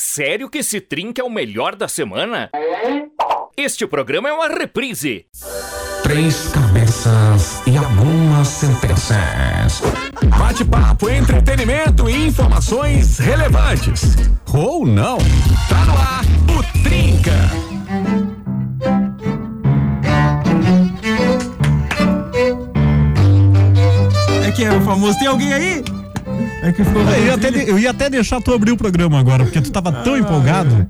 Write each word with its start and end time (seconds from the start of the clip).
Sério 0.00 0.48
que 0.48 0.58
esse 0.58 0.80
trinca 0.80 1.20
é 1.20 1.24
o 1.24 1.28
melhor 1.28 1.74
da 1.74 1.88
semana? 1.88 2.50
Este 3.56 3.84
programa 3.84 4.28
é 4.28 4.32
uma 4.32 4.46
reprise. 4.46 5.26
Três 6.04 6.50
cabeças 6.50 7.60
e 7.66 7.76
algumas 7.76 8.46
sentenças. 8.46 9.82
Bate-papo, 10.38 11.10
entretenimento 11.10 12.08
e 12.08 12.28
informações 12.28 13.18
relevantes. 13.18 14.14
Ou 14.54 14.86
não. 14.86 15.18
Tá 15.68 15.84
no 15.84 15.98
ar 15.98 16.24
o 16.56 16.84
Trinca. 16.84 17.32
É 24.46 24.52
que 24.52 24.64
é 24.64 24.72
o 24.72 24.80
famoso. 24.82 25.18
Tem 25.18 25.26
alguém 25.26 25.52
aí? 25.52 25.97
É 26.62 26.72
que 26.72 26.84
ficou. 26.84 27.02
Eu 27.02 27.26
ia, 27.26 27.34
até, 27.34 27.50
de- 27.50 27.68
eu 27.70 27.78
ia 27.78 27.90
até 27.90 28.10
deixar 28.10 28.40
tu 28.40 28.52
abrir 28.52 28.72
o 28.72 28.76
programa 28.76 29.18
agora, 29.18 29.44
porque 29.44 29.60
tu 29.60 29.70
tava 29.70 29.92
tão 29.92 30.16
empolgado. 30.16 30.86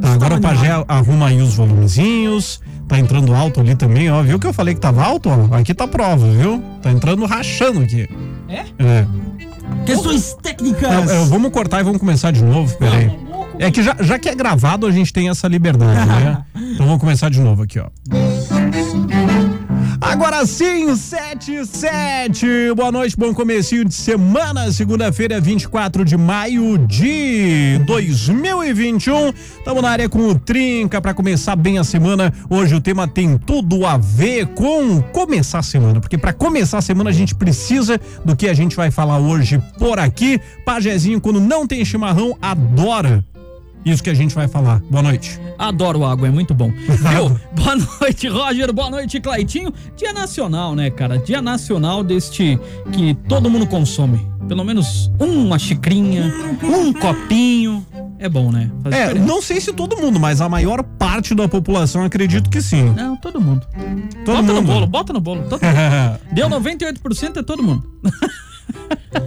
Tá, 0.00 0.12
agora 0.12 0.34
o 0.36 0.40
Pajé 0.40 0.70
arruma 0.88 1.28
aí 1.28 1.40
os 1.40 1.54
volumezinhos. 1.54 2.60
Tá 2.88 2.98
entrando 2.98 3.34
alto 3.34 3.60
ali 3.60 3.74
também, 3.74 4.10
ó. 4.10 4.22
Viu 4.22 4.38
que 4.38 4.46
eu 4.46 4.52
falei 4.52 4.74
que 4.74 4.80
tava 4.80 5.02
alto, 5.02 5.30
ó? 5.30 5.56
Aqui 5.56 5.72
tá 5.72 5.84
a 5.84 5.88
prova, 5.88 6.26
viu? 6.30 6.62
Tá 6.82 6.90
entrando 6.90 7.24
rachando 7.24 7.80
aqui. 7.80 8.08
É? 8.48 8.64
É. 8.78 9.06
Questões 9.86 10.36
técnicas. 10.42 11.10
É, 11.10 11.22
é, 11.22 11.24
vamos 11.24 11.50
cortar 11.50 11.80
e 11.80 11.82
vamos 11.84 11.98
começar 11.98 12.30
de 12.30 12.42
novo, 12.44 12.76
peraí. 12.76 13.10
É 13.58 13.70
que 13.70 13.82
já, 13.82 13.96
já 14.00 14.18
que 14.18 14.28
é 14.28 14.34
gravado, 14.34 14.86
a 14.86 14.90
gente 14.90 15.12
tem 15.12 15.28
essa 15.30 15.46
liberdade, 15.48 16.06
né? 16.06 16.44
Então 16.74 16.86
vamos 16.86 17.00
começar 17.00 17.30
de 17.30 17.40
novo 17.40 17.62
aqui, 17.62 17.78
ó. 17.78 17.86
Agora 20.00 20.44
sim, 20.46 20.94
7 20.94 21.66
7. 21.66 22.46
Boa 22.76 22.90
noite, 22.90 23.16
bom 23.16 23.32
comecinho 23.32 23.84
de 23.84 23.94
semana. 23.94 24.70
Segunda-feira, 24.72 25.40
24 25.40 26.04
de 26.04 26.16
maio 26.16 26.78
de 26.78 27.78
2021. 27.86 29.28
Estamos 29.58 29.82
na 29.82 29.90
área 29.90 30.08
com 30.08 30.28
o 30.28 30.38
Trinca 30.38 31.00
para 31.00 31.14
começar 31.14 31.56
bem 31.56 31.78
a 31.78 31.84
semana. 31.84 32.32
Hoje 32.48 32.74
o 32.74 32.80
tema 32.80 33.06
tem 33.06 33.38
tudo 33.38 33.86
a 33.86 33.96
ver 33.96 34.46
com 34.48 35.00
começar 35.02 35.58
a 35.58 35.62
semana, 35.62 36.00
porque 36.00 36.18
para 36.18 36.32
começar 36.32 36.78
a 36.78 36.82
semana 36.82 37.10
a 37.10 37.12
gente 37.12 37.34
precisa 37.34 38.00
do 38.24 38.34
que 38.34 38.48
a 38.48 38.54
gente 38.54 38.76
vai 38.76 38.90
falar 38.90 39.18
hoje 39.18 39.62
por 39.78 39.98
aqui. 39.98 40.40
Pajezinho, 40.64 41.20
quando 41.20 41.40
não 41.40 41.66
tem 41.66 41.84
chimarrão, 41.84 42.36
adora 42.40 43.24
isso 43.84 44.02
que 44.02 44.10
a 44.10 44.14
gente 44.14 44.34
vai 44.34 44.48
falar. 44.48 44.80
Boa 44.90 45.02
noite. 45.02 45.38
Adoro 45.58 46.04
água, 46.04 46.28
é 46.28 46.30
muito 46.30 46.54
bom. 46.54 46.70
Viu? 46.88 47.40
Boa 47.54 47.76
noite, 48.00 48.28
Roger. 48.28 48.72
Boa 48.72 48.90
noite, 48.90 49.20
Claitinho. 49.20 49.72
Dia 49.96 50.12
nacional, 50.12 50.74
né, 50.74 50.90
cara? 50.90 51.18
Dia 51.18 51.40
nacional 51.42 52.02
deste 52.02 52.58
que 52.92 53.14
todo 53.28 53.48
mundo 53.50 53.66
consome. 53.66 54.26
Pelo 54.48 54.64
menos 54.64 55.10
uma 55.18 55.58
xicrinha, 55.58 56.32
um 56.62 56.92
copinho. 56.92 57.84
É 58.18 58.28
bom, 58.28 58.50
né? 58.52 58.70
Faz 58.82 58.94
É, 58.94 59.02
diferença. 59.08 59.26
não 59.26 59.42
sei 59.42 59.60
se 59.60 59.72
todo 59.72 59.96
mundo, 59.96 60.18
mas 60.20 60.40
a 60.40 60.48
maior 60.48 60.82
parte 60.82 61.34
da 61.34 61.46
população 61.48 62.04
acredito 62.04 62.48
que 62.48 62.60
sim. 62.62 62.84
Não, 62.94 63.16
todo 63.16 63.40
mundo. 63.40 63.66
Todo 64.24 64.36
bota 64.36 64.42
no 64.42 64.54
mundo. 64.54 64.66
bolo, 64.66 64.86
bota 64.86 65.12
no 65.12 65.20
bolo. 65.20 65.42
Todo 65.48 65.60
mundo. 65.62 65.74
Deu 66.32 66.48
98% 66.48 67.36
é 67.38 67.42
todo 67.42 67.62
mundo. 67.62 67.84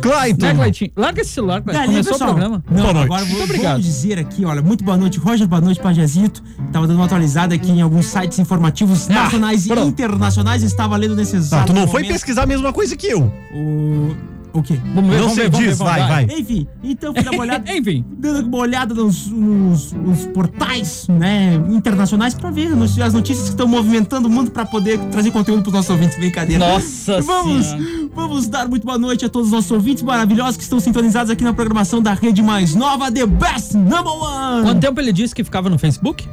Clayton. 0.01 0.45
Né, 0.45 0.53
Claitinho? 0.55 0.91
Larga 0.95 1.21
esse 1.21 1.31
celular. 1.31 1.61
Dali, 1.61 1.87
Começou 1.87 2.11
pessoal. 2.13 2.29
o 2.29 2.33
programa. 2.33 2.63
Não, 2.69 2.81
Boa 2.81 2.93
noite. 2.93 3.05
agora 3.05 3.21
vou, 3.25 3.29
Muito 3.37 3.43
obrigado. 3.43 3.71
vamos 3.73 3.85
dizer 3.85 4.19
aqui, 4.19 4.45
olha, 4.45 4.61
muito 4.61 4.83
boa 4.83 4.97
noite, 4.97 5.17
Roger, 5.19 5.47
boa 5.47 5.61
noite, 5.61 5.79
Pajezito. 5.79 6.43
Tava 6.71 6.87
dando 6.87 6.97
uma 6.97 7.05
atualizada 7.05 7.55
aqui 7.55 7.71
em 7.71 7.81
alguns 7.81 8.05
sites 8.07 8.37
informativos 8.39 9.07
nacionais 9.07 9.65
e 9.65 9.73
internacionais. 9.73 10.63
Estava 10.63 10.95
lendo 10.97 11.15
nesse 11.15 11.35
Ah, 11.35 11.39
exato 11.39 11.67
tu 11.67 11.73
não 11.73 11.87
foi 11.87 12.01
momento 12.01 12.13
pesquisar 12.13 12.43
a 12.43 12.45
mesma 12.47 12.71
coisa 12.73 12.95
que 12.95 13.07
eu. 13.07 13.31
O... 13.53 14.15
O 14.57 14.63
quê? 14.63 14.79
Vamos 14.95 15.09
ver, 15.11 15.17
Não 15.17 15.21
vamos 15.29 15.33
se 15.33 15.41
ver, 15.41 15.49
vamos 15.51 15.65
ver, 15.67 15.75
vamos 15.75 15.93
vai, 15.93 16.07
vai. 16.25 16.39
Enfim, 16.39 16.67
então 16.83 17.13
fui 17.13 17.23
dar 17.23 17.31
uma 17.31 17.41
olhada. 17.43 17.71
Enfim. 17.75 18.03
dando 18.17 18.47
uma 18.47 18.57
olhada 18.57 18.93
nos, 18.95 19.27
nos- 19.27 19.93
nos 19.93 20.25
portais 20.27 21.07
né, 21.07 21.53
internacionais 21.69 22.33
pra 22.33 22.49
ver 22.49 22.69
nos- 22.75 22.97
as 22.99 23.13
notícias 23.13 23.43
que 23.45 23.51
estão 23.51 23.67
movimentando 23.67 24.27
o 24.27 24.31
mundo 24.31 24.49
pra 24.49 24.65
poder 24.65 24.97
trazer 25.11 25.29
conteúdo 25.29 25.61
pros 25.61 25.73
nossos 25.75 25.91
ouvintes. 25.91 26.17
Brincadeira. 26.17 26.67
Nossa 26.67 27.21
Vamos, 27.27 27.67
Senhora. 27.67 28.09
vamos 28.15 28.47
dar 28.47 28.67
muito 28.67 28.83
boa 28.85 28.97
noite 28.97 29.25
a 29.25 29.29
todos 29.29 29.49
os 29.49 29.53
nossos 29.53 29.69
ouvintes 29.69 30.01
maravilhosos 30.01 30.57
que 30.57 30.63
estão 30.63 30.79
sintonizados 30.79 31.29
aqui 31.29 31.43
na 31.43 31.53
programação 31.53 32.01
da 32.01 32.13
rede 32.13 32.41
mais 32.41 32.73
nova, 32.73 33.11
The 33.11 33.25
Best 33.27 33.77
Number 33.77 34.07
One. 34.07 34.63
Quanto 34.63 34.79
tempo 34.79 34.99
ele 34.99 35.13
disse 35.13 35.35
que 35.35 35.43
ficava 35.43 35.69
no 35.69 35.77
Facebook? 35.77 36.27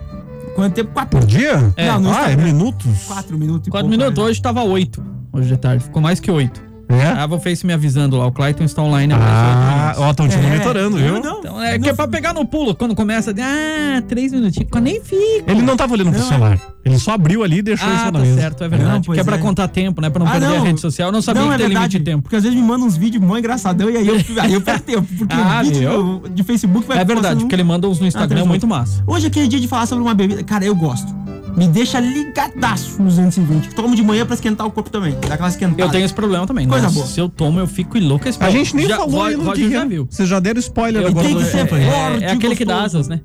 Quanto 0.54 0.72
tempo? 0.74 0.92
Quatro, 0.94 1.18
Por 1.18 1.26
dia? 1.26 1.74
É. 1.76 1.88
Não, 1.98 2.10
ah, 2.10 2.30
é 2.30 2.36
minutos. 2.36 2.86
quatro 3.06 3.36
minutos 3.36 3.68
e 3.68 3.70
Quatro 3.70 3.88
pouco, 3.88 4.00
minutos, 4.02 4.24
né? 4.24 4.30
hoje 4.30 4.40
tava 4.40 4.62
oito. 4.62 5.04
Hoje 5.32 5.48
de 5.48 5.56
tarde, 5.58 5.84
ficou 5.84 6.00
mais 6.00 6.20
que 6.20 6.30
oito. 6.30 6.62
É? 7.00 7.14
Tava 7.14 7.34
o 7.36 7.40
Face 7.40 7.66
me 7.66 7.72
avisando 7.72 8.16
lá, 8.16 8.26
o 8.26 8.32
Clayton 8.32 8.64
está 8.64 8.82
online 8.82 9.12
Ah, 9.16 9.94
ó, 9.98 10.10
estão 10.10 10.28
te 10.28 10.36
É, 10.36 10.40
monitorando, 10.42 10.96
viu? 10.96 11.14
Não, 11.14 11.22
não. 11.22 11.38
Então 11.40 11.62
é 11.62 11.78
que 11.78 11.88
é 11.88 11.92
pra 11.94 12.06
pegar 12.08 12.32
no 12.34 12.44
pulo, 12.46 12.74
quando 12.74 12.94
começa, 12.94 13.32
ah, 13.32 14.02
três 14.08 14.32
minutinhos, 14.32 14.68
nem 14.82 15.00
fica. 15.02 15.50
Ele 15.50 15.62
não 15.62 15.76
tava 15.76 15.92
olhando 15.94 16.10
pro 16.10 16.18
Não, 16.20 16.26
é. 16.26 16.28
celular. 16.30 16.58
Ele 16.84 16.98
só 16.98 17.12
abriu 17.12 17.42
ali 17.42 17.58
e 17.58 17.62
deixou 17.62 17.88
isso 17.88 18.02
Ah, 18.02 18.04
na 18.06 18.12
tá 18.12 18.18
mesa. 18.18 18.40
certo, 18.40 18.64
é 18.64 18.68
verdade. 18.68 19.08
Não, 19.08 19.14
que 19.14 19.20
é 19.20 19.24
pra 19.24 19.36
é. 19.36 19.38
contar 19.38 19.68
tempo, 19.68 20.00
né? 20.02 20.10
Pra 20.10 20.20
não 20.20 20.26
Ah, 20.26 20.32
perder 20.32 20.48
não. 20.48 20.56
a 20.56 20.60
rede 20.60 20.80
social. 20.80 21.08
Eu 21.08 21.12
não 21.12 21.22
sabia 21.22 21.40
não, 21.42 21.48
que 21.48 21.54
é 21.54 21.58
tem 21.58 21.66
limite 21.68 21.80
verdade, 21.80 21.98
de 21.98 22.04
tempo. 22.04 22.22
Porque 22.22 22.36
às 22.36 22.42
vezes 22.42 22.58
me 22.58 22.64
mandam 22.64 22.86
uns 22.86 22.96
vídeos 22.96 23.22
mó 23.24 23.36
engraçadão 23.38 23.88
e 23.90 23.96
aí 23.96 24.06
eu, 24.06 24.16
aí 24.42 24.52
eu 24.52 24.60
perco 24.60 24.82
tempo. 24.84 25.06
Porque 25.16 25.34
Ah, 25.34 25.60
o 25.62 25.64
vídeo 25.64 26.22
de 26.34 26.42
Facebook 26.42 26.86
vai 26.86 26.98
É 26.98 27.04
verdade, 27.04 27.40
porque 27.40 27.54
ele 27.54 27.64
manda 27.64 27.88
uns 27.88 27.98
no 28.00 28.06
Instagram 28.06 28.28
três 28.36 28.46
muito 28.46 28.66
massa. 28.66 29.02
Hoje 29.06 29.24
é 29.26 29.28
aquele 29.28 29.48
dia 29.48 29.60
de 29.60 29.66
falar 29.68 29.86
sobre 29.86 30.02
uma 30.04 30.14
bebida. 30.14 30.42
Cara, 30.44 30.64
eu 30.64 30.74
gosto. 30.74 31.24
Me 31.56 31.68
deixa 31.68 32.00
ligadaço 32.00 33.00
nos 33.00 33.14
220. 33.16 33.68
Tomo 33.76 33.94
de 33.94 34.02
manhã 34.02 34.26
pra 34.26 34.34
esquentar 34.34 34.66
o 34.66 34.72
corpo 34.72 34.90
também. 34.90 35.16
Dá 35.26 35.34
aquela 35.34 35.48
esquentada. 35.48 35.80
Eu 35.82 35.88
tenho 35.88 36.04
esse 36.04 36.12
problema 36.12 36.44
também. 36.48 36.66
Coisa 36.66 36.83
Boa. 36.90 37.06
Se 37.06 37.20
eu 37.20 37.28
tomo, 37.28 37.60
eu 37.60 37.66
fico 37.66 37.96
enlouquecido. 37.98 38.44
A 38.44 38.50
gente 38.50 38.74
nem 38.76 38.86
já, 38.86 38.96
falou 38.96 39.22
ainda 39.22 39.38
do 39.38 39.48
Roger 39.48 39.66
que 39.66 39.72
já 39.72 39.84
viu. 39.84 40.06
Vocês 40.10 40.28
já 40.28 40.40
deram 40.40 40.60
spoiler 40.60 41.02
Eu 41.02 41.08
agora 41.08 41.28
do 41.28 41.36
que 41.36 41.44
ser 41.44 41.74
aí. 41.74 41.82
É, 41.82 41.90
forte 41.90 42.24
é 42.24 42.30
aquele 42.30 42.56
que 42.56 42.64
dá 42.64 42.82
asas, 42.82 43.08
né? 43.08 43.20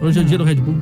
Hoje 0.00 0.18
é 0.18 0.22
o 0.22 0.24
dia 0.24 0.38
do 0.38 0.44
Red 0.44 0.56
Bull. 0.56 0.76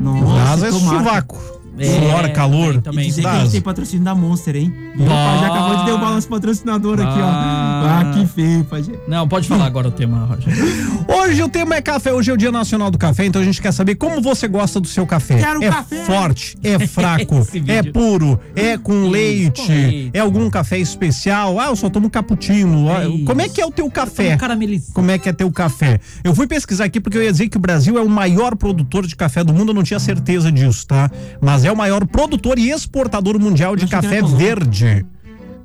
Nossa, 0.00 0.52
Asa 0.52 0.68
é 0.68 0.72
sovaco. 0.72 1.56
É, 1.78 2.28
calor. 2.28 2.66
também, 2.66 2.82
também. 2.82 3.04
E 3.04 3.08
dizer 3.08 3.22
que 3.22 3.28
a 3.28 3.38
gente 3.40 3.52
tem 3.52 3.60
patrocínio 3.60 4.04
da 4.04 4.14
Monster, 4.14 4.56
hein? 4.56 4.72
Ah. 5.00 5.38
Já 5.40 5.46
acabou 5.48 5.76
de 5.76 5.84
derrubar 5.84 6.10
nosso 6.12 6.28
patrocinador 6.28 6.94
aqui, 7.00 7.20
ó. 7.20 7.24
Ah. 7.24 8.00
Ah, 8.00 8.04
que 8.14 8.26
feio, 8.26 8.64
Pajé. 8.64 8.92
Não, 9.06 9.28
pode 9.28 9.46
falar 9.46 9.66
agora 9.66 9.88
o 9.88 9.90
tema, 9.90 10.24
Roger. 10.24 10.54
Hoje 11.26 11.42
o 11.42 11.48
tema 11.48 11.74
é 11.74 11.82
café, 11.82 12.12
hoje 12.12 12.30
é 12.30 12.34
o 12.34 12.36
Dia 12.36 12.52
Nacional 12.52 12.88
do 12.88 12.96
Café, 12.96 13.24
então 13.26 13.42
a 13.42 13.44
gente 13.44 13.60
quer 13.60 13.72
saber 13.72 13.96
como 13.96 14.22
você 14.22 14.46
gosta 14.46 14.78
do 14.78 14.86
seu 14.86 15.04
café. 15.04 15.38
Quero 15.38 15.64
é 15.64 15.68
café. 15.68 16.04
forte, 16.04 16.56
é 16.62 16.78
fraco, 16.86 17.44
é 17.66 17.82
puro, 17.82 18.38
é 18.54 18.78
com 18.78 19.08
leite, 19.08 20.08
é 20.14 20.20
algum 20.20 20.48
café 20.48 20.78
especial. 20.78 21.58
Ah, 21.58 21.66
eu 21.66 21.74
só 21.74 21.90
tomo 21.90 22.08
cappuccino. 22.08 22.88
É 22.92 23.24
Como 23.24 23.40
é 23.40 23.48
que 23.48 23.60
é 23.60 23.66
o 23.66 23.72
teu 23.72 23.90
café? 23.90 24.36
Caramelizado. 24.36 24.92
Como 24.92 25.10
é 25.10 25.18
que 25.18 25.28
é 25.28 25.32
teu 25.32 25.50
café? 25.50 25.98
Eu 26.22 26.32
fui 26.32 26.46
pesquisar 26.46 26.84
aqui 26.84 27.00
porque 27.00 27.18
eu 27.18 27.24
ia 27.24 27.32
dizer 27.32 27.48
que 27.48 27.56
o 27.56 27.60
Brasil 27.60 27.98
é 27.98 28.00
o 28.00 28.08
maior 28.08 28.54
produtor 28.54 29.04
de 29.04 29.16
café 29.16 29.42
do 29.42 29.52
mundo, 29.52 29.70
eu 29.70 29.74
não 29.74 29.82
tinha 29.82 29.98
certeza 29.98 30.52
disso, 30.52 30.86
tá? 30.86 31.10
Mas 31.40 31.64
é 31.64 31.72
o 31.72 31.76
maior 31.76 32.06
produtor 32.06 32.56
e 32.56 32.70
exportador 32.70 33.36
mundial 33.36 33.74
de 33.74 33.88
café 33.88 34.18
era 34.18 34.22
Colômbia. 34.22 34.46
verde. 34.46 35.06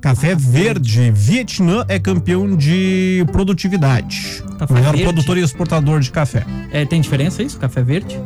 Café 0.02 0.34
verde. 0.34 1.12
Vietnã 1.14 1.84
é 1.86 1.96
campeão 1.96 2.56
de 2.56 3.24
produtividade. 3.30 4.42
Café 4.58 4.74
maior 4.74 4.90
verde? 4.90 5.04
produtor 5.04 5.38
e 5.38 5.42
exportador 5.42 6.00
de 6.00 6.10
café. 6.10 6.44
É, 6.72 6.84
tem 6.84 7.00
diferença 7.00 7.40
isso? 7.40 7.56
Café 7.56 7.84
verde? 7.84 8.20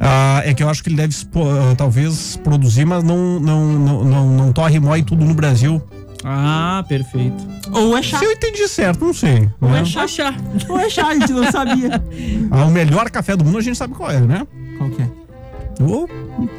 Ah, 0.00 0.42
é 0.44 0.52
que 0.52 0.60
eu 0.60 0.68
acho 0.68 0.82
que 0.82 0.88
ele 0.88 0.96
deve 0.96 1.14
ah, 1.36 1.74
talvez 1.76 2.36
produzir, 2.42 2.84
mas 2.84 3.04
não, 3.04 3.38
não, 3.38 3.66
não, 3.66 4.04
não, 4.04 4.36
não 4.36 4.52
torre 4.52 4.76
e 4.76 4.80
moe 4.80 5.00
tudo 5.04 5.24
no 5.24 5.32
Brasil. 5.32 5.80
Ah, 6.24 6.84
perfeito. 6.88 7.36
Ou 7.70 7.96
é 7.96 8.02
chá. 8.02 8.18
Se 8.18 8.24
eu 8.24 8.32
entendi 8.32 8.66
certo, 8.66 9.04
não 9.04 9.14
sei. 9.14 9.48
Ou 9.60 9.70
né? 9.70 9.82
é 9.82 9.84
chá. 9.84 10.02
Achar. 10.02 10.34
Ou 10.68 10.80
é 10.80 10.90
chá, 10.90 11.06
a 11.06 11.14
gente 11.14 11.32
não 11.32 11.52
sabia. 11.52 12.02
Ah, 12.50 12.64
o 12.64 12.70
melhor 12.72 13.08
café 13.10 13.36
do 13.36 13.44
mundo 13.44 13.58
a 13.58 13.62
gente 13.62 13.78
sabe 13.78 13.94
qual 13.94 14.10
é, 14.10 14.20
né? 14.20 14.44
Qual 14.76 14.90
que 14.90 15.02
é? 15.02 15.08
O 15.80 16.08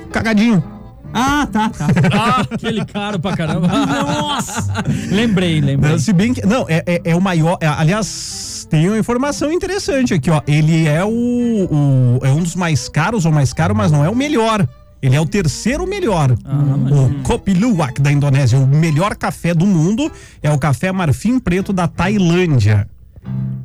cagadinho. 0.09 0.78
Ah, 1.13 1.47
tá, 1.51 1.69
tá. 1.69 1.87
Ah, 2.13 2.41
aquele 2.51 2.85
caro 2.85 3.19
pra 3.19 3.35
caramba. 3.35 3.67
Nossa! 3.67 4.83
lembrei, 5.11 5.59
lembrei. 5.61 5.97
Se 5.99 6.13
bem 6.13 6.33
que. 6.33 6.45
Não, 6.45 6.65
é, 6.69 6.83
é, 6.85 7.01
é 7.05 7.15
o 7.15 7.21
maior. 7.21 7.57
é, 7.61 7.67
aliás, 7.67 8.67
tem 8.69 8.87
uma 8.87 8.97
informação 8.97 9.51
interessante 9.51 10.13
aqui, 10.13 10.29
ó. 10.29 10.41
Ele 10.47 10.87
é 10.87 11.03
o, 11.03 11.09
o- 11.09 12.19
É 12.23 12.29
um 12.29 12.41
dos 12.43 12.55
mais 12.55 12.87
caros 12.87 13.25
ou 13.25 13.31
mais 13.31 13.53
caro, 13.53 13.75
mas 13.75 13.91
não 13.91 14.03
é 14.05 14.09
o 14.09 14.15
melhor. 14.15 14.67
Ele 15.01 15.15
é 15.15 15.21
o 15.21 15.25
terceiro 15.25 15.87
melhor. 15.87 16.31
o 16.31 17.23
Kopi 17.23 17.53
Luwak 17.53 18.01
da 18.01 18.11
Indonésia. 18.11 18.59
O 18.59 18.67
melhor 18.67 19.15
café 19.15 19.53
do 19.53 19.65
mundo 19.65 20.11
é 20.43 20.51
o 20.51 20.59
café 20.59 20.91
marfim 20.91 21.39
preto 21.39 21.71
da 21.71 21.87
Tailândia. 21.87 22.85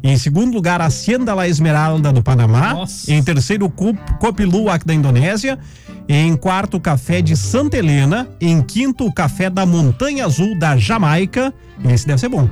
Em 0.02 0.18
segundo 0.18 0.52
lugar, 0.52 0.82
a 0.82 0.86
Hacienda 0.86 1.34
La 1.34 1.48
Esmeralda 1.48 2.12
do 2.12 2.22
Panamá. 2.22 2.74
Nossa. 2.74 3.10
Em 3.10 3.22
terceiro, 3.22 3.72
Luwak 4.44 4.86
da 4.86 4.92
Indonésia. 4.92 5.58
Em 6.06 6.36
quarto, 6.36 6.76
o 6.76 6.80
café 6.80 7.22
de 7.22 7.34
Santa 7.34 7.78
Helena. 7.78 8.28
Em 8.38 8.60
quinto, 8.60 9.06
o 9.06 9.12
café 9.12 9.48
da 9.48 9.64
Montanha 9.64 10.26
Azul 10.26 10.58
da 10.58 10.76
Jamaica. 10.76 11.54
Esse 11.88 12.06
deve 12.06 12.20
ser 12.20 12.28
bom. 12.28 12.48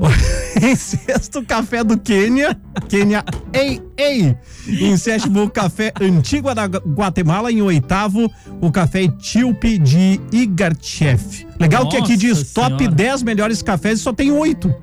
Em 0.62 0.76
sexto, 0.76 1.38
o 1.38 1.46
café 1.46 1.82
do 1.82 1.96
Quênia. 1.96 2.54
Quênia, 2.88 3.24
ei, 3.54 3.80
ei. 3.96 4.36
Em 4.68 4.96
sétimo, 4.98 5.44
o 5.44 5.50
café 5.50 5.92
Antigua 5.98 6.54
da 6.54 6.66
Guatemala. 6.66 7.50
Em 7.50 7.62
oitavo, 7.62 8.30
o 8.60 8.70
café 8.70 9.04
Etíope 9.04 9.78
de 9.78 10.20
Igarchef. 10.30 11.46
Legal 11.58 11.88
que 11.88 11.96
aqui 11.96 12.12
Nossa 12.12 12.16
diz 12.18 12.52
top 12.52 12.76
Senhora. 12.76 12.94
10 12.94 13.22
melhores 13.22 13.62
cafés 13.62 14.00
e 14.00 14.02
só 14.02 14.12
tem 14.12 14.30
oito. 14.30 14.74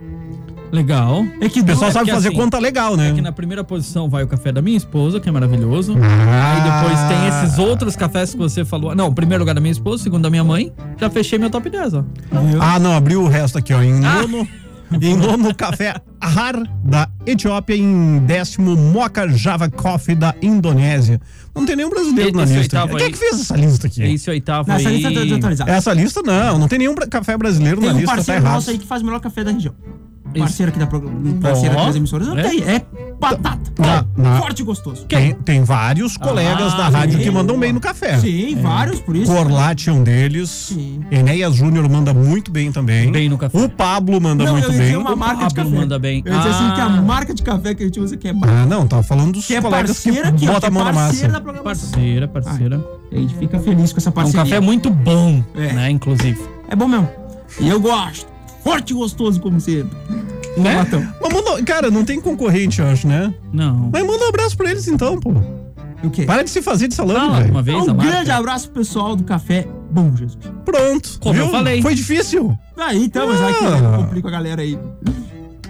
Legal. 0.78 1.26
É 1.42 1.50
que 1.50 1.62
O 1.62 1.66
pessoal 1.66 1.90
É 1.90 1.94
sabe 1.94 2.12
fazer 2.12 2.28
assim, 2.30 2.38
conta 2.38 2.60
legal, 2.60 2.96
né? 2.96 3.10
Aqui 3.10 3.22
na 3.22 3.32
primeira 3.32 3.64
posição 3.64 4.08
vai 4.10 4.24
o 4.24 4.28
café 4.28 4.52
da 4.52 4.62
minha 4.62 4.78
esposa, 4.78 5.20
que 5.20 5.28
é 5.28 5.32
maravilhoso. 5.32 5.96
Ah. 6.00 6.54
Aí 6.54 6.62
depois 6.86 7.00
tem 7.10 7.28
esses 7.28 7.58
outros 7.58 7.96
cafés 7.96 8.32
que 8.32 8.38
você 8.38 8.64
falou. 8.64 8.94
Não, 8.96 9.12
primeiro 9.14 9.42
lugar 9.42 9.56
da 9.56 9.62
minha 9.62 9.72
esposa, 9.72 10.04
segundo 10.04 10.22
da 10.24 10.30
minha 10.30 10.44
mãe. 10.44 10.72
Já 11.00 11.10
fechei 11.10 11.40
meu 11.40 11.50
top 11.50 11.68
10, 11.70 11.96
ó. 11.96 12.04
Ah, 12.62 12.78
não, 12.80 12.94
abriu 12.96 13.24
o 13.24 13.28
resto 13.28 13.58
aqui, 13.58 13.74
ó. 13.74 13.82
Em 13.82 14.06
Ah. 14.06 14.22
nono, 14.22 14.48
em 15.02 15.16
nono 15.18 15.54
café 15.56 15.96
Ahar 16.22 16.56
da 16.84 17.10
Etiópia, 17.26 17.76
em 17.76 18.20
décimo 18.20 18.76
Mocha 18.76 19.28
Java 19.30 19.70
Coffee 19.70 20.16
da 20.16 20.36
Indonésia. 20.42 21.20
Não 21.56 21.66
tem 21.66 21.76
nenhum 21.76 21.90
brasileiro 21.90 22.38
na 22.38 22.44
Esse 22.44 22.54
lista. 22.58 22.88
Quem 22.88 23.08
é 23.08 23.12
que 23.12 23.18
fez 23.18 23.42
essa 23.42 23.56
lista 23.56 23.88
aqui? 23.88 24.04
Esse 24.04 24.30
oitavo 24.30 24.70
Nessa 24.70 24.90
aí. 24.90 24.96
lista 24.98 25.12
tá 25.12 25.20
desatualizada. 25.24 25.72
Essa 25.72 25.94
lista 25.94 26.22
não, 26.24 26.60
não 26.60 26.68
tem 26.68 26.78
nenhum 26.80 26.94
café 26.96 27.36
brasileiro 27.36 27.80
Tem 27.82 27.90
na 27.90 27.96
um 27.96 27.98
lista, 27.98 28.12
tá 28.12 28.16
parceiro 28.18 28.42
errado. 28.42 28.54
nosso 28.54 28.70
aí 28.70 28.78
que 28.78 28.86
faz 28.86 29.02
o 29.02 29.06
melhor 29.06 29.20
café 29.20 29.44
da 29.44 29.52
região. 29.52 29.74
Isso. 30.34 30.40
Parceiro 30.44 30.70
aqui 30.70 30.80
da 30.80 30.86
aqui 30.86 31.70
das 31.76 31.96
emissoras. 31.96 32.28
Não 32.28 32.38
É? 32.38 32.44
tem. 32.44 32.64
É 32.64 32.82
batata. 33.20 33.58
Na- 33.80 34.06
na- 34.16 34.42
Forte 34.42 34.62
e 34.62 34.66
gostoso. 34.66 35.06
Tem, 35.06 35.34
tem 35.34 35.64
vários 35.64 36.18
colegas 36.18 36.74
Ah, 36.74 36.78
da 36.78 36.90
rádio 36.90 37.18
sim. 37.18 37.24
que 37.24 37.32
mandam 37.32 37.58
bem 37.60 37.72
no 37.74 37.80
café. 37.80 38.18
Sim, 38.20 38.56
vários, 38.62 39.00
por 39.00 39.16
isso. 39.16 39.32
Corlate 39.32 39.90
é 39.90 39.94
um 39.94 40.04
deles. 40.04 40.50
Sim. 40.50 41.02
Enéas 41.12 41.56
Júnior 41.56 41.88
manda 41.90 42.14
muito 42.14 42.52
bem 42.52 42.72
também. 42.72 43.12
Bem 43.12 43.30
no 43.30 43.38
café. 43.38 43.58
O 43.58 43.70
Pablo 43.70 44.20
manda 44.22 44.44
Não, 44.44 44.54
muito 44.54 44.72
eu 44.72 44.78
bem. 44.78 44.96
uma 44.96 45.16
marca 45.16 45.48
de 45.48 45.54
Pablo 45.56 45.72
café. 45.72 45.82
manda 45.84 46.00
bem. 46.00 46.22
Eu 46.26 46.36
disse 46.38 46.48
assim 46.50 46.68
Ah. 46.70 46.72
que 46.76 46.82
a 46.82 46.90
marca 46.90 47.34
de 47.34 47.42
café 47.44 47.74
que 47.76 47.84
a 47.84 47.86
gente 47.86 48.00
usa 48.00 48.16
aqui 48.16 48.28
é 48.28 48.32
Ah, 48.32 48.66
não, 48.66 48.88
tava 48.88 49.04
falando 49.04 49.34
dos 49.34 49.46
que 49.48 49.56
é 49.56 49.62
colegas 49.62 50.00
que 50.00 50.12
parceira 50.12 50.32
que 50.32 50.46
botam 50.46 50.68
é 50.68 50.68
a 50.68 50.72
mão 50.74 50.84
na 50.84 50.94
parceira 50.94 51.28
da 51.28 51.40
massa. 51.40 51.44
programação. 51.44 51.90
Parceira, 51.92 52.28
parceira. 52.28 52.86
A 53.12 53.16
gente 53.16 53.36
fica 53.36 53.60
feliz 53.60 53.92
com 53.94 53.98
essa 54.00 54.10
É 54.10 54.12
um 54.12 54.14
parceria. 54.14 54.44
café 54.44 54.60
muito 54.60 54.90
bom, 54.90 55.44
É. 55.56 55.74
né? 55.74 55.90
Inclusive. 55.90 56.40
É 56.70 56.76
bom 56.76 56.88
mesmo. 56.88 57.08
E 57.60 57.68
eu 57.70 57.80
gosto. 57.80 58.28
Forte 58.68 58.92
e 58.92 58.94
gostoso, 58.94 59.40
como 59.40 59.60
sempre. 59.62 59.98
Né? 60.58 60.76
Matão. 60.76 61.08
Mas 61.22 61.34
manda, 61.34 61.64
cara, 61.64 61.90
não 61.92 62.04
tem 62.04 62.20
concorrente, 62.20 62.82
eu 62.82 62.88
acho, 62.88 63.08
né? 63.08 63.34
Não. 63.54 63.90
Mas 63.94 64.06
manda 64.06 64.26
um 64.26 64.30
abraço 64.30 64.58
pra 64.58 64.70
eles 64.72 64.88
então, 64.88 65.20
pô. 65.20 65.32
O 66.04 66.10
quê? 66.10 66.24
Para 66.26 66.44
de 66.44 66.50
se 66.50 66.62
fazer 66.62 66.88
de 66.88 66.94
salame, 66.96 67.38
velho. 67.38 67.52
uma 67.52 67.62
vez 67.62 67.78
a 67.88 67.92
Um 67.92 67.96
marca. 67.96 68.12
grande 68.12 68.32
abraço 68.32 68.70
pro 68.70 68.82
pessoal 68.82 69.16
do 69.16 69.24
café 69.24 69.68
Bom 69.90 70.12
Jesus. 70.16 70.38
Pronto. 70.66 71.18
Como 71.22 71.40
eu 71.40 71.50
falei. 71.50 71.82
Foi 71.82 71.96
difícil. 71.96 72.56
Aí, 72.78 73.04
então, 73.06 73.26
mas 73.28 73.40
vai 73.40 73.54
que 73.54 73.64
Ah. 73.66 73.68
eu 73.94 74.04
complico 74.04 74.28
a 74.28 74.32
galera 74.32 74.62
aí. 74.62 74.78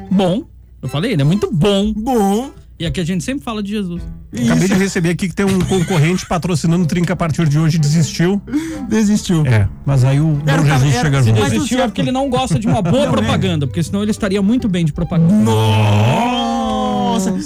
Bom. 0.10 0.44
Eu 0.82 0.90
falei, 0.90 1.14
ele 1.14 1.22
é 1.22 1.26
muito 1.26 1.50
bom. 1.52 1.94
Bom. 1.94 2.50
E 2.80 2.86
aqui 2.86 3.00
a 3.02 3.04
gente 3.04 3.24
sempre 3.24 3.44
fala 3.44 3.64
de 3.64 3.72
Jesus. 3.72 4.04
Acabei 4.46 4.68
de 4.68 4.76
receber 4.76 5.10
aqui 5.10 5.28
que 5.28 5.34
tem 5.34 5.46
um 5.46 5.60
concorrente 5.62 6.26
patrocinando 6.28 6.84
o 6.84 6.88
Trinca 6.88 7.14
a 7.14 7.16
partir 7.16 7.48
de 7.50 7.58
hoje 7.58 7.80
desistiu. 7.80 8.40
Desistiu. 8.88 9.44
É, 9.48 9.68
mas 9.84 10.04
aí 10.04 10.20
o 10.20 10.40
Era 10.46 10.64
Jesus 10.64 10.94
era- 10.94 11.02
chega 11.04 11.24
se 11.24 11.30
junto. 11.30 11.42
Desistiu 11.50 11.82
é 11.82 11.88
porque 11.88 12.02
ele 12.02 12.12
não 12.12 12.30
gosta 12.30 12.60
de 12.60 12.68
uma 12.68 12.82
boa 12.82 13.06
Não, 13.06 13.12
né? 13.12 13.18
propaganda, 13.18 13.66
porque 13.66 13.82
senão 13.82 14.04
ele 14.04 14.12
estaria 14.12 14.42
muito 14.44 14.68
bem 14.70 14.86
de 14.86 14.94
propaganda. 14.94 15.34
Nossa, 15.34 16.47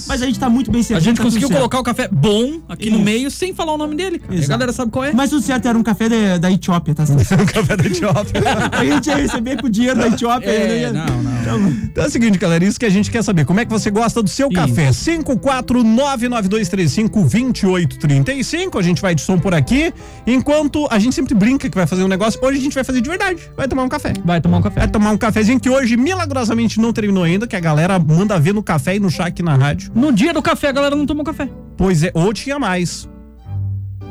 mas 0.07 0.21
a 0.21 0.25
gente 0.25 0.39
tá 0.39 0.49
muito 0.49 0.71
bem 0.71 0.81
A 0.81 0.83
servido. 0.83 1.05
gente 1.05 1.17
tá 1.17 1.23
conseguiu 1.23 1.49
colocar 1.49 1.79
o 1.79 1.83
café 1.83 2.07
bom 2.11 2.59
aqui 2.67 2.89
no 2.89 2.97
Isso. 2.97 3.05
meio 3.05 3.31
sem 3.31 3.53
falar 3.53 3.73
o 3.73 3.77
nome 3.77 3.95
dele. 3.95 4.19
cara. 4.19 4.43
A 4.43 4.47
galera 4.47 4.73
sabe 4.73 4.91
qual 4.91 5.05
é. 5.05 5.13
Mas 5.13 5.31
o 5.33 5.41
certo 5.41 5.67
era 5.67 5.77
um 5.77 5.83
café 5.83 6.09
da, 6.09 6.37
da 6.37 6.51
Etiópia, 6.51 6.93
tá 6.95 7.05
certo? 7.05 7.41
O 7.41 7.45
café 7.53 7.77
da 7.77 7.85
Etiópia. 7.85 8.41
A 8.71 8.83
gente 8.85 9.07
ia 9.07 9.15
receber 9.17 9.59
com 9.61 9.67
o 9.67 9.69
dinheiro 9.69 9.99
da 9.99 10.07
Etiópia. 10.07 10.49
É, 10.49 10.91
né? 10.91 11.03
não, 11.07 11.21
não. 11.23 11.31
Então, 11.41 11.59
Então 11.91 12.03
é 12.03 12.07
o 12.07 12.09
seguinte, 12.09 12.37
galera, 12.37 12.63
isso 12.63 12.79
que 12.79 12.85
a 12.85 12.89
gente 12.89 13.09
quer 13.11 13.23
saber. 13.23 13.45
Como 13.45 13.59
é 13.59 13.65
que 13.65 13.71
você 13.71 13.89
gosta 13.91 14.21
do 14.21 14.29
seu 14.29 14.47
Isso. 14.47 14.55
café? 14.55 14.89
54992352835. 17.11 18.79
A 18.79 18.81
gente 18.81 19.01
vai 19.01 19.13
de 19.15 19.21
som 19.21 19.37
por 19.37 19.53
aqui. 19.53 19.93
Enquanto 20.25 20.87
a 20.89 20.99
gente 20.99 21.13
sempre 21.15 21.33
brinca 21.33 21.69
que 21.69 21.75
vai 21.75 21.87
fazer 21.87 22.03
um 22.03 22.07
negócio, 22.07 22.39
hoje 22.43 22.59
a 22.59 22.61
gente 22.61 22.73
vai 22.73 22.83
fazer 22.83 23.01
de 23.01 23.09
verdade. 23.09 23.41
Vai 23.55 23.67
tomar 23.67 23.83
um 23.83 23.89
café. 23.89 24.13
Vai 24.23 24.39
tomar 24.41 24.57
um 24.57 24.61
café. 24.61 24.79
Vai 24.81 24.87
tomar 24.89 25.11
um 25.11 25.17
cafezinho 25.17 25.59
que 25.59 25.69
hoje 25.69 25.97
milagrosamente 25.97 26.79
não 26.79 26.93
terminou 26.93 27.23
ainda, 27.23 27.47
que 27.47 27.55
a 27.55 27.59
galera 27.59 27.97
manda 27.99 28.39
ver 28.39 28.53
no 28.53 28.63
café 28.63 28.95
e 28.95 28.99
no 28.99 29.09
chá 29.09 29.25
aqui 29.27 29.43
na 29.43 29.55
rádio. 29.61 29.91
No 29.95 30.11
dia 30.11 30.33
do 30.33 30.41
café, 30.41 30.69
a 30.69 30.71
galera 30.71 30.95
não 30.95 31.05
tomou 31.05 31.23
café. 31.23 31.49
Pois 31.77 32.03
é, 32.03 32.11
ou 32.13 32.33
tinha 32.33 32.57
mais. 32.59 33.07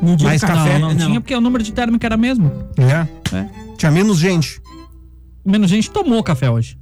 no 0.01 0.15
dia 0.15 0.27
Mais 0.27 0.41
do 0.41 0.47
café? 0.47 0.79
Não, 0.79 0.89
não, 0.93 0.97
tinha, 1.07 1.21
porque 1.21 1.35
o 1.35 1.41
número 1.41 1.63
de 1.63 1.71
térmica 1.73 2.07
era 2.07 2.17
mesmo. 2.17 2.51
É. 2.77 3.35
É. 3.35 3.45
Tinha 3.77 3.91
menos 3.91 4.17
gente. 4.17 4.61
Menos 5.45 5.69
gente 5.69 5.89
tomou 5.89 6.21
café 6.23 6.49
hoje. 6.49 6.77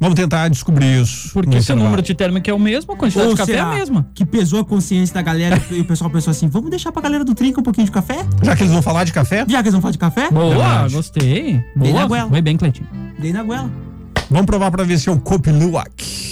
Vamos 0.00 0.16
tentar 0.16 0.48
descobrir 0.48 1.00
isso. 1.00 1.30
Porque 1.32 1.62
se 1.62 1.72
o 1.72 1.76
número 1.76 2.02
de 2.02 2.12
térmica 2.12 2.50
é 2.50 2.54
o 2.54 2.58
mesmo, 2.58 2.92
a 2.92 2.96
quantidade 2.96 3.28
Ou 3.28 3.34
de 3.34 3.38
café 3.38 3.52
é 3.52 3.60
a 3.60 3.66
mesma. 3.70 4.04
que 4.12 4.26
pesou 4.26 4.58
a 4.58 4.64
consciência 4.64 5.14
da 5.14 5.22
galera 5.22 5.62
e 5.70 5.78
o 5.80 5.84
pessoal 5.84 6.10
pensou 6.10 6.32
assim, 6.32 6.48
vamos 6.48 6.70
deixar 6.70 6.90
pra 6.90 7.00
galera 7.00 7.24
do 7.24 7.36
Trinca 7.36 7.60
um 7.60 7.62
pouquinho 7.62 7.84
de 7.84 7.92
café? 7.92 8.26
Já 8.42 8.56
que 8.56 8.64
eles 8.64 8.72
vão 8.72 8.82
falar 8.82 9.04
de 9.04 9.12
café, 9.12 9.44
Já 9.48 9.58
que 9.62 9.68
eles 9.68 9.72
vão 9.74 9.80
falar 9.80 9.92
de 9.92 9.98
café? 9.98 10.28
Boa, 10.28 10.48
Verdade. 10.48 10.94
gostei. 10.94 11.64
Dei 11.76 11.92
na 11.92 11.98
Boa. 11.98 12.06
goela. 12.08 12.28
Foi 12.30 12.42
bem, 12.42 12.56
Cleitinho. 12.56 12.88
Dei 13.20 13.32
na 13.32 13.44
goela. 13.44 13.70
vamos 14.28 14.46
provar 14.46 14.72
pra 14.72 14.82
ver 14.82 14.98
se 14.98 15.08
é 15.08 15.12
o 15.12 15.20
Copiluac. 15.20 16.31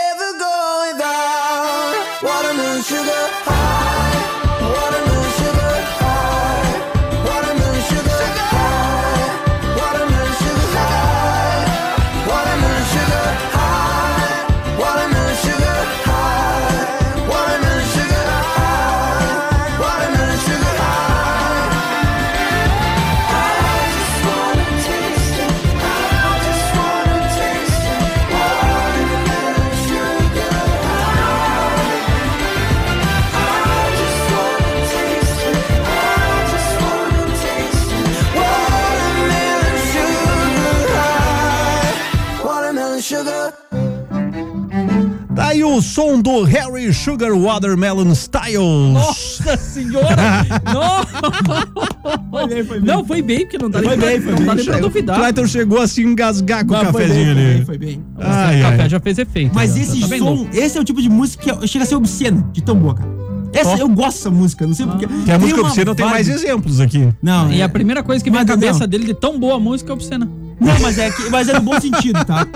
o 45.77 45.81
som 45.81 46.21
do 46.21 46.43
Harry 46.43 46.93
Sugar 46.93 47.31
Watermelon 47.33 48.11
Styles. 48.13 48.93
Nossa 48.93 49.57
senhora! 49.57 50.45
não! 50.73 52.21
Foi 52.29 52.47
bem, 52.47 52.63
foi 52.63 52.79
bem. 52.79 52.87
Não, 52.87 53.05
foi 53.05 53.21
bem, 53.21 53.39
porque 53.39 53.57
não 53.57 53.69
dá 53.69 53.79
Foi 53.79 53.87
nem 53.89 53.97
pra, 53.99 54.07
bem, 54.07 54.21
foi 54.21 54.31
não 54.31 54.37
bem. 54.37 54.47
dá 54.47 54.55
nem 54.55 54.65
pra 54.65 54.77
O 54.77 54.81
duvidar. 54.81 55.15
Clayton 55.17 55.47
chegou 55.47 55.79
assim 55.81 56.03
engasgar 56.03 56.65
com 56.65 56.73
o 56.73 56.83
Não, 56.83 56.91
foi 56.91 57.01
cafezinho 57.03 57.35
bem, 57.35 57.45
ali. 57.55 57.65
Foi 57.65 57.77
bem, 57.77 58.01
foi 58.15 58.23
bem. 58.23 58.33
Ai, 58.33 58.59
o 58.59 58.63
café 58.63 58.81
ai. 58.83 58.89
já 58.89 58.99
fez 58.99 59.17
efeito. 59.17 59.51
Mas 59.53 59.75
já, 59.75 59.81
esse 59.81 59.99
tá 60.01 60.17
som, 60.17 60.47
esse 60.53 60.77
é 60.77 60.81
o 60.81 60.83
tipo 60.83 61.01
de 61.01 61.09
música 61.09 61.55
que 61.57 61.67
chega 61.67 61.83
a 61.83 61.87
ser 61.87 61.95
obscena, 61.95 62.47
de 62.53 62.61
tão 62.61 62.75
boa, 62.75 62.95
cara. 62.95 63.09
Essa, 63.53 63.75
eu 63.77 63.89
gosto 63.89 64.17
dessa 64.17 64.29
música, 64.31 64.65
não 64.65 64.73
sei 64.73 64.85
porquê. 64.85 65.05
Que 65.25 65.31
a 65.31 65.37
música 65.37 65.59
obscena 65.61 65.93
tem 65.93 66.05
vibe- 66.05 66.13
mais 66.15 66.29
exemplos 66.29 66.79
aqui. 66.79 67.09
Não, 67.21 67.51
E 67.51 67.59
é- 67.59 67.63
a 67.63 67.69
primeira 67.69 68.01
coisa 68.01 68.23
que 68.23 68.29
vem 68.31 68.39
na 68.39 68.45
cabeça 68.45 68.79
não. 68.79 68.87
dele 68.87 69.03
de 69.05 69.13
tão 69.13 69.37
boa 69.37 69.59
música 69.59 69.91
é 69.91 69.93
obscena. 69.93 70.29
Não, 70.61 70.79
mas 70.79 70.97
é, 70.97 71.09
que, 71.11 71.29
mas 71.29 71.49
é 71.49 71.53
no 71.53 71.61
bom 71.61 71.79
sentido, 71.81 72.23
tá? 72.23 72.47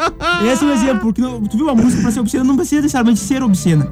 Esse 0.49 0.63
é 0.63 0.67
um 0.67 0.71
exemplo, 0.73 0.99
porque 1.01 1.19
não- 1.21 1.41
tu 1.43 1.57
viu 1.57 1.65
uma 1.65 1.75
música 1.75 2.01
pra 2.03 2.11
ser 2.11 2.19
obscena, 2.19 2.43
não 2.43 2.55
precisa 2.55 2.81
necessariamente 2.81 3.19
ser 3.19 3.41
obscena. 3.43 3.87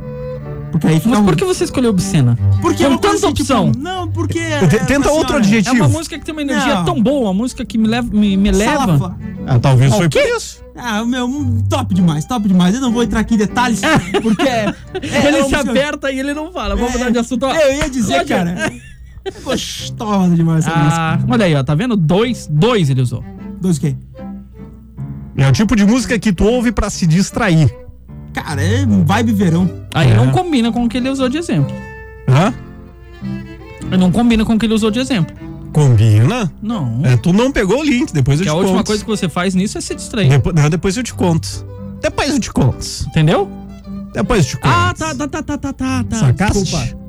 Porque 0.71 0.87
aí 0.87 0.95
fica 0.99 1.09
Mas 1.09 1.19
um... 1.19 1.25
por 1.25 1.35
que 1.35 1.45
você 1.45 1.65
escolheu 1.65 1.91
obscena? 1.91 2.37
Porque 2.59 2.83
Com 2.83 2.93
é 2.93 2.97
tanta 2.97 3.09
assim, 3.27 3.33
tipo, 3.33 3.41
opção. 3.53 3.71
não, 3.77 4.07
porque... 4.07 4.39
T- 4.69 4.85
Tenta 4.85 5.11
outro 5.11 5.35
É 5.35 5.37
adjetivo. 5.39 5.75
uma 5.75 5.87
música 5.87 6.17
que 6.17 6.25
tem 6.25 6.33
uma 6.33 6.41
energia 6.41 6.75
Não. 6.75 6.85
tão 6.85 7.01
boa, 7.01 7.25
uma 7.29 7.33
música 7.33 7.63
que 7.63 7.77
me 7.77 7.87
leva. 7.87 8.09
Me, 8.11 8.35
me 8.35 8.51
leva. 8.51 9.15
Ah, 9.45 9.59
talvez 9.59 9.93
Ah, 9.93 9.97
foi 9.97 10.07
o 10.07 10.09
por 10.09 10.21
isso. 10.35 10.63
Ah, 10.75 11.05
meu, 11.05 11.27
top 11.69 11.93
demais, 11.93 12.25
top 12.25 12.47
demais. 12.47 12.73
Eu 12.73 12.81
não 12.81 12.91
vou 12.91 13.03
entrar 13.03 13.19
aqui 13.19 13.35
em 13.35 13.37
detalhes, 13.37 13.81
porque... 14.23 14.41
É, 14.49 14.73
é 14.99 15.27
ele 15.27 15.37
uma 15.41 15.47
se 15.49 15.55
música- 15.57 15.59
aperta 15.71 16.11
e 16.11 16.19
ele 16.19 16.33
não 16.33 16.51
fala. 16.51 16.75
Vamos 16.75 16.95
É, 16.95 16.97
mudar 16.97 17.09
de 17.11 17.19
assunto. 17.19 17.43
Ó. 17.45 17.53
Eu 17.53 17.75
ia 17.77 17.89
dizer, 17.89 18.17
Roger. 18.19 18.27
cara... 18.37 18.73
É 19.25 19.31
gostosa 19.41 20.35
demais 20.35 20.65
essa 20.67 20.75
música. 20.75 21.01
Ah, 21.01 21.19
olha 21.29 21.45
aí, 21.45 21.55
ó. 21.55 21.63
Tá 21.63 21.73
vendo? 21.75 21.95
Dois, 21.95 22.45
dois 22.51 22.89
ele 22.89 23.01
usou. 23.01 23.23
Dois 23.63 23.77
o 23.77 23.79
quê? 23.79 23.95
É 25.37 25.47
o 25.47 25.51
tipo 25.53 25.73
de 25.73 25.85
música 25.85 26.19
que 26.19 26.33
tu 26.33 26.43
ouve 26.45 26.73
pra 26.73 26.89
se 26.89 27.07
distrair. 27.07 27.73
Cara, 28.33 28.61
é 28.61 28.85
vibe 28.85 29.31
verão. 29.31 29.69
Aí 29.93 30.11
É. 30.11 30.15
não 30.17 30.31
combina 30.31 30.69
com 30.69 30.83
o 30.83 30.89
que 30.89 30.97
ele 30.97 31.09
usou 31.09 31.29
de 31.29 31.37
exemplo. 31.37 31.73
Hã? 32.27 32.53
Não 33.97 34.11
combina 34.11 34.43
com 34.43 34.55
o 34.55 34.59
que 34.59 34.65
ele 34.65 34.73
usou 34.73 34.91
de 34.91 34.99
exemplo. 34.99 35.33
Combina? 35.71 36.51
Não. 36.61 36.99
É, 37.05 37.15
tu 37.15 37.31
não 37.31 37.53
pegou 37.53 37.79
o 37.79 37.83
link, 37.83 38.11
depois 38.11 38.37
eu 38.39 38.43
que 38.45 38.49
te 38.49 38.53
a 38.53 38.55
conto. 38.55 38.65
última 38.65 38.83
coisa 38.83 39.01
que 39.01 39.09
você 39.09 39.29
faz 39.29 39.55
nisso 39.55 39.77
é 39.77 39.81
se 39.81 39.95
distrair. 39.95 40.27
Depois, 40.29 40.53
não, 40.55 40.69
depois 40.69 40.97
eu 40.97 41.03
te 41.03 41.13
conto. 41.13 41.65
Depois 42.01 42.29
eu 42.33 42.39
te 42.41 42.51
conto. 42.51 42.85
Entendeu? 43.07 43.49
Depois 44.13 44.43
eu 44.43 44.49
te 44.51 44.57
conto. 44.57 44.67
Ah, 44.73 44.93
tá, 44.97 45.15
tá, 45.15 45.27
tá, 45.27 45.41
tá, 45.41 45.57
tá, 45.57 45.73
tá. 45.73 46.03
tá. 46.03 46.15
Sacaste? 46.17 46.63
Desculpa. 46.63 47.02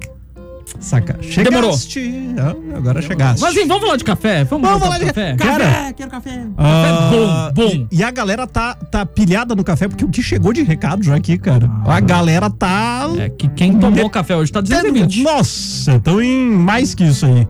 Saca. 0.81 1.19
Demorou. 1.43 1.73
Chegaste. 1.73 2.35
Ah, 2.39 2.77
agora 2.77 3.01
chegaste. 3.01 3.41
Mas 3.41 3.57
assim, 3.57 3.67
vamos 3.67 3.83
falar 3.85 3.97
de 3.97 4.05
café? 4.05 4.45
Vamos, 4.45 4.69
Vamos 4.69 4.83
falar 4.85 4.99
de- 4.99 5.07
café? 5.07 5.35
Cara, 5.37 5.65
Café, 5.65 5.93
quero 5.93 6.11
café. 6.11 6.47
Ah, 6.59 7.51
bom, 7.55 7.63
bom. 7.69 7.87
E, 7.91 7.99
e 7.99 8.03
a 8.03 8.11
galera 8.11 8.47
tá, 8.47 8.75
tá 8.75 9.07
pilhada 9.07 9.55
no 9.55 9.65
café, 9.65 9.89
porque 9.89 10.05
o 10.05 10.09
que 10.09 10.23
chegou 10.23 10.53
de 10.53 10.63
recado 10.63 11.03
já 11.03 11.15
aqui, 11.15 11.39
cara. 11.39 11.71
A 11.87 12.01
galera 12.01 12.51
tá. 12.51 13.09
É 13.19 13.29
que 13.29 13.49
quem 13.49 13.79
tomou 13.79 14.11
café 14.11 14.37
hoje 14.37 14.53
tá 14.53 14.61
220. 14.61 15.23
Nossa, 15.23 15.97
estão 15.97 16.21
em 16.21 16.51
mais 16.51 16.95
que 16.95 17.05
isso 17.05 17.25
aí. 17.27 17.47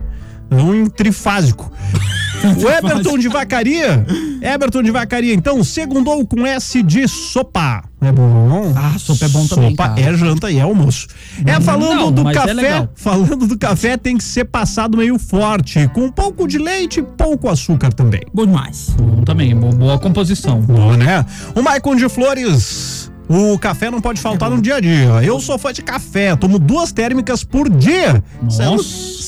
Em 0.51 0.85
trifásico. 0.87 1.71
O 2.45 2.69
Eberton 2.69 3.17
de 3.17 3.27
Vacaria. 3.27 4.05
Eberton 4.39 4.83
de 4.83 4.91
Vacaria, 4.91 5.33
então, 5.33 5.63
segundou 5.63 6.23
com 6.27 6.45
S 6.45 6.83
de 6.83 7.07
sopa. 7.07 7.83
É 7.99 8.11
bom. 8.11 8.71
Ah, 8.75 8.93
sopa 8.99 9.25
é 9.25 9.29
bom 9.29 9.47
também, 9.47 9.71
Sopa 9.71 9.95
é 9.97 10.13
janta 10.13 10.51
e 10.51 10.57
é 10.59 10.61
almoço. 10.61 11.07
É 11.43 11.59
falando 11.59 11.95
Não, 11.95 12.11
do 12.11 12.29
é 12.29 12.33
café. 12.33 12.53
legal. 12.53 12.89
falando 12.93 13.47
do 13.47 13.57
café, 13.57 13.97
tem 13.97 14.15
que 14.15 14.23
ser 14.23 14.45
passado 14.45 14.95
meio 14.95 15.17
forte, 15.17 15.87
com 15.87 16.01
um 16.01 16.11
pouco 16.11 16.47
de 16.47 16.59
leite 16.59 16.99
e 16.99 17.03
pouco 17.03 17.49
açúcar 17.49 17.91
também. 17.91 18.21
Bom 18.31 18.45
demais. 18.45 18.89
Bom 18.99 19.23
também, 19.23 19.55
bo- 19.55 19.73
boa 19.73 19.97
composição. 19.97 20.59
Bom, 20.61 20.93
né? 20.93 21.25
O 21.55 21.63
Maicon 21.63 21.95
de 21.95 22.07
Flores. 22.07 23.11
O 23.27 23.57
café 23.57 23.89
não 23.89 23.99
pode 23.99 24.21
faltar 24.21 24.51
no 24.51 24.61
dia 24.61 24.75
a 24.75 24.79
dia. 24.79 25.09
Eu 25.23 25.39
sou 25.39 25.57
fã 25.57 25.73
de 25.73 25.81
café, 25.81 26.35
tomo 26.35 26.59
duas 26.59 26.91
térmicas 26.91 27.43
por 27.43 27.67
dia. 27.67 28.23
Sendo, 28.47 28.83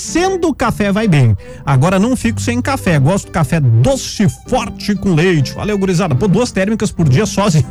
sendo 0.08 0.54
café 0.54 0.92
vai 0.92 1.08
bem. 1.08 1.36
Agora 1.66 2.00
não 2.00 2.16
fico 2.16 2.40
sem 2.42 2.62
café. 2.62 2.98
Gosto 3.00 3.26
do 3.28 3.32
café 3.32 3.60
doce, 3.60 4.28
forte 4.48 4.96
com 4.96 5.14
leite. 5.14 5.54
Valeu, 5.54 5.78
gurizada. 5.78 6.16
Pô, 6.16 6.28
duas 6.28 6.52
térmicas 6.52 6.92
por 6.92 7.08
dia 7.08 7.26
sozinho. 7.26 7.66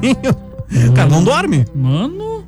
Cara, 0.95 1.09
não 1.09 1.23
dorme. 1.25 1.64
Mano, 1.75 2.45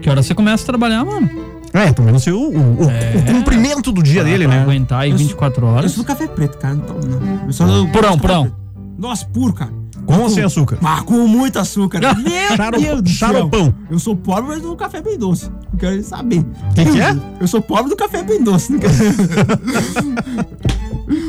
que 0.00 0.08
hora 0.08 0.22
você 0.22 0.34
começa 0.34 0.62
a 0.62 0.66
trabalhar, 0.66 1.04
mano? 1.04 1.28
É, 1.72 1.94
não 2.10 2.18
sei 2.18 2.32
o, 2.32 2.38
o, 2.38 2.82
o- 2.82 2.86
o 2.86 3.26
comprimento 3.32 3.92
do 3.92 4.02
dia 4.02 4.24
dele, 4.24 4.44
Pra 4.46 4.56
né? 4.56 4.62
aguentar 4.62 5.00
aí 5.02 5.10
Eu 5.10 5.18
sou- 5.18 5.26
24 5.28 5.64
Eu 5.66 5.70
horas. 5.70 5.92
sou 5.92 6.02
do 6.02 6.06
café 6.06 6.26
preto, 6.26 6.58
cara. 6.58 6.74
Não 6.74 6.82
tomo, 6.84 7.00
não. 7.06 7.46
Eu 7.46 7.52
sou 7.52 7.66
do 7.66 7.88
purão. 7.92 8.18
preto. 8.18 8.52
Nossa, 8.98 9.24
puro, 9.26 9.52
cara. 9.52 9.70
Com 10.06 10.18
ou 10.18 10.28
sem 10.30 10.42
açúcar? 10.42 10.78
Mas 10.80 11.02
com 11.02 11.26
muito 11.26 11.58
açúcar. 11.58 12.00
Meu 12.00 12.56
Charo- 12.56 12.80
Deus 12.80 13.02
do 13.02 13.08
céu. 13.10 13.18
charopão. 13.28 13.74
Eu 13.90 13.98
sou 13.98 14.16
pobre, 14.16 14.44
mas 14.48 14.62
do 14.62 14.74
café 14.76 15.00
bem 15.00 15.16
doce. 15.18 15.50
Não 15.72 15.78
quero 15.78 16.02
saber. 16.02 16.44
Que 16.74 16.84
que 16.84 17.00
é? 17.00 17.16
Eu 17.40 17.46
sou 17.46 17.60
pobre 17.62 17.90
do 17.90 17.96
café 17.96 18.22
bem 18.22 18.42
doce. 18.42 18.72
Não 18.72 18.78
quero... 18.80 18.92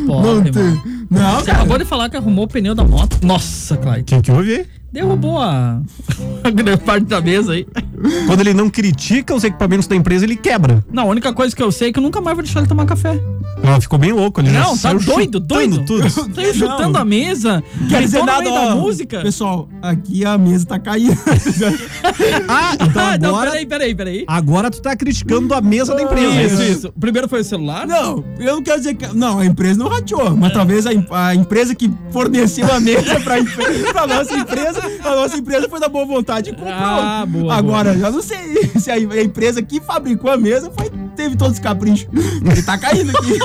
Pô, 0.08 0.22
Não 0.22 0.44
tem. 0.44 0.82
Não, 1.10 1.36
Você 1.40 1.46
cara. 1.48 1.58
acabou 1.60 1.78
de 1.78 1.86
falar 1.86 2.10
que 2.10 2.18
arrumou 2.18 2.46
o 2.46 2.48
pneu 2.48 2.74
da 2.76 2.84
moto. 2.84 3.18
Nossa, 3.24 3.76
Clyde. 3.78 4.02
O 4.02 4.04
que, 4.06 4.22
que 4.22 4.32
houve? 4.32 4.66
Derrubou 4.92 5.40
a, 5.40 5.80
a 6.44 6.50
grande 6.50 6.82
parte 6.84 7.06
da 7.06 7.22
mesa 7.22 7.54
aí. 7.54 7.66
Quando 8.28 8.42
ele 8.42 8.54
não 8.54 8.70
critica 8.70 9.34
os 9.34 9.44
equipamentos 9.44 9.88
da 9.88 9.96
empresa, 9.96 10.26
ele 10.26 10.36
quebra. 10.36 10.84
Não, 10.92 11.04
a 11.04 11.06
única 11.06 11.32
coisa 11.34 11.56
que 11.56 11.62
eu 11.64 11.72
sei 11.72 11.90
é 11.90 11.94
que 11.94 12.00
eu 12.00 12.04
nunca 12.04 12.20
mais 12.20 12.36
vou 12.36 12.44
deixar 12.44 12.60
ele 12.60 12.68
tomar 12.68 12.86
café. 12.86 13.20
Ela 13.64 13.80
ficou 13.80 14.00
bem 14.00 14.12
louco. 14.12 14.42
Ele 14.42 14.50
já 14.52 14.60
Não, 14.62 14.78
tá 14.78 14.92
doido, 14.94 15.40
doido. 15.40 15.86
tudo. 15.86 16.10
Saiu 16.10 16.54
chutando 16.54 16.98
a 16.98 17.06
mesa. 17.06 17.64
Quer 17.88 18.02
dizer 18.02 18.24
nada, 18.24 18.44
da 18.52 18.76
música. 18.76 19.22
Pessoal, 19.22 19.70
aqui 19.82 20.26
a 20.26 20.38
mesa 20.38 20.66
tá 20.66 20.80
caindo. 20.80 21.16
Ah, 22.48 22.74
então 22.80 23.02
Ah, 23.04 23.18
não, 23.18 23.30
agora, 23.30 23.52
peraí, 23.52 23.66
peraí, 23.66 23.96
peraí. 23.96 24.24
agora 24.28 24.70
tu 24.70 24.82
tá 24.82 24.96
criticando 24.96 25.54
a 25.54 25.62
mesa 25.62 25.96
da 25.96 26.02
empresa. 26.04 26.34
é 26.36 26.46
Isso, 26.46 26.62
isso. 26.64 26.94
Primeiro 27.00 27.28
foi 27.30 27.42
o 27.42 27.44
celular. 27.44 27.88
Não, 27.88 28.24
eu 28.40 28.56
não 28.56 28.64
quero 28.64 28.78
dizer 28.80 28.96
que. 28.96 29.08
Não, 29.16 29.40
a 29.40 29.46
empresa 29.46 29.80
não 29.80 29.88
rateou, 29.88 30.36
mas 30.36 30.52
talvez 30.54 30.86
a, 30.86 30.92
a 31.12 31.36
empresa 31.36 31.74
que 31.74 31.92
forneceu 32.12 32.72
a 32.72 32.80
mesa 32.80 33.20
pra, 33.22 33.36
pra 33.92 34.08
nossa 34.08 34.36
empresa, 34.36 34.81
a 35.04 35.16
nossa 35.16 35.38
empresa 35.38 35.70
foi 35.70 35.80
da 35.80 35.88
boa 35.88 36.06
vontade 36.06 36.50
e 36.50 36.54
comprou. 36.54 36.72
Ah, 36.74 37.26
boa, 37.28 37.54
Agora, 37.56 37.94
eu 37.94 38.12
não 38.12 38.22
sei 38.22 38.70
se 38.80 38.92
a 38.92 39.00
empresa 39.00 39.62
que 39.62 39.80
fabricou 39.80 40.32
a 40.32 40.38
mesa 40.38 40.72
foi, 40.72 40.92
teve 41.22 41.36
todos 41.36 41.54
os 41.54 41.60
caprichos. 41.60 42.08
Ele 42.44 42.64
tá 42.64 42.78
caindo 42.78 43.12
aqui. 43.16 43.38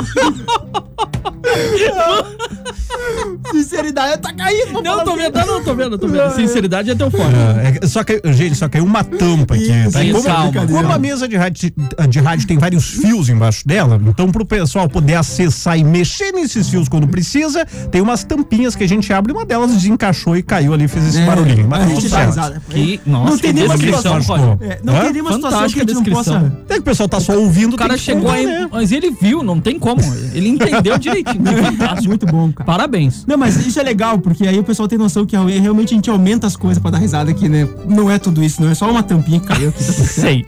Sinceridade, 3.53 4.21
tá 4.21 4.33
caindo. 4.33 4.83
Não, 4.83 5.05
tô 5.05 5.15
quê? 5.15 5.23
vendo, 5.23 5.47
não, 5.47 5.63
tô 5.63 5.75
vendo, 5.75 5.99
tô 5.99 6.09
vendo. 6.09 6.35
Sinceridade 6.35 6.91
é 6.91 6.95
teu 6.95 7.11
forte. 7.11 7.35
É, 7.35 7.79
é, 7.83 7.87
só 7.87 8.03
que, 8.03 8.21
gente, 8.33 8.57
só 8.57 8.69
caiu 8.69 8.85
uma 8.85 9.05
tampa 9.05 9.55
aqui. 9.55 9.71
Isso, 9.71 9.93
tá? 9.93 10.03
Isso, 10.03 10.23
como, 10.23 10.25
calma. 10.25 10.67
como 10.67 10.93
a 10.93 10.99
mesa 10.99 11.29
de 11.29 11.37
rádio, 11.37 11.73
de 12.09 12.21
rádio 12.21 12.47
tem 12.47 12.59
vários 12.59 12.85
fios 12.89 13.29
embaixo 13.29 13.67
dela, 13.67 14.01
então 14.07 14.31
pro 14.33 14.45
pessoal 14.45 14.89
poder 14.89 15.15
acessar 15.15 15.79
e 15.79 15.85
mexer 15.85 16.33
nesses 16.33 16.69
fios 16.69 16.89
quando 16.89 17.07
precisa, 17.07 17.65
tem 17.91 18.01
umas 18.01 18.25
tampinhas 18.25 18.75
que 18.75 18.85
a 18.85 18.89
gente 18.89 19.13
abre, 19.13 19.33
uma 19.33 19.45
delas 19.45 19.73
desencaixou 19.73 20.37
e 20.37 20.43
caiu 20.43 20.75
ali, 20.75 20.89
fez 20.89 21.07
esse 21.07 21.21
É, 21.21 21.27
barulhinho. 21.27 21.69
Mas 21.69 21.83
a 21.83 21.87
gente 21.87 22.03
risada. 22.03 22.63
Que, 22.69 23.01
nossa, 23.07 23.31
Não 23.31 23.39
tem 23.39 23.51
que 23.51 23.57
nenhuma 23.61 23.77
descrição, 23.79 24.21
situação. 24.21 24.59
É, 24.61 24.79
não 24.83 24.97
Hã? 24.97 25.01
tem 25.05 25.13
nenhuma 25.13 25.33
situação 25.33 25.59
que 25.61 25.65
a 25.65 25.69
gente 25.69 25.95
não 25.95 26.03
descrição. 26.03 26.41
possa. 26.41 26.53
É 26.69 26.75
que 26.75 26.81
o 26.81 26.85
pessoal 26.85 27.09
tá 27.09 27.21
só 27.21 27.37
ouvindo. 27.39 27.66
O 27.75 27.77
cara 27.77 27.97
chegou 27.97 28.31
aí, 28.31 28.47
né? 28.47 28.69
mas 28.71 28.93
ele 28.93 29.11
viu, 29.11 29.43
não 29.43 29.61
tem 29.61 29.79
como. 29.79 30.01
Ele 30.33 30.49
entendeu 30.49 30.99
direitinho. 30.99 31.45
Fantástico. 31.65 32.09
Muito 32.09 32.27
bom, 32.27 32.53
cara. 32.53 32.65
Parabéns. 32.65 33.25
Não, 33.27 33.37
mas 33.37 33.57
isso 33.67 33.79
é 33.79 33.83
legal, 33.83 34.19
porque 34.19 34.47
aí 34.47 34.59
o 34.59 34.65
pessoal 34.65 34.89
tem 34.89 34.99
noção 34.99 35.27
que 35.27 35.37
realmente 35.37 35.93
a 35.93 35.97
gente 35.97 36.11
aumenta 36.11 36.47
as 36.47 36.57
coisas 36.57 36.81
pra 36.81 36.91
dar 36.91 36.99
risada 36.99 37.31
aqui, 37.31 37.49
né? 37.49 37.69
Não 37.89 38.11
é 38.11 38.19
tudo 38.19 38.43
isso, 38.43 38.63
não 38.63 38.71
é 38.71 38.75
só 38.75 38.91
uma 38.91 39.03
tampinha 39.03 39.41
que 39.41 39.47
caiu 39.47 39.69
aqui. 39.71 39.85
Tá. 39.85 39.93
Sei. 39.93 40.47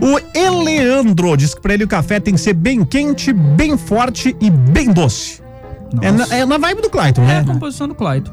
O 0.00 0.38
Eleandro 0.38 1.36
diz 1.36 1.54
que 1.54 1.60
pra 1.60 1.74
ele 1.74 1.84
o 1.84 1.88
café 1.88 2.20
tem 2.20 2.34
que 2.34 2.40
ser 2.40 2.54
bem 2.54 2.84
quente, 2.84 3.32
bem 3.32 3.76
forte 3.76 4.36
e 4.40 4.50
bem 4.50 4.92
doce. 4.92 5.40
É 6.02 6.10
na, 6.10 6.26
é 6.34 6.44
na 6.44 6.58
vibe 6.58 6.82
do 6.82 6.90
Clayton, 6.90 7.22
É 7.22 7.26
né? 7.26 7.38
a 7.40 7.44
composição 7.44 7.88
do 7.88 7.94
Clyde. 7.94 8.30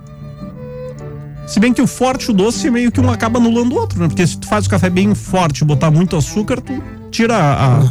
Se 1.45 1.59
bem 1.59 1.73
que 1.73 1.81
o 1.81 1.87
forte 1.87 2.25
e 2.27 2.31
o 2.31 2.33
doce 2.33 2.69
meio 2.69 2.91
que 2.91 3.01
um 3.01 3.09
acaba 3.09 3.37
anulando 3.37 3.73
o 3.73 3.75
outro, 3.75 3.99
né? 3.99 4.07
Porque 4.07 4.25
se 4.25 4.37
tu 4.37 4.47
faz 4.47 4.65
o 4.65 4.69
café 4.69 4.89
bem 4.89 5.13
forte 5.13 5.61
e 5.61 5.65
botar 5.65 5.91
muito 5.91 6.15
açúcar, 6.15 6.61
tu 6.61 6.81
tira 7.13 7.37
a, 7.37 7.77
a, 7.79 7.83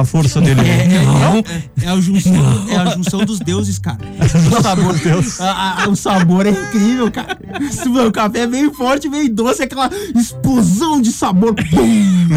a 0.00 0.04
força 0.04 0.40
dele. 0.40 0.62
É, 0.62 0.94
é, 0.96 1.02
Não? 1.04 1.36
é, 1.38 1.44
é 1.84 1.88
a 1.88 2.00
junção, 2.00 2.66
é 2.68 2.76
a 2.76 2.86
junção 2.96 3.24
dos 3.24 3.38
deuses, 3.38 3.78
cara. 3.78 3.98
O 4.18 4.62
sabor, 4.62 4.94
a- 5.40 5.82
a- 5.84 5.88
o 5.88 5.94
sabor 5.96 6.46
é 6.46 6.50
incrível, 6.50 7.10
cara. 7.10 7.38
Se 7.70 7.88
O 7.88 8.10
café 8.10 8.40
é 8.40 8.46
bem 8.46 8.72
forte, 8.72 9.08
bem 9.08 9.32
doce, 9.32 9.60
é 9.62 9.64
aquela 9.66 9.90
explosão 10.16 11.00
de 11.00 11.12
sabor. 11.12 11.54
Bum! 11.54 12.28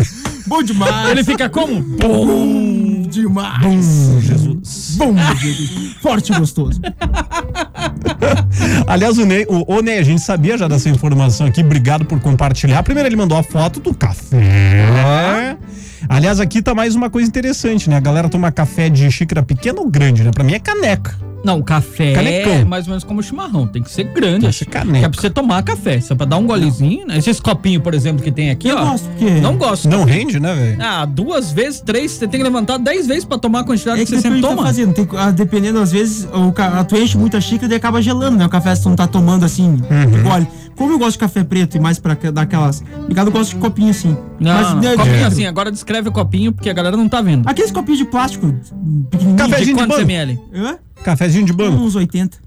Bom 0.46 0.63
demais. 0.63 1.10
Ele 1.10 1.24
fica 1.24 1.50
como? 1.50 1.81
Bom 1.81 3.01
demais. 3.10 3.86
Jesus. 4.22 4.96
Bom, 4.98 5.13
Jesus. 5.41 5.96
Forte 6.01 6.31
e 6.31 6.36
gostoso. 6.38 6.79
Aliás, 8.88 9.17
o 9.17 9.25
Ney, 9.25 9.46
o, 9.50 9.75
o 9.75 9.81
Ney, 9.81 9.98
a 10.00 10.03
gente 10.03 10.22
sabia 10.22 10.57
já 10.57 10.67
dessa 10.67 10.89
informação 10.89 11.48
aqui. 11.48 11.62
Obrigado 11.62 12.05
por 12.05 12.19
compartilhar. 12.19 12.81
Primeiro, 12.84 13.07
ele 13.10 13.15
mandou 13.15 13.38
a 13.38 13.43
foto 13.43 13.79
do 13.79 13.93
café. 13.93 15.57
Aliás, 16.10 16.39
aqui 16.39 16.62
tá 16.62 16.74
mais 16.74 16.96
uma 16.96 17.10
coisa 17.10 17.27
interessante, 17.27 17.89
né? 17.89 17.98
A 17.98 18.01
galera 18.01 18.30
toma 18.30 18.51
café 18.51 18.89
de 18.89 19.10
xícara 19.12 19.44
pequena 19.44 19.80
ou 19.80 19.89
grande, 19.89 20.24
né? 20.24 20.32
Pra 20.32 20.44
mim 20.44 20.54
é 20.54 20.60
caneca. 20.60 21.16
Não, 21.48 21.60
o 21.60 21.63
café 21.63 22.13
Canecão. 22.13 22.51
é 22.54 22.66
mais 22.66 22.86
ou 22.86 22.92
menos 22.92 23.04
como 23.06 23.22
o 23.22 23.24
chimarrão. 23.24 23.66
Tem 23.66 23.82
que 23.82 23.89
ser 23.89 24.04
grande. 24.04 24.42
Tem 24.42 24.50
que 24.50 24.56
ser. 24.56 24.66
Que 24.66 24.77
é 24.77 25.10
pra 25.10 25.22
você 25.22 25.30
tomar 25.30 25.63
café. 25.63 26.00
Só 26.01 26.13
pra 26.13 26.25
dar 26.25 26.38
um 26.38 26.46
golezinho, 26.46 27.08
né? 27.08 27.18
Esses 27.18 27.39
copinhos, 27.39 27.82
por 27.82 27.94
exemplo, 27.94 28.22
que 28.22 28.32
tem 28.32 28.50
aqui, 28.50 28.68
Eu 28.68 28.77
ó. 28.77 28.86
gosto, 28.92 29.08
porque- 29.10 29.30
Não 29.39 29.58
gosto. 29.58 29.88
Não 29.88 30.04
rende, 30.04 30.39
né, 30.39 30.54
velho? 30.54 30.77
Ah, 30.82 31.06
duas 31.06 31.51
vezes, 31.51 31.80
três, 31.80 32.12
você 32.12 32.27
tem 32.27 32.39
que 32.39 32.44
levantar 32.44 32.77
dez 32.77 33.08
vezes 33.08 33.24
pra 33.24 33.38
tomar 33.38 33.62
a 33.62 33.63
quantidade 33.63 34.01
É 34.01 34.06
que 34.06 34.12
que 34.12 34.16
você 34.18 34.22
sempre 34.22 34.38
que 34.39 34.44
tá 34.44 34.50
toma. 34.50 34.63
fazendo. 34.66 34.94
Tem, 34.94 35.08
ah, 35.18 35.32
dependendo, 35.32 35.80
às 35.80 35.92
vezes, 35.92 36.27
o, 36.34 36.51
ca- 36.51 36.84
tu 36.84 36.98
enche 36.98 37.18
muita 37.18 37.39
xícara 37.39 37.72
e 37.72 37.75
acaba 37.77 38.01
gelando, 38.01 38.38
né? 38.38 38.46
O 38.46 38.50
café 38.50 38.75
se 38.75 38.84
tu 38.84 38.89
não 38.89 38.96
tá 38.98 39.08
tomando 39.08 39.46
assim, 39.46 39.70
Uhum. 39.70 40.24
gole. 40.24 40.48
Como 40.75 40.92
eu 40.92 41.00
gosto 41.00 41.13
de 41.13 41.20
café 41.20 41.44
preto 41.44 41.75
e 41.77 41.80
mais 41.80 41.98
pra 41.98 42.16
que- 42.16 42.30
dar 42.30 42.42
aquelas. 42.44 42.84
Ligado, 43.08 43.27
eu 43.27 43.32
gosto 43.32 43.51
de 43.51 43.56
copinho 43.56 43.89
assim. 43.89 44.16
Não, 44.39 44.75
né, 44.75 44.92
de 44.92 44.96
copinho 44.98 45.13
vidro. 45.16 45.27
assim, 45.27 45.46
agora 45.46 45.72
descreve 45.72 46.10
o 46.10 46.12
copinho, 46.12 46.51
porque 46.54 46.70
a 46.70 46.74
galera 46.74 46.96
não 46.98 47.08
tá 47.10 47.22
vendo. 47.22 47.48
Aqueles 47.48 47.72
copinhos 47.72 47.98
de 48.00 48.06
plástico 48.06 48.54
pequenininho. 49.10 49.48
De 49.58 49.66
de 49.66 49.74
quantos 49.74 49.98
ml? 50.00 50.39
Hã? 50.54 50.77
Cafezinho 51.07 51.45
de 51.45 51.53
banco. 51.53 51.77
Uns 51.77 51.95
80, 51.95 52.37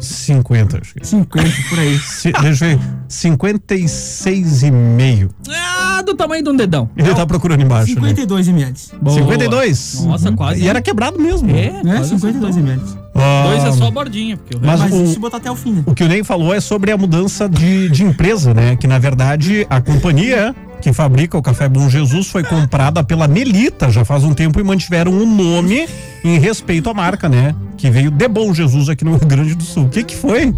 50, 0.00 0.78
acho 0.80 0.94
que. 0.94 1.06
50, 1.06 1.50
por 1.68 1.78
aí. 1.78 1.98
Se- 2.08 2.32
deixa 2.32 2.72
eu 2.72 2.78
ver. 2.78 2.86
56,5. 3.10 5.28
Ah, 5.50 6.00
do 6.02 6.14
tamanho 6.14 6.42
de 6.42 6.48
um 6.48 6.56
dedão. 6.56 6.88
Ele 6.96 7.14
tá 7.14 7.26
procurando 7.26 7.62
embaixo. 7.62 7.94
né? 8.00 8.08
52 8.08 8.48
ml. 8.48 8.74
Boa. 9.02 9.18
52? 9.18 10.04
Nossa, 10.06 10.32
quase. 10.32 10.62
E 10.62 10.68
era 10.68 10.80
quebrado 10.80 11.20
mesmo. 11.20 11.50
É, 11.50 11.82
Né? 11.82 11.96
quase 11.96 12.08
52 12.10 12.56
acertou. 12.56 12.74
ml. 12.74 12.99
Ah, 13.22 13.44
Dois 13.48 13.64
é 13.64 13.72
só 13.78 13.86
a 13.86 13.90
bordinha. 13.90 14.36
Porque 14.36 14.56
o 14.56 14.60
Mas 14.62 14.80
Mas 14.80 14.92
o- 14.92 15.06
se 15.06 15.18
botar 15.18 15.36
até 15.38 15.50
o 15.50 15.56
fim, 15.56 15.72
né? 15.74 15.82
O 15.86 15.94
que 15.94 16.02
o 16.04 16.08
Ney 16.08 16.24
falou 16.24 16.54
é 16.54 16.60
sobre 16.60 16.90
a 16.90 16.96
mudança 16.96 17.48
de, 17.48 17.88
de 17.88 18.02
empresa, 18.04 18.54
né? 18.54 18.76
Que 18.76 18.86
na 18.86 18.98
verdade 18.98 19.66
a 19.68 19.80
companhia 19.80 20.54
que 20.80 20.92
fabrica 20.94 21.36
o 21.36 21.42
Café 21.42 21.68
Bom 21.68 21.90
Jesus 21.90 22.28
foi 22.28 22.42
comprada 22.42 23.04
pela 23.04 23.28
Melita 23.28 23.90
já 23.90 24.02
faz 24.04 24.24
um 24.24 24.32
tempo 24.32 24.58
e 24.58 24.64
mantiveram 24.64 25.12
o 25.12 25.26
nome 25.26 25.86
em 26.24 26.38
respeito 26.38 26.88
à 26.88 26.94
marca, 26.94 27.28
né? 27.28 27.54
Que 27.76 27.90
veio 27.90 28.10
de 28.10 28.26
Bom 28.28 28.52
Jesus 28.54 28.88
aqui 28.88 29.04
no 29.04 29.16
Rio 29.16 29.26
Grande 29.26 29.54
do 29.54 29.62
Sul. 29.62 29.84
O 29.84 29.88
que 29.90 30.02
que 30.02 30.16
foi? 30.16 30.54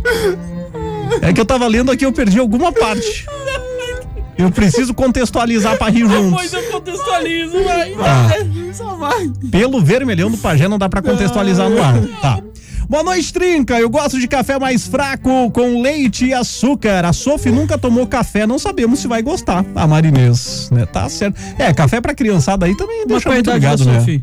É 1.20 1.32
que 1.32 1.40
eu 1.40 1.44
tava 1.44 1.66
lendo 1.66 1.90
aqui, 1.90 2.06
eu 2.06 2.12
perdi 2.12 2.38
alguma 2.38 2.72
parte. 2.72 3.26
Eu 4.38 4.50
preciso 4.50 4.94
contextualizar 4.94 5.76
pra 5.76 5.88
rir 5.88 6.06
Depois 6.08 6.50
juntos. 6.50 6.52
eu 6.52 6.62
contextualizo, 6.72 7.62
vai. 7.64 7.94
Ah, 7.94 8.28
Só 8.72 8.96
vai. 8.96 9.30
pelo 9.50 9.80
vermelhão 9.80 10.30
do 10.30 10.38
pajé 10.38 10.68
não 10.68 10.78
dá 10.78 10.88
pra 10.88 11.02
contextualizar 11.02 11.68
no 11.68 11.82
ar. 11.82 11.94
Tá. 12.20 12.40
Boa 12.88 13.02
noite, 13.02 13.32
Trinca. 13.32 13.78
Eu 13.80 13.88
gosto 13.88 14.18
de 14.18 14.28
café 14.28 14.58
mais 14.58 14.86
fraco, 14.86 15.50
com 15.50 15.80
leite 15.80 16.26
e 16.26 16.34
açúcar. 16.34 17.04
A 17.06 17.12
Sophie 17.12 17.50
nunca 17.52 17.78
tomou 17.78 18.06
café, 18.06 18.46
não 18.46 18.58
sabemos 18.58 18.98
se 18.98 19.08
vai 19.08 19.22
gostar. 19.22 19.64
A 19.74 19.86
Marinês, 19.86 20.68
né? 20.70 20.84
Tá 20.84 21.08
certo. 21.08 21.40
É, 21.58 21.72
café 21.72 22.00
pra 22.00 22.14
criançada 22.14 22.66
aí 22.66 22.76
também 22.76 22.98
Mas 22.98 23.08
deixa 23.08 23.30
muito 23.30 23.50
ligado, 23.50 23.84
né? 23.86 23.98
Sophie? 24.00 24.22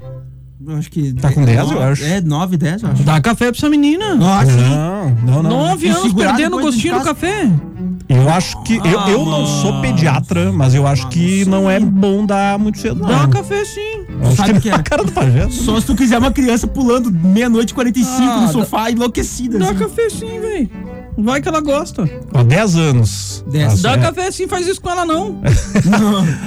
Eu 0.70 0.78
acho 0.78 0.90
que. 0.92 1.14
Tá 1.14 1.32
com 1.32 1.44
10, 1.44 1.58
eu 1.60 1.66
nove- 1.68 1.84
acho. 1.84 2.04
É, 2.04 2.22
9, 2.22 2.58
10, 2.58 2.84
eu 2.84 2.90
acho. 2.92 3.04
Dá 3.04 3.20
café 3.22 3.46
pra 3.52 3.58
essa 3.58 3.70
menina. 3.70 4.16
Nossa. 4.16 4.52
Não, 4.52 5.10
não, 5.26 5.44
não. 5.44 5.50
Nove 5.50 5.88
E 5.88 5.90
anos 5.90 6.04
segurar 6.04 6.30
perdendo 6.36 6.58
o 6.58 6.62
gostinho 6.62 6.98
do 7.00 7.04
café. 7.06 7.50
Eu 8.08 8.28
acho 8.30 8.62
que. 8.64 8.76
Eu, 8.78 9.00
eu 9.08 9.26
não 9.26 9.46
sou 9.46 9.82
pediatra, 9.82 10.52
mas 10.52 10.74
eu 10.74 10.88
acho 10.88 11.08
que 11.10 11.46
não 11.46 11.70
é 11.70 11.80
bom 11.80 12.26
dar 12.26 12.58
muito 12.58 12.80
cedo, 12.80 13.02
Dá 13.06 13.24
não. 13.24 13.30
café 13.30 13.64
sim. 13.66 14.06
Acho 14.24 14.36
Sabe 14.36 14.60
que 14.60 14.70
é? 14.70 14.78
cara 14.82 15.04
do 15.04 15.12
pajé. 15.12 15.48
Só 15.50 15.80
se 15.80 15.86
tu 15.86 15.96
quiser 15.96 16.18
uma 16.18 16.32
criança 16.32 16.66
pulando 16.68 17.12
meia-noite 17.12 17.72
e 17.72 17.76
45 17.76 18.22
Ah, 18.22 18.42
no 18.42 18.52
sofá, 18.52 18.90
enlouquecida. 18.92 19.60
Dá 19.60 19.66
assim. 19.70 19.76
café 19.76 20.10
sim, 20.10 20.40
velho. 20.40 20.70
Vai 21.22 21.42
que 21.42 21.48
ela 21.50 21.60
gosta. 21.62 22.10
Ó, 22.34 22.44
10 22.44 22.76
anos. 22.76 23.44
Dez. 23.52 23.82
Tá 23.82 23.96
Dá 23.96 24.02
café 24.04 24.32
sim, 24.32 24.48
faz 24.48 24.66
isso 24.68 24.82
com 24.82 24.90
ela 24.90 25.04
não. 25.06 25.42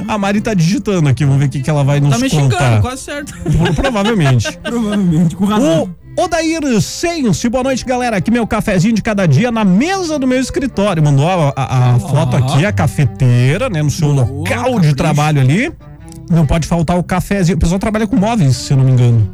A 0.09 0.17
Mari 0.19 0.41
tá 0.41 0.55
digitando 0.55 1.09
aqui, 1.09 1.25
vamos 1.25 1.41
ver 1.41 1.47
o 1.47 1.49
que, 1.51 1.61
que 1.61 1.69
ela 1.71 1.85
vai 1.85 2.01
nos 2.01 2.11
Tá 2.11 2.19
me 2.19 2.31
contar. 2.31 2.59
xingando, 2.59 2.83
quase 2.83 3.03
certo. 3.03 3.35
Pro- 3.39 3.75
Provavelmente. 3.75 4.51
Provavelmente, 4.63 5.37
com 5.37 5.45
razão. 5.45 5.95
O 6.17 6.23
Odair 6.25 6.81
Sense, 6.81 7.49
boa 7.49 7.65
noite, 7.65 7.85
galera. 7.85 8.17
Aqui 8.19 8.31
meu 8.31 8.47
cafezinho 8.47 8.95
de 8.95 9.01
cada 9.03 9.27
dia 9.27 9.51
na 9.51 9.65
mesa 9.65 10.19
do 10.19 10.27
meu 10.27 10.39
escritório. 10.41 11.03
Mandou 11.03 11.27
a, 11.29 11.53
a- 11.57 11.95
a 11.95 11.99
foto 11.99 12.37
aqui, 12.37 12.65
a 12.67 12.73
cafeteira, 12.73 13.69
né? 13.71 13.83
No 13.83 13.91
seu 13.91 14.13
Boa, 14.13 14.23
local 14.27 14.65
de 14.65 14.73
capricho. 14.75 14.95
trabalho 14.97 15.41
ali. 15.41 15.73
Não 16.31 16.47
pode 16.47 16.67
faltar 16.67 16.99
o 16.99 17.03
cafezinho. 17.03 17.57
O 17.57 17.61
pessoal 17.61 17.79
trabalha 17.79 18.07
com 18.07 18.17
móveis, 18.17 18.57
se 18.57 18.73
eu 18.73 18.77
não 18.77 18.85
me 18.85 18.93
engano. 18.93 19.29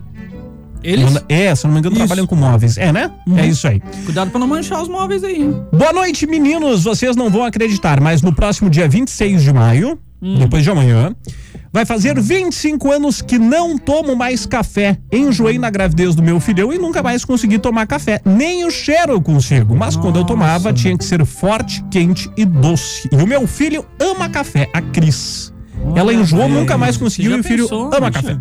Eles, 0.83 1.23
É, 1.29 1.55
se 1.55 1.65
não 1.67 1.73
me 1.75 1.79
engano, 1.81 1.95
Isso. 1.97 2.07
trabalham 2.07 2.27
com 2.27 2.37
móveis. 2.37 2.77
É, 2.79 2.93
né? 2.93 3.11
É 3.37 3.47
isso 3.47 3.67
aí. 3.67 3.81
cuidado 4.05 4.31
pra 4.31 4.39
não 4.39 4.47
manchar 4.47 4.81
os 4.83 4.89
móveis 4.89 5.25
aí. 5.25 5.43
hein? 5.43 5.63
Boa 5.73 5.93
noite, 5.93 6.27
meninos. 6.27 6.85
Vocês 6.85 7.17
não 7.17 7.29
vão 7.31 7.45
acreditar, 7.45 8.01
mas 8.01 8.23
no 8.23 8.33
próximo 8.33 8.71
dia 8.71 8.89
26 8.89 9.43
de 9.43 9.53
maio, 9.53 9.99
depois 10.39 10.63
de 10.63 10.71
amanhã, 10.71 11.15
vai 11.73 11.85
fazer 11.85 12.19
25 12.21 12.91
anos 12.93 13.21
que 13.21 13.39
não 13.39 13.77
tomo 13.77 14.17
mais 14.17 14.47
café. 14.47 14.97
Enjoei 15.13 15.59
na 15.59 15.69
gravidez 15.71 16.15
do 16.15 16.23
meu 16.23 16.41
filhão 16.41 16.73
e 16.73 16.79
nunca 16.79 17.03
mais 17.03 17.25
consegui 17.25 17.59
tomar 17.59 17.87
café. 17.87 18.21
Nem 18.25 18.65
o 18.65 18.71
cheiro 18.71 19.13
eu 19.13 19.21
consigo. 19.21 19.77
Mas 19.77 19.97
quando 19.97 20.17
eu 20.19 20.25
tomava, 20.25 20.73
tinha 20.73 20.97
que 20.97 21.05
ser 21.05 21.25
forte, 21.27 21.85
quente 21.91 22.31
e 22.37 22.45
doce. 22.45 23.09
E 23.13 23.17
o 23.17 23.27
meu 23.27 23.47
filho 23.47 23.85
ama 24.01 24.29
café, 24.29 24.69
a 24.73 24.81
Cris. 24.81 25.53
Ela 25.95 26.09
Olha, 26.09 26.17
enjoou, 26.17 26.43
velho, 26.49 26.55
nunca 26.55 26.77
mais 26.79 26.97
conseguiu 26.97 27.37
e 27.37 27.41
o 27.41 27.45
filho 27.45 27.65
pensou? 27.65 27.91
ama 27.95 28.11
café. 28.11 28.37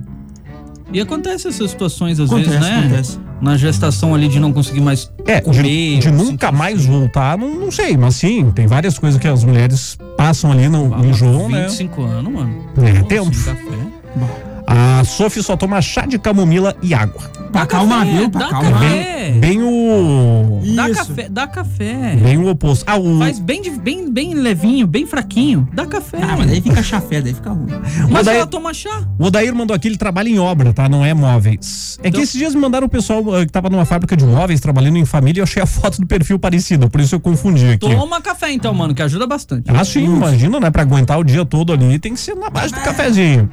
E 0.92 1.02
acontece 1.02 1.48
essas 1.48 1.70
situações 1.72 2.20
às 2.20 2.30
Acontece, 2.32 2.50
vezes, 2.58 2.66
né? 2.70 2.80
acontece. 2.80 3.20
Na 3.42 3.56
gestação 3.58 4.16
ali 4.16 4.28
de 4.28 4.40
não 4.40 4.52
conseguir 4.54 4.82
mais 4.82 5.12
É, 5.26 5.42
comer. 5.42 5.62
de, 5.64 5.98
de 6.00 6.08
ou 6.08 6.14
nunca 6.16 6.48
sentir 6.48 6.58
mais 6.58 6.86
voltar, 6.86 7.38
não, 7.38 7.54
não 7.56 7.72
sei, 7.72 7.96
mas 7.98 8.16
sim, 8.16 8.50
tem 8.52 8.66
várias 8.68 8.98
coisas 8.98 9.20
que 9.20 9.28
as 9.28 9.44
mulheres 9.44 9.98
passam 10.18 10.52
ali 10.52 10.68
no 10.70 10.94
Ah, 10.96 11.06
enjoam, 11.06 11.50
né? 11.50 11.64
25 11.68 12.02
anos, 12.04 12.34
mano. 12.34 12.56
É, 12.78 12.94
Nossa, 12.94 13.04
tempo. 13.06 13.34
sem 13.36 13.54
café. 13.54 14.47
A 14.70 15.04
Sophie 15.06 15.42
só 15.42 15.56
toma 15.56 15.82
chá 15.82 16.06
de 16.06 16.20
camomila 16.20 16.76
e 16.84 16.94
água. 16.94 17.22
Pra 17.54 17.62
acalmar, 17.62 18.06
café, 18.06 18.18
viu? 18.18 18.30
Pra 18.30 18.40
dá 18.42 18.48
acalmar. 18.48 18.74
café. 18.82 19.32
Bem 19.40 19.62
o. 19.64 20.62
Dá 20.76 20.90
Isso. 20.90 20.96
café, 21.08 21.30
dá 21.30 21.48
café. 21.48 22.16
Bem 22.22 22.38
o 22.38 22.50
oposto. 22.50 22.84
Ah, 22.86 22.98
o. 22.98 23.18
Faz 23.20 23.40
bem, 23.40 23.62
de- 23.62 23.70
bem, 23.72 24.12
bem 24.12 24.34
levinho, 24.34 24.86
bem 24.86 25.06
fraquinho. 25.06 25.68
Dá 25.74 25.86
café. 25.86 26.18
Ah, 26.22 26.36
mas 26.38 26.48
daí 26.48 26.60
fica 26.62 26.84
chafé, 26.84 27.22
daí 27.22 27.34
fica 27.34 27.50
ruim. 27.52 27.68
Mas 28.12 28.26
daí- 28.26 28.38
ela 28.38 28.46
toma 28.48 28.74
chá. 28.74 29.04
O 29.18 29.26
Odair 29.26 29.56
mandou 29.56 29.74
aqui, 29.74 29.88
ele 29.88 29.98
trabalha 29.98 30.28
em 30.28 30.38
obra, 30.38 30.74
tá? 30.74 30.90
Não 30.90 31.06
é 31.06 31.14
móveis. 31.14 31.98
É 32.00 32.04
que 32.04 32.10
Então- 32.10 32.22
esses 32.22 32.38
dias 32.38 32.54
me 32.54 32.60
mandaram 32.60 32.88
o 32.88 32.90
pessoal 32.90 33.24
eh, 33.38 33.46
que 33.46 33.52
tava 33.52 33.70
numa 33.70 33.86
fábrica 33.86 34.18
de 34.18 34.26
móveis, 34.26 34.60
trabalhando 34.60 34.98
em 34.98 35.06
família, 35.06 35.40
e 35.40 35.42
eu 35.42 35.44
achei 35.46 35.64
a 35.64 35.66
foto 35.68 36.02
do 36.02 36.08
perfil 36.08 36.38
parecida, 36.38 36.90
por 36.90 37.00
isso 37.00 37.16
eu 37.16 37.20
confundi 37.22 37.66
aqui. 37.70 37.80
Toma 37.90 38.20
café 38.22 38.52
então, 38.52 38.74
mano, 38.74 38.94
que 38.94 39.02
ajuda 39.02 39.26
bastante. 39.26 39.64
Ah, 39.74 39.86
sim, 39.86 40.04
imagina, 40.04 40.60
né? 40.60 40.70
Pra 40.70 40.82
aguentar 40.82 41.18
o 41.18 41.24
dia 41.24 41.46
todo 41.46 41.72
ali, 41.72 41.98
tem 42.00 42.14
que 42.14 42.20
ser 42.20 42.36
na 42.36 42.50
base 42.50 42.74
do 42.74 42.82
cafezinho. 42.82 43.50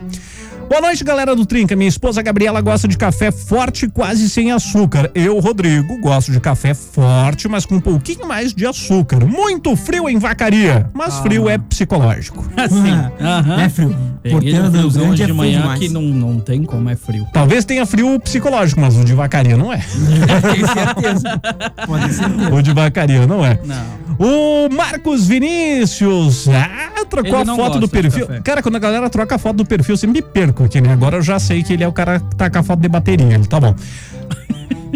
Boa 0.69 0.81
noite, 0.81 1.05
galera 1.05 1.37
do 1.37 1.45
Trinca. 1.47 1.77
Minha 1.77 1.89
esposa 1.89 2.23
Gabriela 2.23 2.61
gosta 2.61 2.89
de 2.89 2.97
café 2.97 3.31
forte, 3.31 3.89
quase 3.89 4.29
sem 4.29 4.51
açúcar. 4.51 5.11
Eu, 5.15 5.39
Rodrigo, 5.39 5.99
gosto 6.01 6.33
de 6.33 6.41
café 6.41 6.75
forte, 6.75 7.47
mas 7.49 7.67
com 7.67 7.77
um 7.77 7.81
pouquinho 7.81 8.27
mais 8.27 8.53
de 8.53 8.67
açúcar. 8.67 9.25
Muito 9.25 9.77
frio 9.77 10.09
em 10.09 10.19
vacaria, 10.19 10.89
mas 10.93 11.19
frio 11.19 11.49
é 11.49 11.59
psicológico. 11.59 12.45
Assim. 12.57 12.91
Aham. 13.21 13.63
É 13.63 13.69
frio. 13.69 13.97
Peguei 14.23 14.33
Porteira 14.39 14.65
um 14.65 14.73
friozão 14.73 15.11
hoje 15.11 15.23
é 15.23 15.27
de 15.27 15.33
frio 15.33 15.35
manhã 15.37 15.61
demais. 15.61 15.81
que 15.81 15.89
não, 15.91 16.03
não 16.03 16.41
tem 16.41 16.65
como, 16.65 16.89
é 16.89 16.97
frio. 16.97 17.27
Talvez 17.33 17.65
tenha 17.65 17.85
frio 17.85 18.19
psicológico, 18.19 18.81
mas 18.81 18.97
o 18.97 19.05
de 19.05 19.13
vacaria 19.13 19.57
não 19.57 19.73
é. 19.73 19.79
Tenho 20.51 20.67
certeza. 20.67 21.41
Pode 21.87 22.15
ser. 22.15 22.53
O 22.53 22.63
de 22.63 22.73
vacaria 22.73 23.27
não 23.27 23.45
é. 23.45 23.59
Não. 23.65 24.05
O 24.19 24.73
Marcos 24.73 25.27
Vinícius. 25.27 26.49
Ah, 26.49 27.05
trocou 27.15 27.41
Ele 27.41 27.51
a 27.51 27.55
foto 27.55 27.79
do 27.79 27.89
perfil. 27.89 28.27
Cara, 28.43 28.63
quando 28.63 28.77
a 28.77 28.79
galera 28.79 29.09
troca 29.09 29.35
a 29.35 29.39
foto 29.39 29.57
do 29.57 29.65
perfil, 29.65 29.95
eu 29.95 29.97
sempre 29.97 30.21
me 30.21 30.23
perco 30.23 30.64
aqui, 30.65 30.81
né? 30.81 30.93
Agora 30.93 31.17
eu 31.17 31.23
já 31.23 31.39
sei 31.39 31.63
que 31.63 31.73
ele 31.73 31.85
é 31.85 31.89
o 31.89 31.93
cara 31.93 32.21
que 32.21 32.37
tá 32.37 32.51
com 32.51 32.59
a 32.59 32.63
foto 32.63 32.81
de 32.81 32.89
bateria. 32.89 33.35
Ele 33.35 33.47
tá 33.47 33.61
bom. 33.61 33.75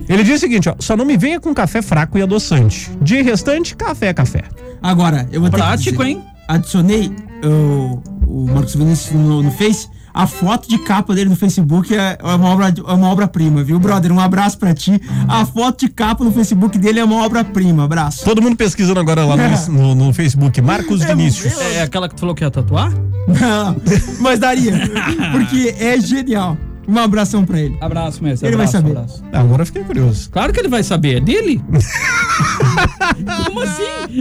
Ele 0.09 0.25
diz 0.25 0.37
o 0.37 0.39
seguinte, 0.39 0.69
ó, 0.69 0.75
só 0.79 0.97
não 0.97 1.05
me 1.05 1.17
venha 1.17 1.39
com 1.39 1.53
café 1.53 1.83
fraco 1.83 2.17
e 2.19 2.23
adoçante. 2.23 2.91
De 3.01 3.21
restante, 3.21 3.77
café 3.77 4.07
é 4.07 4.15
café. 4.15 4.43
Agora, 4.83 5.29
eu 5.31 5.41
vou 5.41 5.51
ter 5.51 5.57
que 5.57 5.63
Prático, 5.63 5.99
dizer, 5.99 6.11
hein? 6.11 6.25
Adicionei 6.49 7.13
o, 7.45 8.03
o 8.27 8.47
Marcos 8.47 8.75
Vinícius 8.75 9.15
no, 9.15 9.43
no 9.43 9.51
Face. 9.51 9.89
A 10.19 10.27
foto 10.27 10.69
de 10.69 10.79
capa 10.79 11.15
dele 11.15 11.31
no 11.31 11.37
Facebook 11.37 11.95
é 11.95 12.19
é 12.21 12.35
uma 12.35 12.49
obra 12.49 12.75
é 12.77 12.93
uma 12.93 13.09
obra-prima, 13.09 13.63
viu, 13.63 13.79
brother? 13.79 14.11
Um 14.11 14.19
abraço 14.19 14.59
pra 14.59 14.75
ti. 14.75 15.01
A 15.29 15.47
foto 15.47 15.87
de 15.87 15.89
capa 15.89 16.25
no 16.25 16.33
Facebook 16.33 16.77
dele 16.77 16.99
é 16.99 17.05
uma 17.05 17.25
obra-prima. 17.25 17.85
Abraço. 17.85 18.25
Todo 18.25 18.43
mundo 18.43 18.57
pesquisando 18.57 18.99
agora 18.99 19.25
lá 19.25 19.37
no, 19.37 19.73
no- 19.73 19.95
no 20.07 20.13
Facebook. 20.13 20.61
Marcos 20.61 21.03
É, 21.03 21.07
Vinícius. 21.07 21.57
É 21.61 21.83
aquela 21.83 22.09
que 22.09 22.17
tu 22.17 22.21
falou 22.21 22.35
que 22.35 22.43
ia 22.43 22.51
tatuar? 22.51 22.91
Não, 23.29 23.77
mas 24.21 24.41
daria. 24.41 24.73
Porque 25.31 25.75
é 25.79 26.01
genial. 26.01 26.57
Um 26.89 26.99
abração 26.99 27.45
pra 27.45 27.61
ele. 27.61 27.77
Abraço, 27.81 28.23
mestre. 28.25 28.49
Ele 28.49 28.57
vai 28.57 28.67
abraço, 28.67 28.87
saber. 28.87 28.97
abraço. 28.99 29.25
Ah, 29.33 29.41
Agora 29.41 29.63
eu 29.63 29.67
fiquei 29.67 29.85
curioso. 29.85 30.31
Claro 30.31 30.53
que 30.53 30.61
ele 30.61 30.69
vai 30.69 30.83
saber, 30.83 31.17
é 31.19 31.21
dele? 31.21 31.61
Como 33.47 33.61
assim? 33.61 34.21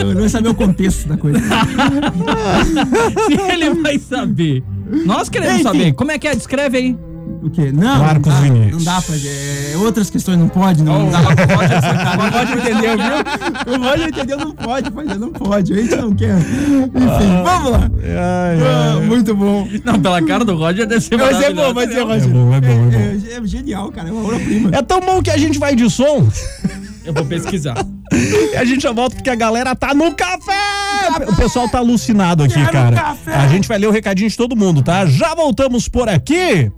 Ele 0.00 0.14
vai 0.14 0.28
saber 0.28 0.48
o 0.48 0.54
contexto 0.54 1.06
da 1.08 1.16
coisa. 1.18 1.38
Se 3.26 3.32
ele 3.52 3.74
vai 3.74 3.98
saber. 3.98 4.62
Nós 5.04 5.28
queremos 5.28 5.54
Enfim. 5.56 5.62
saber. 5.64 5.92
Como 5.92 6.10
é 6.10 6.18
que 6.18 6.26
é? 6.28 6.34
Descreve 6.34 6.78
aí. 6.78 6.96
O 7.42 7.48
quê? 7.48 7.72
Não, 7.72 7.98
Marcos 8.00 8.26
não 8.26 8.34
dá, 8.34 8.40
Vinícius. 8.42 8.84
não 8.84 8.94
dá 8.94 9.00
pra. 9.02 9.14
É, 9.16 9.76
outras 9.78 10.10
questões 10.10 10.38
não 10.38 10.48
pode, 10.48 10.82
não, 10.82 11.04
não 11.06 11.10
dá 11.10 11.20
pra. 11.22 12.26
O 12.26 12.30
Roger 12.38 12.58
entendeu, 12.58 12.96
viu? 12.98 13.74
O 13.74 13.82
Roger 13.82 14.08
entendeu, 14.08 14.36
não 14.38 14.52
pode 14.52 14.90
fazer, 14.90 15.18
não 15.18 15.32
pode. 15.32 15.72
A 15.72 15.76
gente 15.76 15.96
não 15.96 16.14
quer. 16.14 16.36
Enfim, 16.38 17.42
vamos 17.44 17.72
lá. 17.72 17.90
Ai, 18.04 18.58
Ah, 18.60 19.00
muito 19.06 19.34
bom. 19.34 19.66
Não, 19.84 19.98
pela 20.00 20.20
cara 20.22 20.44
do 20.44 20.54
Roger 20.54 20.86
deve 20.86 21.00
ser 21.00 21.16
Vai 21.16 21.28
ser 21.34 21.54
maravilhoso. 21.54 21.68
bom, 21.68 21.74
vai 21.74 21.86
ser, 21.86 21.98
É 21.98 22.02
Roger. 22.02 22.28
bom, 22.28 22.54
é 22.54 22.60
bom, 22.60 22.68
é 22.68 22.76
bom. 22.90 23.26
É, 23.30 23.36
é 23.38 23.46
genial, 23.46 23.90
cara. 23.90 24.08
É 24.08 24.12
uma 24.12 24.22
obra-prima. 24.24 24.70
É 24.74 24.82
tão 24.82 25.00
bom 25.00 25.22
que 25.22 25.30
a 25.30 25.36
gente 25.38 25.58
vai 25.58 25.74
de 25.74 25.88
som 25.88 26.28
Eu 27.04 27.14
vou 27.14 27.24
pesquisar. 27.24 27.74
e 28.12 28.56
a 28.56 28.64
gente 28.66 28.82
já 28.82 28.92
volta 28.92 29.16
porque 29.16 29.30
a 29.30 29.34
galera 29.34 29.74
tá 29.74 29.94
no 29.94 30.14
café! 30.14 30.52
O 31.26 31.34
pessoal 31.36 31.68
tá 31.70 31.78
alucinado 31.78 32.42
aqui, 32.42 32.52
Quero 32.54 32.70
cara. 32.70 32.96
café! 32.96 33.34
A 33.34 33.48
gente 33.48 33.66
vai 33.66 33.78
ler 33.78 33.86
o 33.86 33.90
recadinho 33.90 34.28
de 34.28 34.36
todo 34.36 34.54
mundo, 34.54 34.82
tá? 34.82 35.06
Já 35.06 35.34
voltamos 35.34 35.88
por 35.88 36.06
aqui. 36.08 36.70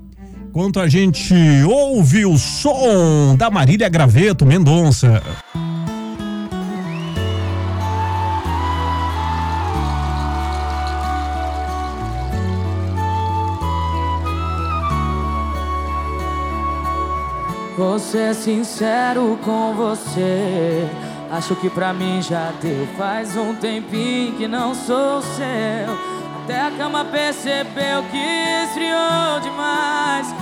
Enquanto 0.54 0.80
a 0.80 0.86
gente 0.86 1.34
ouve 1.64 2.26
o 2.26 2.36
som 2.36 3.34
da 3.38 3.50
Marília 3.50 3.88
Graveto 3.88 4.44
Mendonça. 4.44 5.22
Vou 17.78 17.98
ser 17.98 18.34
sincero 18.34 19.38
com 19.42 19.72
você. 19.72 20.86
Acho 21.30 21.56
que 21.56 21.70
pra 21.70 21.94
mim 21.94 22.20
já 22.20 22.52
deu. 22.60 22.86
Faz 22.98 23.34
um 23.38 23.54
tempinho 23.54 24.34
que 24.34 24.46
não 24.46 24.74
sou 24.74 25.22
seu. 25.22 26.12
Até 26.44 26.60
a 26.60 26.70
cama 26.72 27.06
percebeu 27.06 28.02
que 28.10 28.18
esfriou 28.66 29.40
demais. 29.40 30.41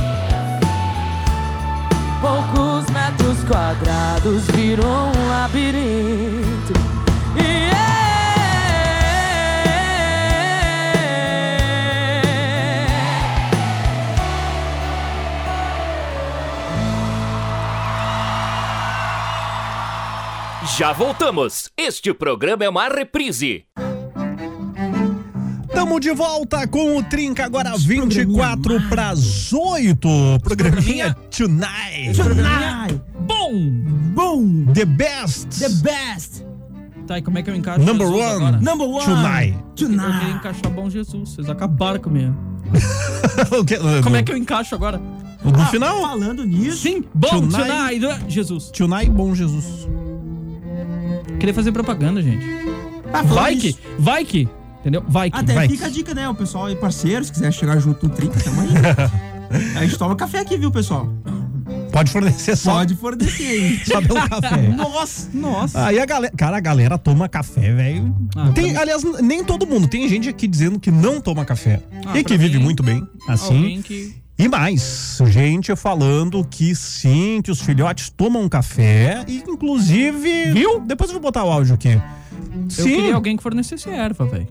Quadrados 3.51 4.47
virou 4.55 4.87
um 4.87 5.27
labirinto. 5.27 6.71
E 7.35 7.41
é. 7.41 7.81
Já 20.77 20.93
voltamos. 20.93 21.69
Este 21.75 22.13
programa 22.13 22.63
é 22.63 22.69
uma 22.69 22.87
reprise. 22.87 23.65
Tamo 25.73 25.99
de 25.99 26.13
volta 26.13 26.65
com 26.67 26.95
o 26.95 27.03
Trinca 27.03 27.43
agora 27.45 27.75
24 27.77 28.79
pras 28.87 29.51
8. 29.51 30.07
Programinha 30.41 31.13
Tonight. 31.29 32.15
Tonight. 32.15 33.10
Bom! 33.51 33.69
Bom. 34.65 34.73
The 34.73 34.85
best. 34.85 35.59
The 35.59 35.69
best. 35.83 36.45
Tá, 37.07 37.17
e 37.17 37.21
como 37.21 37.37
é 37.37 37.43
que 37.43 37.49
eu 37.49 37.55
encaixo 37.55 37.83
Number 37.83 38.07
Jesus 38.07 38.23
one. 38.25 38.35
agora? 38.35 38.61
Number 38.61 38.87
one. 38.87 39.05
Tonight. 39.05 39.57
Eu 39.57 39.73
queria 39.75 39.97
Tonight. 39.97 40.31
encaixar 40.37 40.71
Bom 40.71 40.89
Jesus. 40.89 41.29
Vocês 41.29 41.49
acabaram 41.49 41.99
comigo. 41.99 42.33
Que- 43.67 44.01
Como 44.03 44.15
é 44.15 44.23
que 44.23 44.31
eu 44.31 44.37
encaixo 44.37 44.73
agora? 44.75 45.01
No 45.43 45.65
final, 45.67 46.01
Falando 46.01 46.45
nisso. 46.45 46.77
Sim, 46.77 47.03
bom, 47.13 47.27
Tonight. 47.27 47.99
tonight. 47.99 48.31
Jesus. 48.31 48.69
Tonight, 48.69 49.09
bom 49.09 49.33
Jesus. 49.35 49.87
Queria 51.39 51.53
fazer 51.53 51.71
propaganda, 51.71 52.21
gente. 52.21 52.45
Ah, 53.11 53.23
Vai 53.23 53.55
que, 53.55 53.75
vai 53.97 54.23
que. 54.23 54.47
Entendeu? 54.79 55.03
Vai 55.07 55.29
que. 55.31 55.37
Até 55.37 55.53
vai 55.53 55.67
fica 55.67 55.87
a 55.87 55.89
dica, 55.89 56.13
né? 56.13 56.29
O 56.29 56.35
pessoal 56.35 56.67
aí, 56.67 56.75
parceiro, 56.75 57.25
se 57.25 57.31
quiser 57.31 57.51
chegar 57.51 57.77
junto 57.79 58.07
no 58.07 58.13
30, 58.13 58.39
tamo 58.39 58.61
aí. 58.61 58.69
a 59.75 59.81
gente 59.83 59.97
toma 59.97 60.15
café 60.15 60.39
aqui, 60.39 60.57
viu, 60.57 60.71
pessoal? 60.71 61.09
Pode 61.91 62.11
fornecer 62.11 62.55
só, 62.55 62.75
Pode 62.75 62.95
fornecer 62.95 63.81
só 63.85 64.01
pelo 64.01 64.27
café. 64.27 64.67
Nossa. 64.75 65.29
Nossa. 65.33 65.85
Aí 65.85 65.99
a 65.99 66.05
galera, 66.05 66.33
cara, 66.35 66.57
a 66.57 66.59
galera 66.59 66.97
toma 66.97 67.27
café, 67.27 67.73
velho. 67.73 68.15
Ah, 68.35 68.51
Tem, 68.53 68.75
aliás, 68.77 69.03
nem 69.21 69.43
todo 69.43 69.67
mundo. 69.67 69.87
Tem 69.87 70.07
gente 70.07 70.29
aqui 70.29 70.47
dizendo 70.47 70.79
que 70.79 70.89
não 70.89 71.19
toma 71.19 71.43
café. 71.43 71.81
Ah, 72.05 72.17
e 72.17 72.23
que 72.23 72.37
vive 72.37 72.57
mim, 72.57 72.63
muito 72.63 72.81
bem, 72.81 73.05
assim. 73.27 73.81
Que. 73.81 74.15
E 74.39 74.47
mais, 74.47 75.19
gente 75.27 75.75
falando 75.75 76.43
que 76.43 76.73
sim, 76.73 77.41
que 77.43 77.51
os 77.51 77.61
filhotes 77.61 78.09
tomam 78.09 78.49
café 78.49 79.23
e 79.27 79.43
inclusive, 79.47 80.51
viu? 80.51 80.79
Depois 80.79 81.11
eu 81.11 81.15
vou 81.15 81.21
botar 81.21 81.43
o 81.43 81.51
áudio 81.51 81.75
aqui. 81.75 81.89
Eu 81.89 82.69
Sim. 82.69 82.95
queria 82.95 83.15
alguém 83.15 83.37
que 83.37 83.43
fornecesse 83.43 83.89
erva, 83.89 84.25
velho. 84.25 84.47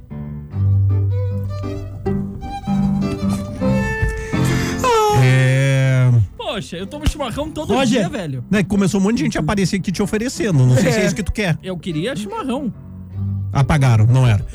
Poxa, 6.60 6.76
eu 6.76 6.86
tomo 6.86 7.08
chimarrão 7.08 7.50
todo 7.50 7.72
Roger. 7.72 8.00
dia, 8.00 8.08
velho. 8.08 8.44
né, 8.50 8.62
começou 8.62 9.00
um 9.00 9.02
monte 9.04 9.16
de 9.16 9.22
gente 9.24 9.38
a 9.38 9.40
aparecer 9.40 9.76
aqui 9.76 9.90
te 9.90 10.02
oferecendo. 10.02 10.66
Não 10.66 10.76
sei 10.76 10.92
se 10.92 10.98
é 11.00 11.06
isso 11.06 11.14
que 11.14 11.22
tu 11.22 11.32
quer. 11.32 11.58
Eu 11.62 11.76
queria 11.78 12.14
chimarrão. 12.14 12.72
Apagaram, 13.52 14.06
não 14.06 14.26
era. 14.26 14.44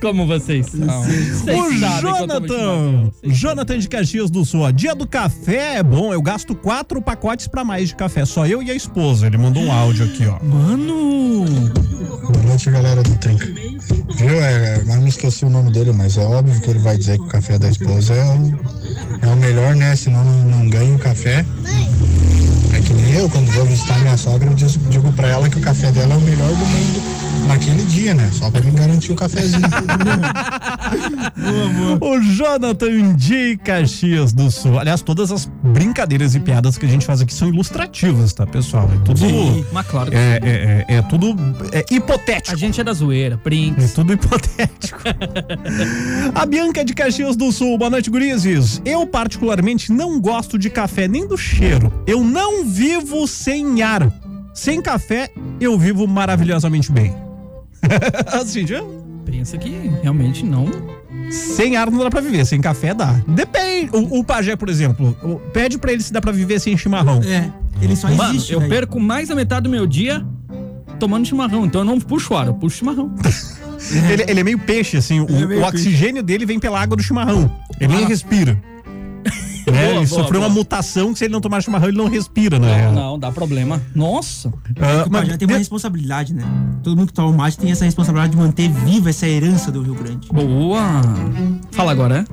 Como 0.00 0.26
vocês 0.26 0.66
são. 0.66 1.02
Vocês 1.02 1.42
O 1.46 1.72
Jonathan. 2.00 3.10
Jonathan 3.24 3.78
de 3.78 3.88
Caxias 3.88 4.30
do 4.30 4.44
Sul. 4.44 4.60
ó, 4.62 4.70
Dia 4.70 4.94
do 4.94 5.06
café 5.06 5.76
é 5.76 5.82
bom, 5.82 6.12
eu 6.12 6.22
gasto 6.22 6.54
quatro 6.54 7.00
pacotes 7.02 7.46
pra 7.46 7.64
mais 7.64 7.88
de 7.88 7.94
café, 7.96 8.24
só 8.24 8.46
eu 8.46 8.62
e 8.62 8.70
a 8.70 8.74
esposa. 8.74 9.26
Ele 9.26 9.38
mandou 9.38 9.62
um 9.62 9.72
áudio 9.72 10.04
aqui, 10.06 10.26
ó. 10.26 10.38
Mano! 10.44 11.44
Boa 12.22 12.42
noite, 12.46 12.70
galera 12.70 13.02
do 13.02 13.14
Trinca. 13.16 13.46
Viu? 14.16 14.42
É, 14.42 14.82
mas 14.86 14.98
me 15.00 15.08
esqueci 15.08 15.44
o 15.44 15.50
nome 15.50 15.70
dele, 15.72 15.92
mas 15.92 16.16
é 16.16 16.24
óbvio 16.24 16.60
que 16.60 16.70
ele 16.70 16.78
vai 16.78 16.96
dizer 16.98 17.18
que 17.18 17.24
o 17.24 17.28
café 17.28 17.58
da 17.58 17.68
esposa 17.68 18.14
é 18.14 18.24
o, 18.24 18.58
é 19.22 19.26
o 19.32 19.36
melhor, 19.36 19.74
né? 19.76 19.94
Senão 19.96 20.24
não, 20.24 20.44
não 20.58 20.68
ganha 20.68 20.94
o 20.94 20.98
café. 20.98 21.44
É 22.74 22.80
que 22.80 22.92
nem 22.92 23.14
eu, 23.14 23.28
quando 23.28 23.50
vou 23.52 23.64
visitar 23.66 23.98
minha 24.00 24.16
sogra, 24.16 24.48
eu 24.48 24.54
digo, 24.54 25.12
pra 25.12 25.28
ela 25.28 25.48
que 25.48 25.58
o 25.58 25.60
café 25.60 25.90
dela 25.90 26.14
é 26.14 26.16
o 26.16 26.20
melhor 26.20 26.48
do 26.48 26.66
mundo 26.66 27.17
naquele 27.48 27.82
dia, 27.84 28.14
né? 28.14 28.30
Só 28.32 28.50
pra 28.50 28.60
me 28.60 28.70
garantir 28.70 29.12
o 29.12 29.14
cafezinho. 29.16 29.62
O 32.00 32.20
Jonathan 32.20 33.14
de 33.14 33.56
Caxias 33.58 34.32
do 34.32 34.50
Sul. 34.50 34.78
Aliás, 34.78 35.02
todas 35.02 35.30
as 35.30 35.46
brincadeiras 35.62 36.34
e 36.34 36.40
piadas 36.40 36.76
que 36.78 36.86
a 36.86 36.88
gente 36.88 37.04
faz 37.06 37.20
aqui 37.20 37.32
são 37.32 37.48
ilustrativas, 37.48 38.32
tá, 38.32 38.46
pessoal? 38.46 38.88
É 38.92 38.98
tudo. 39.04 39.66
Mas 39.72 39.86
claro 39.86 40.10
que 40.10 40.16
É, 40.16 40.40
é, 40.42 40.86
é, 40.88 40.94
é 40.96 41.02
tudo 41.02 41.34
é 41.72 41.84
hipotético. 41.90 42.54
A 42.54 42.58
gente 42.58 42.80
é 42.80 42.84
da 42.84 42.92
zoeira, 42.92 43.34
É 43.34 43.38
Brinks. 43.38 43.92
tudo 43.92 44.12
hipotético. 44.12 45.00
a 46.34 46.46
Bianca 46.46 46.84
de 46.84 46.94
Caxias 46.94 47.36
do 47.36 47.52
Sul. 47.52 47.76
Boa 47.78 47.90
noite, 47.90 48.10
gurizes. 48.10 48.80
Eu, 48.84 49.06
particularmente, 49.06 49.92
não 49.92 50.20
gosto 50.20 50.58
de 50.58 50.70
café 50.70 51.06
nem 51.06 51.26
do 51.26 51.36
cheiro. 51.36 51.92
Eu 52.06 52.24
não 52.24 52.64
vivo 52.64 53.26
sem 53.26 53.82
ar. 53.82 54.10
Sem 54.54 54.80
café, 54.82 55.30
eu 55.60 55.78
vivo 55.78 56.06
maravilhosamente 56.06 56.90
bem. 56.90 57.14
assim, 58.32 58.66
já. 58.66 58.82
Pensa 59.24 59.58
que 59.58 59.70
realmente 60.02 60.44
não. 60.44 60.66
Sem 61.30 61.76
ar 61.76 61.90
não 61.90 61.98
dá 61.98 62.10
pra 62.10 62.20
viver, 62.20 62.44
sem 62.46 62.60
café 62.60 62.94
dá. 62.94 63.20
Depende. 63.26 63.90
O, 63.92 64.20
o 64.20 64.24
pajé, 64.24 64.56
por 64.56 64.68
exemplo, 64.68 65.14
o- 65.22 65.36
pede 65.52 65.76
pra 65.76 65.92
ele 65.92 66.02
se 66.02 66.12
dá 66.12 66.20
pra 66.20 66.32
viver 66.32 66.58
sem 66.58 66.76
chimarrão. 66.76 67.20
É, 67.22 67.50
ele 67.82 67.94
só 67.94 68.08
Mano, 68.10 68.34
existe. 68.34 68.52
eu 68.54 68.60
daí. 68.60 68.68
perco 68.68 68.98
mais 68.98 69.28
da 69.28 69.34
metade 69.34 69.64
do 69.64 69.68
meu 69.70 69.86
dia 69.86 70.24
tomando 70.98 71.26
chimarrão. 71.26 71.66
Então 71.66 71.82
eu 71.82 71.84
não 71.84 72.00
puxo 72.00 72.34
ar, 72.34 72.46
eu 72.46 72.54
puxo 72.54 72.78
chimarrão. 72.78 73.14
Ele, 74.10 74.24
ele 74.26 74.40
é 74.40 74.42
meio 74.42 74.58
peixe, 74.58 74.96
assim. 74.96 75.20
O, 75.20 75.26
é 75.30 75.46
meio 75.46 75.60
o 75.60 75.64
oxigênio 75.64 76.20
dele 76.20 76.44
vem 76.44 76.58
pela 76.58 76.80
água 76.80 76.96
do 76.96 77.02
chimarrão. 77.02 77.48
Ele 77.78 77.94
nem 77.94 78.04
respira. 78.06 78.60
É, 79.68 79.72
Boa, 79.72 79.84
ele 79.84 79.94
boa, 79.94 80.06
sofreu 80.06 80.40
boa. 80.40 80.46
uma 80.46 80.54
mutação 80.54 81.12
que 81.12 81.18
se 81.18 81.24
ele 81.24 81.32
não 81.32 81.40
tomar 81.40 81.62
chimarrão, 81.62 81.88
ele 81.88 81.96
não 81.98 82.08
respira, 82.08 82.58
né? 82.58 82.86
Não, 82.86 82.94
não, 82.94 83.18
dá 83.18 83.30
problema. 83.32 83.80
Nossa. 83.94 84.48
O 84.48 84.52
mas 85.10 85.24
Pajé 85.24 85.36
tem 85.36 85.46
uma 85.46 85.54
de- 85.54 85.58
responsabilidade, 85.58 86.34
né? 86.34 86.44
Todo 86.82 86.96
mundo 86.96 87.08
que 87.08 87.12
toma 87.12 87.32
mate 87.36 87.58
tem 87.58 87.70
essa 87.70 87.84
responsabilidade 87.84 88.32
de 88.32 88.38
manter 88.38 88.68
viva 88.70 89.10
essa 89.10 89.26
herança 89.26 89.70
do 89.70 89.82
Rio 89.82 89.94
Grande. 89.94 90.28
Boa. 90.32 90.80
Fala 91.72 91.92
agora, 91.92 92.18
é? 92.18 92.24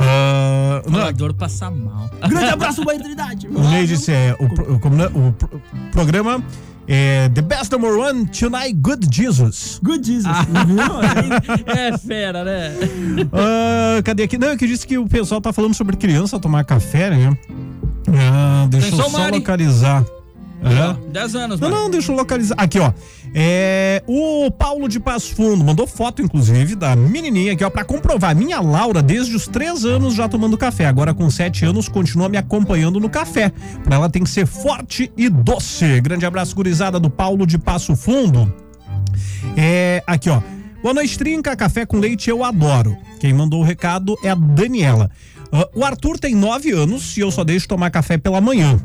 ah, 0.00 0.82
não, 0.86 0.92
Falador 1.00 1.34
passa 1.34 1.70
mal. 1.70 2.10
Grande 2.28 2.46
abraço, 2.50 2.84
Bahia 2.84 3.00
Trindade. 3.00 3.46
o 3.48 3.60
Ney 3.70 3.86
disse, 3.86 4.10
é, 4.12 4.36
o, 4.38 4.88
não- 4.90 5.28
o 5.28 5.32
pro- 5.32 5.60
programa 5.90 6.42
é 6.88 7.28
The 7.28 7.42
Best 7.42 7.72
Number 7.72 7.92
One 7.96 8.26
Tonight 8.26 8.74
Good 8.74 9.08
Jesus. 9.14 9.80
Good 9.82 10.06
Jesus. 10.06 10.26
Ah. 10.26 10.42
É 11.76 11.96
fera, 11.98 12.44
né? 12.44 12.74
Ah, 13.32 14.02
cadê 14.02 14.24
aqui? 14.24 14.36
Não, 14.38 14.48
é 14.48 14.56
que 14.56 14.66
disse 14.66 14.86
que 14.86 14.98
o 14.98 15.06
pessoal 15.08 15.40
tá 15.40 15.52
falando 15.52 15.74
sobre 15.74 15.96
criança 15.96 16.38
tomar 16.38 16.64
café, 16.64 17.10
né? 17.10 17.36
Ah, 18.08 18.66
deixa 18.68 18.88
eu 18.88 18.94
Atenção, 18.94 19.10
só 19.10 19.18
Mari. 19.18 19.38
localizar. 19.38 20.04
É. 20.64 21.10
10 21.10 21.34
anos, 21.34 21.60
Não, 21.60 21.68
mano. 21.68 21.82
não, 21.82 21.90
deixa 21.90 22.12
eu 22.12 22.16
localizar. 22.16 22.54
Aqui, 22.58 22.78
ó. 22.78 22.92
É, 23.34 24.02
o 24.06 24.50
Paulo 24.50 24.88
de 24.88 25.00
Passo 25.00 25.34
Fundo 25.34 25.64
mandou 25.64 25.86
foto, 25.86 26.20
inclusive, 26.22 26.74
da 26.76 26.94
menininha 26.94 27.52
aqui, 27.54 27.64
ó, 27.64 27.70
pra 27.70 27.84
comprovar. 27.84 28.36
Minha 28.36 28.60
Laura, 28.60 29.02
desde 29.02 29.34
os 29.34 29.48
três 29.48 29.84
anos 29.84 30.14
já 30.14 30.28
tomando 30.28 30.56
café. 30.58 30.86
Agora, 30.86 31.12
com 31.14 31.28
sete 31.30 31.64
anos, 31.64 31.88
continua 31.88 32.28
me 32.28 32.36
acompanhando 32.36 33.00
no 33.00 33.08
café. 33.08 33.50
Pra 33.82 33.96
ela 33.96 34.08
tem 34.10 34.22
que 34.22 34.30
ser 34.30 34.46
forte 34.46 35.10
e 35.16 35.28
doce. 35.28 36.00
Grande 36.00 36.26
abraço, 36.26 36.54
gurizada 36.54 37.00
do 37.00 37.08
Paulo 37.10 37.46
de 37.46 37.58
Passo 37.58 37.96
Fundo. 37.96 38.52
É, 39.56 40.02
aqui, 40.06 40.30
ó. 40.30 40.40
Boa 40.82 40.94
noite, 40.94 41.16
Trinca. 41.18 41.56
Café 41.56 41.86
com 41.86 41.98
leite 41.98 42.28
eu 42.28 42.44
adoro. 42.44 42.96
Quem 43.20 43.32
mandou 43.32 43.60
o 43.60 43.64
recado 43.64 44.16
é 44.22 44.30
a 44.30 44.34
Daniela. 44.34 45.10
O 45.74 45.84
Arthur 45.84 46.18
tem 46.18 46.34
nove 46.34 46.70
anos 46.72 47.16
e 47.16 47.20
eu 47.20 47.30
só 47.30 47.44
deixo 47.44 47.68
tomar 47.68 47.90
café 47.90 48.16
pela 48.18 48.40
manhã. 48.40 48.78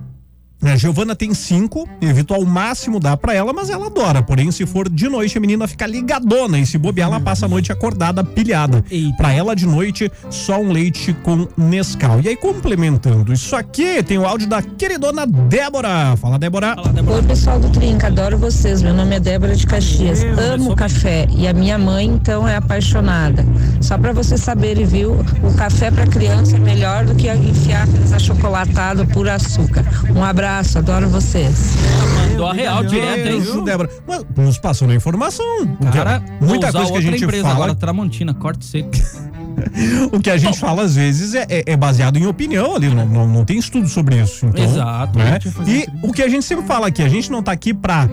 A 0.61 0.75
Giovana 0.75 1.15
tem 1.15 1.33
cinco, 1.35 1.87
evito 2.01 2.33
ao 2.33 2.43
máximo 2.43 2.99
dar 2.99 3.15
pra 3.15 3.33
ela, 3.33 3.53
mas 3.53 3.69
ela 3.69 3.85
adora. 3.85 4.23
Porém, 4.23 4.51
se 4.51 4.65
for 4.65 4.89
de 4.89 5.07
noite, 5.07 5.37
a 5.37 5.41
menina 5.41 5.67
fica 5.67 5.85
ligadona 5.85 6.59
e 6.59 6.65
se 6.65 6.77
bobear, 6.77 7.09
ela 7.09 7.19
passa 7.19 7.45
a 7.45 7.49
noite 7.49 7.71
acordada, 7.71 8.23
pilhada. 8.23 8.83
Pra 9.15 9.31
ela, 9.31 9.55
de 9.55 9.67
noite, 9.67 10.11
só 10.31 10.59
um 10.59 10.71
leite 10.71 11.13
com 11.23 11.47
Nescau. 11.55 12.19
E 12.21 12.29
aí, 12.29 12.35
complementando 12.35 13.31
isso 13.31 13.55
aqui, 13.55 14.01
tem 14.01 14.17
o 14.17 14.25
áudio 14.25 14.47
da 14.47 14.61
queridona 14.61 15.27
Débora. 15.27 16.17
Fala, 16.17 16.39
Débora. 16.39 16.75
Fala, 16.75 16.89
Débora. 16.89 17.17
Oi, 17.17 17.23
pessoal 17.23 17.59
do 17.59 17.69
Trinca, 17.69 18.07
adoro 18.07 18.37
vocês. 18.37 18.81
Meu 18.81 18.95
nome 18.95 19.15
é 19.15 19.19
Débora 19.19 19.55
de 19.55 19.65
Caxias. 19.65 20.23
Amo 20.53 20.75
café 20.75 21.27
e 21.29 21.47
a 21.47 21.53
minha 21.53 21.77
mãe, 21.77 22.07
então, 22.07 22.47
é 22.47 22.55
apaixonada. 22.55 23.45
Só 23.79 23.95
pra 23.97 24.11
vocês 24.11 24.41
saberem, 24.41 24.85
viu? 24.85 25.19
O 25.43 25.53
café 25.55 25.91
pra 25.91 26.07
criança 26.07 26.55
é 26.55 26.59
melhor 26.59 27.05
do 27.05 27.13
que 27.13 27.29
enfiar 27.31 27.83
aqueles 27.83 28.11
achocolatados 28.11 29.05
por 29.13 29.29
açúcar. 29.29 29.85
Um 30.15 30.23
abraço, 30.23 30.46
adoro 30.47 31.09
vocês. 31.09 31.75
Mandou 32.31 32.47
a 32.47 32.53
real 32.53 32.83
direto, 32.83 33.27
hein? 33.27 33.63
Débora. 33.63 33.89
Mas 34.07 34.25
nos 34.37 34.57
passando 34.57 34.91
a 34.91 34.95
informação. 34.95 35.45
O 35.79 35.85
que- 35.85 35.91
Cara, 35.91 36.21
muita 36.41 36.71
coisa 36.71 36.91
que 36.91 36.97
a 36.97 37.01
gente 37.01 37.23
empresa 37.23 37.43
fala, 37.43 37.55
agora, 37.55 37.75
Tramontina, 37.75 38.33
corte 38.33 38.65
seco. 38.65 38.89
o 40.13 40.19
que 40.19 40.29
a 40.29 40.37
gente 40.37 40.59
fala 40.59 40.83
às 40.83 40.95
vezes 40.95 41.33
é, 41.35 41.45
é- 41.49 41.63
é 41.73 41.75
baseado 41.77 42.17
em 42.17 42.25
opinião 42.25 42.75
ali, 42.75 42.89
não, 42.89 43.05
não, 43.05 43.27
não 43.27 43.45
tem 43.45 43.57
estudo 43.57 43.87
sobre 43.87 44.21
isso. 44.21 44.45
Então, 44.45 44.63
Exato. 44.63 45.17
né? 45.17 45.39
E 45.67 45.85
o 46.01 46.13
que 46.13 46.21
a 46.21 46.29
gente 46.29 46.45
sempre 46.45 46.65
fala 46.65 46.87
aqui, 46.87 47.01
a 47.01 47.09
gente 47.09 47.31
não 47.31 47.41
tá 47.43 47.51
aqui 47.51 47.73
pra 47.73 48.07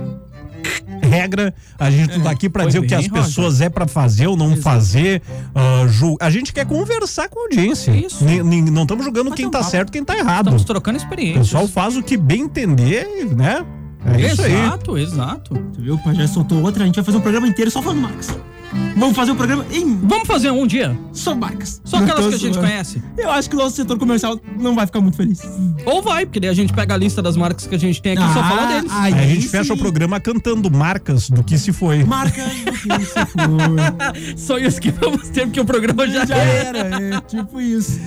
regra, 1.03 1.55
a 1.79 1.91
gente 1.91 2.17
não 2.17 2.25
tá 2.25 2.31
aqui 2.31 2.49
pra 2.49 2.63
Foi 2.63 2.69
dizer 2.73 2.79
o 2.81 2.87
que 2.87 2.95
as 2.95 3.09
pessoas 3.09 3.61
é 3.61 3.69
pra 3.69 3.87
fazer 3.87 4.27
ou 4.27 4.37
não 4.37 4.57
fazer. 4.57 5.23
ah, 5.55 5.87
ju- 5.87 6.17
a 6.21 6.31
gente 6.31 6.53
quer 6.53 6.67
conversar 6.67 7.29
com 7.29 7.39
a 7.41 7.43
audiência. 7.45 7.91
Isso. 7.93 8.25
Nem- 8.25 8.43
nem- 8.43 8.63
não 8.63 8.83
estamos 8.83 9.05
julgando 9.05 9.31
quem 9.33 9.47
um 9.47 9.51
tá 9.51 9.59
papo. 9.59 9.71
certo 9.71 9.93
quem 9.93 10.05
tá 10.05 10.17
errado. 10.17 10.47
Estamos 10.47 10.65
trocando 10.65 10.99
O 10.99 11.01
experiências. 11.03 11.47
pessoal 11.47 11.69
faz 11.69 11.97
o 11.97 12.03
que 12.03 12.17
bem 12.17 12.43
entender, 12.43 13.07
né? 13.37 13.65
É 14.07 14.21
isso 14.33 14.43
aí. 14.43 14.53
Exato, 14.53 14.99
exato. 14.99 15.55
Tu 15.75 15.81
viu? 15.81 15.95
O 15.95 15.99
Pajé 16.03 16.27
soltou 16.27 16.61
outra. 16.63 16.83
A 16.83 16.87
gente 16.87 16.97
vai 16.97 17.05
fazer 17.05 17.17
um 17.17 17.21
programa 17.23 17.49
inteiro 17.49 17.71
só 17.71 17.81
falando 17.81 18.03
marcas. 18.03 18.37
Vamos 18.97 19.17
fazer 19.17 19.33
um 19.33 19.37
programa 19.37 19.67
em 19.73 19.97
Vamos 19.97 20.27
fazer 20.27 20.51
um 20.51 20.67
dia? 20.67 20.97
só 21.13 21.35
marcas. 21.35 21.81
Só 21.85 21.99
aquelas 21.99 22.29
que 22.29 22.35
a 22.35 22.39
gente 22.39 22.59
conhece. 22.59 23.03
Eu 23.17 23.31
acho 23.31 23.49
que 23.49 23.57
o 23.57 23.59
nosso 23.59 23.77
setor 23.77 23.99
comercial 23.99 24.39
não 24.59 24.75
vai 24.75 24.87
ficar 24.87 25.01
muito 25.01 25.17
feliz. 25.17 25.41
Ou 25.85 26.03
vai, 26.03 26.27
porque 26.27 26.39
daí 26.41 26.51
a 26.51 26.55
gente 26.55 26.73
pega 26.73 26.95
a 26.95 26.97
lista 26.97 27.21
das 27.23 27.37
marcas 27.37 27.67
que 27.67 27.75
a 27.75 27.79
gente 27.79 28.01
tem 28.03 28.13
aqui 28.13 28.23
e 28.23 28.33
só 28.35 28.43
fala 28.43 28.67
deles. 28.67 28.91
aí 28.93 29.15
Aí 29.15 29.21
a 29.25 29.27
gente 29.27 29.43
sim. 29.43 29.49
fecha 29.49 29.75
o 29.75 29.77
programa 29.77 30.19
cantando 30.21 30.71
marcas 30.71 31.29
do 31.31 31.43
que 31.43 31.59
se 31.59 31.73
foi. 31.73 32.05
Marcas 32.05 32.45
do 32.65 32.73
que 32.73 33.05
se 33.05 33.27
foi. 33.27 34.35
Só 34.37 34.59
isso 34.59 34.81
que 34.81 34.91
vamos 34.91 35.29
ter, 35.29 35.43
porque 35.47 35.61
o 35.61 35.65
programa 35.65 36.07
já, 36.09 36.25
Já 36.27 36.37
é. 36.37 36.65
era, 36.67 36.79
é 37.17 37.21
tipo 37.23 37.61
isso. 37.61 37.99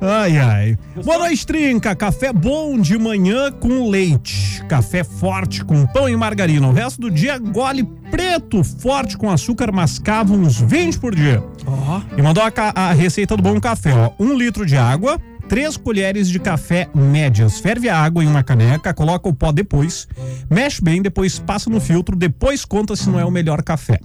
Ai, 0.00 0.38
ai. 0.38 0.78
Boa 1.04 1.18
noite, 1.18 1.44
Trinca. 1.44 1.94
Café 1.94 2.32
bom 2.32 2.78
de 2.78 2.96
manhã 2.96 3.50
com 3.50 3.90
leite. 3.90 4.62
Café 4.68 5.02
forte 5.02 5.64
com 5.64 5.84
pão 5.86 6.08
e 6.08 6.16
margarina. 6.16 6.68
O 6.68 6.72
resto 6.72 7.00
do 7.00 7.10
dia, 7.10 7.36
gole 7.38 7.82
preto 8.10 8.62
forte 8.62 9.16
com 9.16 9.28
açúcar 9.30 9.72
mascavo 9.72 10.34
uns 10.34 10.60
20 10.60 10.98
por 10.98 11.14
dia. 11.14 11.42
Ó, 11.66 12.00
E 12.16 12.22
mandou 12.22 12.42
a, 12.44 12.52
a 12.74 12.92
receita 12.92 13.36
do 13.36 13.42
bom 13.42 13.58
café, 13.60 13.92
ó. 13.92 14.10
Um 14.22 14.34
litro 14.34 14.64
de 14.64 14.76
água, 14.76 15.18
três 15.48 15.76
colheres 15.76 16.28
de 16.28 16.38
café 16.38 16.88
médias. 16.94 17.58
Ferve 17.58 17.88
a 17.88 17.98
água 17.98 18.22
em 18.22 18.28
uma 18.28 18.44
caneca, 18.44 18.94
coloca 18.94 19.28
o 19.28 19.34
pó 19.34 19.50
depois, 19.50 20.06
mexe 20.48 20.80
bem, 20.80 21.02
depois 21.02 21.40
passa 21.40 21.68
no 21.68 21.80
filtro, 21.80 22.14
depois 22.14 22.64
conta 22.64 22.94
se 22.94 23.10
não 23.10 23.18
é 23.18 23.24
o 23.24 23.30
melhor 23.32 23.62
café. 23.62 23.98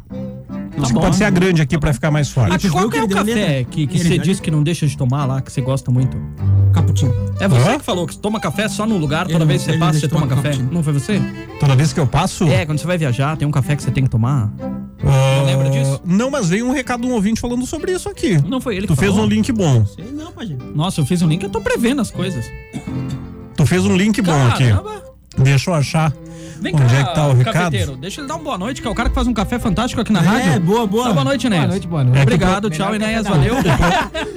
Acho 0.77 0.87
que 0.87 0.93
bom. 0.93 1.01
pode 1.01 1.15
ser 1.15 1.23
a 1.25 1.29
grande 1.29 1.61
aqui 1.61 1.77
pra 1.77 1.93
ficar 1.93 2.09
mais 2.09 2.29
forte. 2.29 2.53
Ah, 2.55 2.57
tu 2.59 2.69
qual 2.69 2.81
viu 2.83 2.89
que 2.89 2.97
que 2.97 3.01
é 3.01 3.05
o 3.05 3.09
café 3.09 3.33
letra? 3.33 3.63
que, 3.71 3.87
que 3.87 3.99
você 3.99 4.17
disse 4.17 4.41
que 4.41 4.49
não 4.49 4.63
deixa 4.63 4.87
de 4.87 4.97
tomar 4.97 5.25
lá, 5.25 5.41
que 5.41 5.51
você 5.51 5.61
gosta 5.61 5.91
muito? 5.91 6.17
Caputinho. 6.73 7.13
É 7.39 7.47
você 7.47 7.69
Hã? 7.69 7.77
que 7.77 7.85
falou 7.85 8.07
que 8.07 8.15
você 8.15 8.19
toma 8.19 8.39
café 8.39 8.67
só 8.67 8.85
no 8.87 8.97
lugar, 8.97 9.25
toda 9.27 9.37
Ele- 9.39 9.45
vez 9.45 9.63
que 9.63 9.71
você 9.71 9.77
passa, 9.77 9.99
você 9.99 10.07
toma 10.07 10.25
café? 10.27 10.49
cappuccino. 10.49 10.69
Não 10.73 10.81
foi 10.83 10.93
você? 10.93 11.21
Toda 11.59 11.75
vez 11.75 11.93
que 11.93 11.99
eu 11.99 12.07
passo. 12.07 12.45
É, 12.45 12.65
quando 12.65 12.79
você 12.79 12.87
vai 12.87 12.97
viajar, 12.97 13.37
tem 13.37 13.47
um 13.47 13.51
café 13.51 13.75
que 13.75 13.83
você 13.83 13.91
tem 13.91 14.03
que 14.03 14.09
tomar. 14.09 14.51
ah, 15.05 15.43
lembra 15.45 15.69
disso? 15.69 16.01
Não, 16.03 16.31
mas 16.31 16.49
veio 16.49 16.67
um 16.67 16.71
recado 16.71 17.01
de 17.01 17.07
um 17.07 17.11
ouvinte 17.13 17.39
falando 17.39 17.65
sobre 17.67 17.91
isso 17.91 18.09
aqui. 18.09 18.41
Não 18.47 18.59
foi 18.59 18.75
ele 18.77 18.87
que 18.87 18.93
Tu 18.93 18.99
fez 18.99 19.13
um 19.13 19.25
link 19.27 19.51
bom. 19.51 19.85
Sei 19.85 20.05
não, 20.11 20.31
Pajé. 20.31 20.55
Nossa, 20.73 21.01
eu 21.01 21.05
fiz 21.05 21.21
um 21.21 21.27
link, 21.27 21.43
eu 21.43 21.49
tô 21.49 21.61
prevendo 21.61 22.01
as 22.01 22.09
coisas. 22.09 22.45
Tu 23.55 23.65
fez 23.67 23.85
um 23.85 23.95
link 23.95 24.19
bom 24.21 24.47
aqui. 24.47 24.65
Deixa 25.37 25.69
eu 25.71 25.73
achar 25.75 26.13
Vem 26.61 26.73
onde 26.75 26.85
cá, 26.85 26.99
é 26.99 27.03
que 27.03 27.15
tá 27.15 27.27
o 27.27 27.33
recado. 27.33 27.53
cafeteiro. 27.53 27.97
Deixa 27.97 28.21
ele 28.21 28.27
dar 28.27 28.35
uma 28.35 28.43
boa 28.43 28.57
noite, 28.57 28.81
que 28.81 28.87
é 28.87 28.91
o 28.91 28.95
cara 28.95 29.09
que 29.09 29.15
faz 29.15 29.27
um 29.27 29.33
café 29.33 29.57
fantástico 29.59 29.99
aqui 30.01 30.13
na 30.13 30.19
É, 30.21 30.23
rádio. 30.23 30.61
boa, 30.61 30.85
boa. 30.87 31.07
Dá 31.07 31.13
boa 31.13 31.25
noite, 31.25 31.47
Enéas. 31.47 31.61
Boa 31.63 31.71
noite, 31.71 31.87
boa 31.87 32.03
noite. 32.03 32.21
Obrigado, 32.21 32.63
É 32.65 32.67
o 32.67 32.69
tchau, 32.69 32.87
pro- 32.87 32.95
Enéas, 32.95 33.23
Não. 33.25 33.31
valeu. 33.31 33.55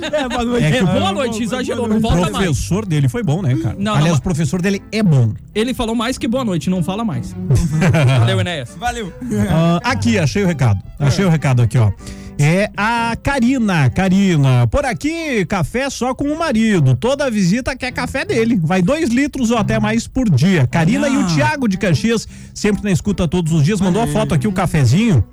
É, 0.06 0.28
boa 0.28 0.44
noite. 0.44 0.76
É 0.76 0.82
o 0.82 0.86
boa 0.86 1.12
noite, 1.12 1.42
exagerou, 1.42 1.88
não 1.88 1.96
O 1.96 2.00
volta 2.00 2.16
mais. 2.30 2.30
professor 2.32 2.86
dele 2.86 3.08
foi 3.08 3.22
bom, 3.22 3.42
né, 3.42 3.54
cara? 3.56 3.76
Não, 3.78 3.92
Aliás, 3.92 4.12
não, 4.12 4.18
o 4.18 4.22
professor 4.22 4.62
dele 4.62 4.82
é 4.92 5.02
bom. 5.02 5.32
Ele 5.54 5.74
falou 5.74 5.94
mais 5.94 6.16
que 6.18 6.26
boa 6.28 6.44
noite, 6.44 6.70
não 6.70 6.82
fala 6.82 7.04
mais. 7.04 7.34
Valeu, 8.20 8.40
Enéas. 8.40 8.76
Valeu. 8.78 9.12
Ah, 9.50 9.80
aqui, 9.84 10.18
achei 10.18 10.42
o 10.44 10.46
recado. 10.46 10.80
Achei 10.98 11.24
o 11.24 11.28
recado 11.28 11.62
aqui, 11.62 11.76
ó. 11.78 11.90
É 12.38 12.70
a 12.76 13.16
Karina, 13.22 13.88
Karina. 13.90 14.66
Por 14.66 14.84
aqui, 14.84 15.44
café 15.46 15.88
só 15.88 16.14
com 16.14 16.24
o 16.24 16.38
marido. 16.38 16.94
Toda 16.94 17.30
visita 17.30 17.74
quer 17.74 17.92
café 17.92 18.24
dele. 18.24 18.60
Vai 18.62 18.82
dois 18.82 19.08
litros 19.08 19.50
ou 19.50 19.56
até 19.56 19.80
mais 19.80 20.06
por 20.06 20.28
dia. 20.28 20.66
Karina 20.66 21.08
e 21.08 21.16
o 21.16 21.26
Tiago 21.26 21.66
de 21.66 21.78
Caxias, 21.78 22.28
sempre 22.54 22.82
na 22.84 22.90
escuta 22.90 23.26
todos 23.26 23.52
os 23.52 23.64
dias, 23.64 23.80
mandou 23.80 24.02
a 24.02 24.06
foto 24.06 24.34
aqui, 24.34 24.46
o 24.46 24.52
cafezinho 24.52 25.24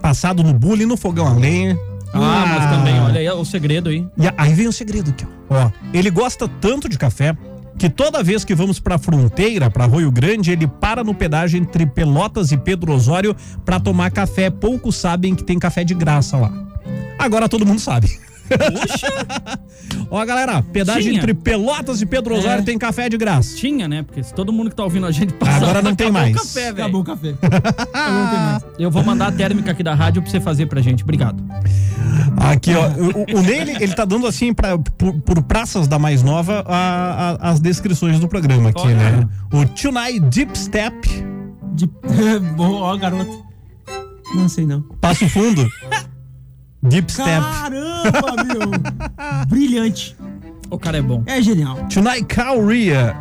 passado 0.00 0.42
no 0.42 0.52
bule 0.52 0.82
e 0.82 0.86
no 0.86 0.96
fogão 0.96 1.26
a 1.26 1.34
lenha. 1.34 1.76
Ah, 2.12 2.44
mas 2.46 2.70
também, 2.70 2.98
olha 3.00 3.20
aí 3.20 3.28
o 3.28 3.44
segredo 3.44 3.90
aí. 3.90 4.06
E 4.16 4.32
aí 4.36 4.54
vem 4.54 4.68
o 4.68 4.72
segredo 4.72 5.10
aqui, 5.10 5.26
ó. 5.50 5.66
Ó, 5.66 5.70
ele 5.92 6.10
gosta 6.10 6.48
tanto 6.48 6.88
de 6.88 6.98
café 6.98 7.36
que 7.78 7.88
toda 7.90 8.22
vez 8.22 8.44
que 8.44 8.54
vamos 8.54 8.80
pra 8.80 8.98
fronteira, 8.98 9.70
pra 9.70 9.84
Arroio 9.84 10.10
Grande, 10.10 10.50
ele 10.50 10.66
para 10.66 11.04
no 11.04 11.14
pedágio 11.14 11.58
entre 11.58 11.86
Pelotas 11.86 12.52
e 12.52 12.56
Pedro 12.56 12.92
Osório 12.92 13.36
pra 13.64 13.78
tomar 13.78 14.10
café. 14.10 14.50
Poucos 14.50 14.96
sabem 14.96 15.34
que 15.34 15.44
tem 15.44 15.58
café 15.58 15.84
de 15.84 15.94
graça 15.94 16.36
lá. 16.36 16.52
Agora 17.18 17.48
todo 17.48 17.66
mundo 17.66 17.80
sabe. 17.80 18.18
Ó, 20.10 20.24
galera, 20.24 20.62
pedágio 20.62 21.02
Tinha. 21.02 21.16
entre 21.18 21.34
Pelotas 21.34 22.00
e 22.00 22.06
Pedro 22.06 22.36
Osório 22.36 22.60
É. 22.60 22.64
tem 22.64 22.78
café 22.78 23.08
de 23.08 23.16
graça. 23.16 23.56
Tinha, 23.56 23.88
né? 23.88 24.02
Porque 24.04 24.22
se 24.22 24.32
todo 24.32 24.52
mundo 24.52 24.70
que 24.70 24.76
tá 24.76 24.84
ouvindo 24.84 25.04
a 25.06 25.10
gente 25.10 25.32
passar, 25.34 25.56
Agora 25.56 25.82
não 25.82 25.94
tem 25.94 26.06
acabou 26.08 26.22
mais. 26.22 26.36
o 26.36 26.38
café, 26.38 26.60
velho. 26.72 26.72
Acabou 26.84 27.00
o 27.00 27.04
café. 27.04 27.34
Não 27.96 28.30
tem 28.30 28.38
mais. 28.38 28.64
Eu 28.78 28.90
vou 28.90 29.02
mandar 29.02 29.28
a 29.28 29.32
térmica 29.32 29.72
aqui 29.72 29.82
da 29.82 29.94
rádio 29.94 30.22
pra 30.22 30.30
você 30.30 30.38
fazer 30.40 30.66
pra 30.66 30.80
gente. 30.80 31.02
Obrigado. 31.02 31.42
Aqui, 32.36 32.72
ó. 32.74 32.88
O, 32.88 33.38
o 33.38 33.42
Ney, 33.42 33.58
ele, 33.60 33.72
ele 33.82 33.94
tá 33.94 34.04
dando 34.04 34.26
assim, 34.26 34.52
pra, 34.54 34.78
por, 34.78 35.12
por 35.20 35.42
praças 35.42 35.88
da 35.88 35.98
mais 35.98 36.22
nova, 36.22 36.64
a- 36.66 37.36
a- 37.40 37.50
as 37.50 37.58
descrições 37.60 38.20
do 38.20 38.28
programa 38.28 38.68
aqui, 38.70 38.80
Olha. 38.82 38.94
né? 38.96 39.28
O 39.52 39.64
Tonight 39.66 40.20
Deep 40.20 40.56
Step, 40.56 40.94
De... 41.74 41.86
Boa, 42.56 42.92
ó, 42.92 42.96
garoto. 42.96 43.44
Não 44.34 44.48
sei 44.48 44.66
não. 44.66 44.82
Passo 45.00 45.28
Fundo. 45.28 45.68
Deep 46.88 47.10
Step. 47.12 47.26
Caramba, 47.26 48.44
meu. 48.44 48.70
Brilhante. 49.48 50.16
O 50.70 50.78
cara 50.78 50.98
é 50.98 51.02
bom. 51.02 51.22
É 51.26 51.40
genial. 51.42 51.76
Tonight 51.92 52.26
Cowria. 52.34 53.16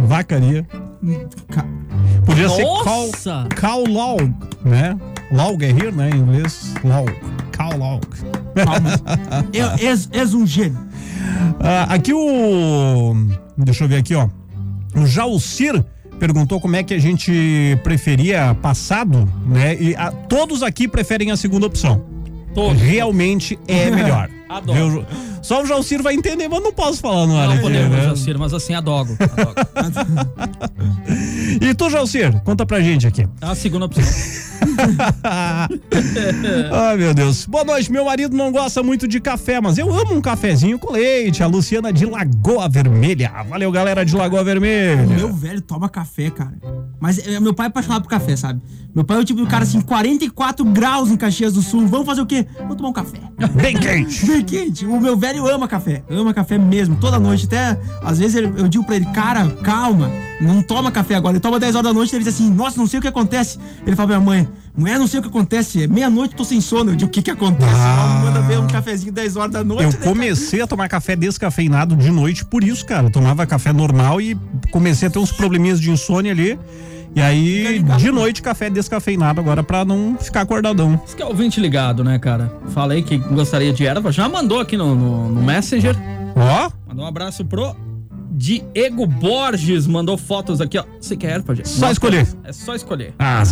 Vacaria. 0.00 0.66
Ca- 1.50 1.64
Podia 2.24 2.48
ser 2.48 2.62
Nossa! 2.62 3.46
cow, 3.54 3.84
cow 3.84 3.84
log, 3.86 4.34
né? 4.64 4.96
Log 5.30 5.64
é 5.64 5.72
rir, 5.72 5.92
né? 5.92 6.10
Em 6.10 6.16
inglês. 6.18 6.74
Log. 6.84 7.10
Cow 7.56 7.76
log. 7.76 8.06
Calma. 8.54 8.90
É- 9.52 9.84
És, 9.86 10.08
és 10.12 10.34
um 10.34 10.46
gênio. 10.46 10.78
Ah, 11.60 11.94
aqui 11.94 12.12
o. 12.12 13.14
Deixa 13.56 13.84
eu 13.84 13.88
ver 13.88 13.96
aqui, 13.96 14.14
ó. 14.14 14.28
O 14.94 15.06
Jalcir 15.06 15.84
perguntou 16.18 16.60
como 16.60 16.76
é 16.76 16.82
que 16.82 16.94
a 16.94 16.98
gente 16.98 17.78
preferia 17.82 18.54
passado, 18.60 19.28
né? 19.46 19.76
E 19.80 19.94
a- 19.96 20.10
todos 20.10 20.62
aqui 20.62 20.86
preferem 20.88 21.30
a 21.30 21.36
segunda 21.36 21.66
opção. 21.66 22.04
Todos. 22.54 22.80
Realmente 22.80 23.58
é 23.68 23.90
melhor. 23.90 24.28
Adoro. 24.48 24.90
Viu? 24.90 25.06
Só 25.42 25.62
o 25.62 25.66
Jalcir 25.66 26.02
vai 26.02 26.14
entender, 26.14 26.48
mas 26.48 26.62
não 26.62 26.72
posso 26.72 27.00
falar 27.00 27.26
no 27.26 27.36
ar 27.38 27.48
Não 27.48 27.58
podemos, 27.58 28.26
né? 28.26 28.34
Mas 28.38 28.54
assim, 28.54 28.74
adogo. 28.74 29.16
adogo. 29.20 29.54
E 31.60 31.74
tu, 31.74 31.88
Jalcir, 31.90 32.40
conta 32.42 32.64
pra 32.66 32.80
gente 32.80 33.06
aqui. 33.06 33.26
A 33.40 33.54
segunda 33.54 33.86
opção. 33.86 34.04
Ai, 36.72 36.96
meu 36.96 37.12
Deus. 37.12 37.46
Boa 37.46 37.64
noite. 37.64 37.90
Meu 37.90 38.04
marido 38.04 38.36
não 38.36 38.52
gosta 38.52 38.82
muito 38.82 39.08
de 39.08 39.20
café, 39.20 39.60
mas 39.60 39.78
eu 39.78 39.92
amo 39.92 40.14
um 40.14 40.20
cafezinho 40.20 40.78
com 40.78 40.92
leite. 40.92 41.42
A 41.42 41.46
Luciana 41.46 41.92
de 41.92 42.06
Lagoa 42.06 42.68
Vermelha. 42.68 43.32
Valeu, 43.48 43.70
galera 43.72 44.04
de 44.04 44.14
Lagoa 44.14 44.44
Vermelha. 44.44 45.06
Meu 45.06 45.32
velho 45.32 45.60
toma 45.60 45.88
café, 45.88 46.30
cara. 46.30 46.54
Mas 47.00 47.18
é, 47.18 47.40
meu 47.40 47.54
pai 47.54 47.66
é 47.66 47.68
apaixonado 47.68 48.02
por 48.02 48.08
café, 48.08 48.36
sabe? 48.36 48.60
Meu 48.94 49.04
pai 49.04 49.18
é 49.18 49.20
o 49.20 49.24
tipo 49.24 49.40
do 49.40 49.46
cara 49.46 49.64
assim, 49.64 49.80
44 49.80 50.64
graus 50.64 51.10
em 51.10 51.16
Caxias 51.16 51.52
do 51.52 51.62
Sul. 51.62 51.86
Vamos 51.86 52.06
fazer 52.06 52.20
o 52.20 52.26
quê? 52.26 52.46
Vamos 52.58 52.76
tomar 52.76 52.88
um 52.88 52.92
café. 52.92 53.18
Bem 53.54 53.76
quente. 53.76 54.26
Bem 54.26 54.44
quente. 54.44 54.86
O 54.86 55.00
meu 55.00 55.16
velho 55.16 55.46
ama 55.46 55.68
café. 55.68 56.02
Ama 56.08 56.34
café 56.34 56.58
mesmo, 56.58 56.96
toda 56.96 57.18
noite. 57.18 57.46
Até, 57.46 57.78
às 58.02 58.18
vezes, 58.18 58.36
eu 58.36 58.68
digo 58.68 58.84
pra 58.84 58.96
ele, 58.96 59.06
cara, 59.06 59.46
calma, 59.62 60.10
não 60.40 60.62
toma 60.62 60.90
café 60.90 61.14
agora. 61.14 61.34
Ele 61.34 61.40
toma 61.40 61.60
10 61.60 61.74
horas 61.76 61.84
da 61.84 61.92
noite, 61.92 62.14
ele 62.14 62.24
diz 62.24 62.34
assim, 62.34 62.50
nossa, 62.50 62.78
não 62.78 62.86
sei 62.86 62.98
o 62.98 63.02
que 63.02 63.08
acontece. 63.08 63.58
Ele 63.86 63.94
fala 63.94 64.08
pra 64.08 64.18
minha 64.18 64.20
mãe, 64.20 64.48
mulher, 64.78 64.98
não 64.98 65.06
sei 65.06 65.20
o 65.20 65.22
que 65.22 65.28
acontece. 65.28 65.82
É 65.82 65.86
meia-noite, 65.86 66.34
tô 66.34 66.44
sem 66.44 66.60
sono. 66.60 66.92
Eu 66.92 66.96
digo, 66.96 67.08
o 67.08 67.12
que 67.12 67.20
que 67.20 67.30
acontece? 67.30 67.70
Ah. 67.74 68.22
Manda 68.24 68.40
ver 68.42 68.58
um 68.58 68.66
cafezinho 68.66 69.12
10 69.12 69.36
horas 69.36 69.52
da 69.52 69.64
noite. 69.64 69.82
Eu 69.82 69.90
né, 69.90 69.96
cara? 69.96 70.04
comecei 70.04 70.60
a 70.60 70.66
tomar 70.66 70.88
café 70.88 71.16
descafeinado 71.16 71.96
de 71.96 72.10
noite 72.10 72.44
por 72.44 72.62
isso, 72.62 72.86
cara. 72.86 73.08
Eu 73.08 73.10
tomava 73.10 73.46
café 73.46 73.72
normal 73.72 74.20
e 74.20 74.36
comecei 74.70 75.08
a 75.08 75.10
ter 75.10 75.18
uns 75.18 75.32
probleminhas 75.32 75.80
de 75.80 75.90
insônia 75.90 76.32
ali. 76.32 76.58
E 77.14 77.20
aí, 77.20 77.82
de 77.96 78.10
noite, 78.12 78.42
café 78.42 78.70
descafeinado 78.70 79.40
agora 79.40 79.62
pra 79.62 79.84
não 79.84 80.16
ficar 80.20 80.42
acordadão. 80.42 81.00
Isso 81.04 81.16
que 81.16 81.22
é 81.22 81.26
ouvinte 81.26 81.58
ligado, 81.58 82.04
né, 82.04 82.18
cara? 82.18 82.52
Falei 82.68 83.02
que 83.02 83.16
gostaria 83.18 83.72
de 83.72 83.84
erva. 83.84 84.12
Já 84.12 84.28
mandou 84.28 84.60
aqui 84.60 84.76
no, 84.76 84.94
no, 84.94 85.28
no 85.30 85.42
Messenger. 85.42 85.96
Ó, 86.36 86.70
Mandou 86.86 87.04
um 87.04 87.08
abraço 87.08 87.44
pro 87.44 87.74
Diego 88.38 89.04
Borges. 89.06 89.86
Mandou 89.86 90.16
fotos 90.16 90.60
aqui, 90.60 90.78
ó. 90.78 90.84
Você 91.00 91.16
quer 91.16 91.32
erva, 91.32 91.54
gente? 91.54 91.68
Só 91.68 91.90
escolher. 91.90 92.26
É 92.44 92.52
só 92.52 92.74
escolher. 92.74 93.14
ah, 93.18 93.42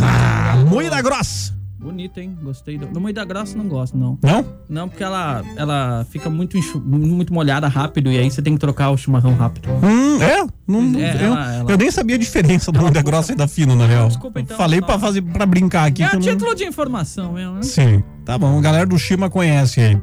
moída 0.69 1.01
grossa. 1.01 1.55
Bonito, 1.79 2.19
hein? 2.19 2.35
Gostei. 2.41 2.77
Do... 2.77 2.87
No 2.87 2.99
meio 2.99 3.13
da 3.13 3.23
graça 3.23 3.55
não 3.57 3.67
gosto, 3.67 3.95
não. 3.95 4.17
Não? 4.23 4.45
Não, 4.67 4.89
porque 4.89 5.03
ela, 5.03 5.43
ela 5.55 6.05
fica 6.09 6.29
muito, 6.29 6.57
enxu... 6.57 6.79
muito 6.81 7.31
molhada 7.33 7.67
rápido 7.67 8.11
e 8.11 8.17
aí 8.17 8.29
você 8.29 8.41
tem 8.41 8.53
que 8.55 8.59
trocar 8.59 8.89
o 8.89 8.97
chimarrão 8.97 9.35
rápido. 9.35 9.69
Hum, 9.83 10.21
é? 10.21 10.45
Não, 10.67 10.99
É, 10.99 11.15
eu, 11.15 11.19
ela- 11.33 11.53
ela- 11.55 11.71
eu 11.71 11.77
nem 11.77 11.91
sabia 11.91 12.15
a 12.15 12.19
diferença 12.19 12.71
da 12.71 12.81
moída 12.81 13.01
grossa 13.01 13.31
e 13.31 13.35
da 13.35 13.47
fina, 13.47 13.75
na 13.75 13.85
real. 13.85 14.07
Desculpa, 14.07 14.39
então, 14.41 14.57
Falei 14.57 14.79
não. 14.81 14.87
pra, 14.87 14.97
fazer, 14.99 15.21
pra 15.21 15.45
brincar 15.45 15.85
aqui. 15.87 16.01
É 16.01 16.07
a 16.07 16.09
eu 16.09 16.13
não- 16.15 16.21
título 16.21 16.55
de 16.55 16.63
informação 16.65 17.33
mesmo, 17.33 17.53
né? 17.55 17.61
Sim, 17.61 18.03
tá 18.25 18.37
bom. 18.37 18.57
A 18.57 18.61
galera 18.61 18.85
do 18.85 18.97
Chima 18.97 19.29
conhece 19.29 19.79
aí. 19.79 20.01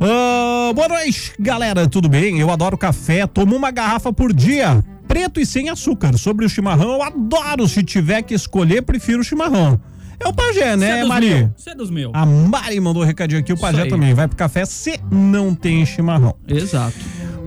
Ah, 0.00 0.72
boa 0.74 0.88
noite, 0.88 1.32
galera. 1.38 1.88
Tudo 1.88 2.08
bem? 2.08 2.38
Eu 2.38 2.50
adoro 2.50 2.78
café. 2.78 3.26
Tomo 3.26 3.56
uma 3.56 3.70
garrafa 3.70 4.12
por 4.12 4.32
dia. 4.32 4.84
Preto 5.06 5.40
e 5.40 5.46
sem 5.46 5.68
açúcar. 5.70 6.16
Sobre 6.16 6.44
o 6.44 6.48
chimarrão, 6.48 6.92
eu 6.92 7.02
adoro. 7.02 7.66
Se 7.66 7.82
tiver 7.82 8.22
que 8.22 8.34
escolher, 8.34 8.82
prefiro 8.82 9.20
o 9.20 9.24
chimarrão. 9.24 9.80
É 10.20 10.26
o 10.26 10.32
pajé, 10.32 10.76
né, 10.76 10.98
é 10.98 11.00
dos 11.00 11.08
Mari? 11.08 11.50
Você 11.56 11.70
é 11.70 11.74
dos 11.74 11.90
meus. 11.90 12.12
A 12.12 12.26
Mari 12.26 12.80
mandou 12.80 13.02
um 13.04 13.06
recadinho 13.06 13.40
aqui, 13.40 13.52
o 13.52 13.58
pajé 13.58 13.86
também. 13.86 14.12
Vai 14.14 14.26
pro 14.26 14.36
café 14.36 14.64
se 14.64 14.98
não 15.10 15.54
tem 15.54 15.86
chimarrão. 15.86 16.34
Exato. 16.46 16.96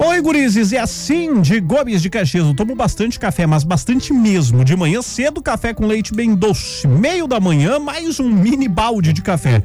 Oi, 0.03 0.19
gurizes, 0.19 0.73
é 0.73 0.79
assim 0.79 1.41
de 1.41 1.59
Gomes 1.59 2.01
de 2.01 2.09
Caxias. 2.09 2.47
Eu 2.47 2.55
tomo 2.55 2.73
bastante 2.73 3.19
café, 3.19 3.45
mas 3.45 3.63
bastante 3.63 4.11
mesmo. 4.11 4.65
De 4.65 4.75
manhã 4.75 4.99
cedo, 4.99 5.43
café 5.43 5.75
com 5.75 5.85
leite 5.85 6.11
bem 6.11 6.33
doce. 6.33 6.87
Meio 6.87 7.27
da 7.27 7.39
manhã, 7.39 7.77
mais 7.77 8.19
um 8.19 8.27
mini 8.27 8.67
balde 8.67 9.13
de 9.13 9.21
café. 9.21 9.61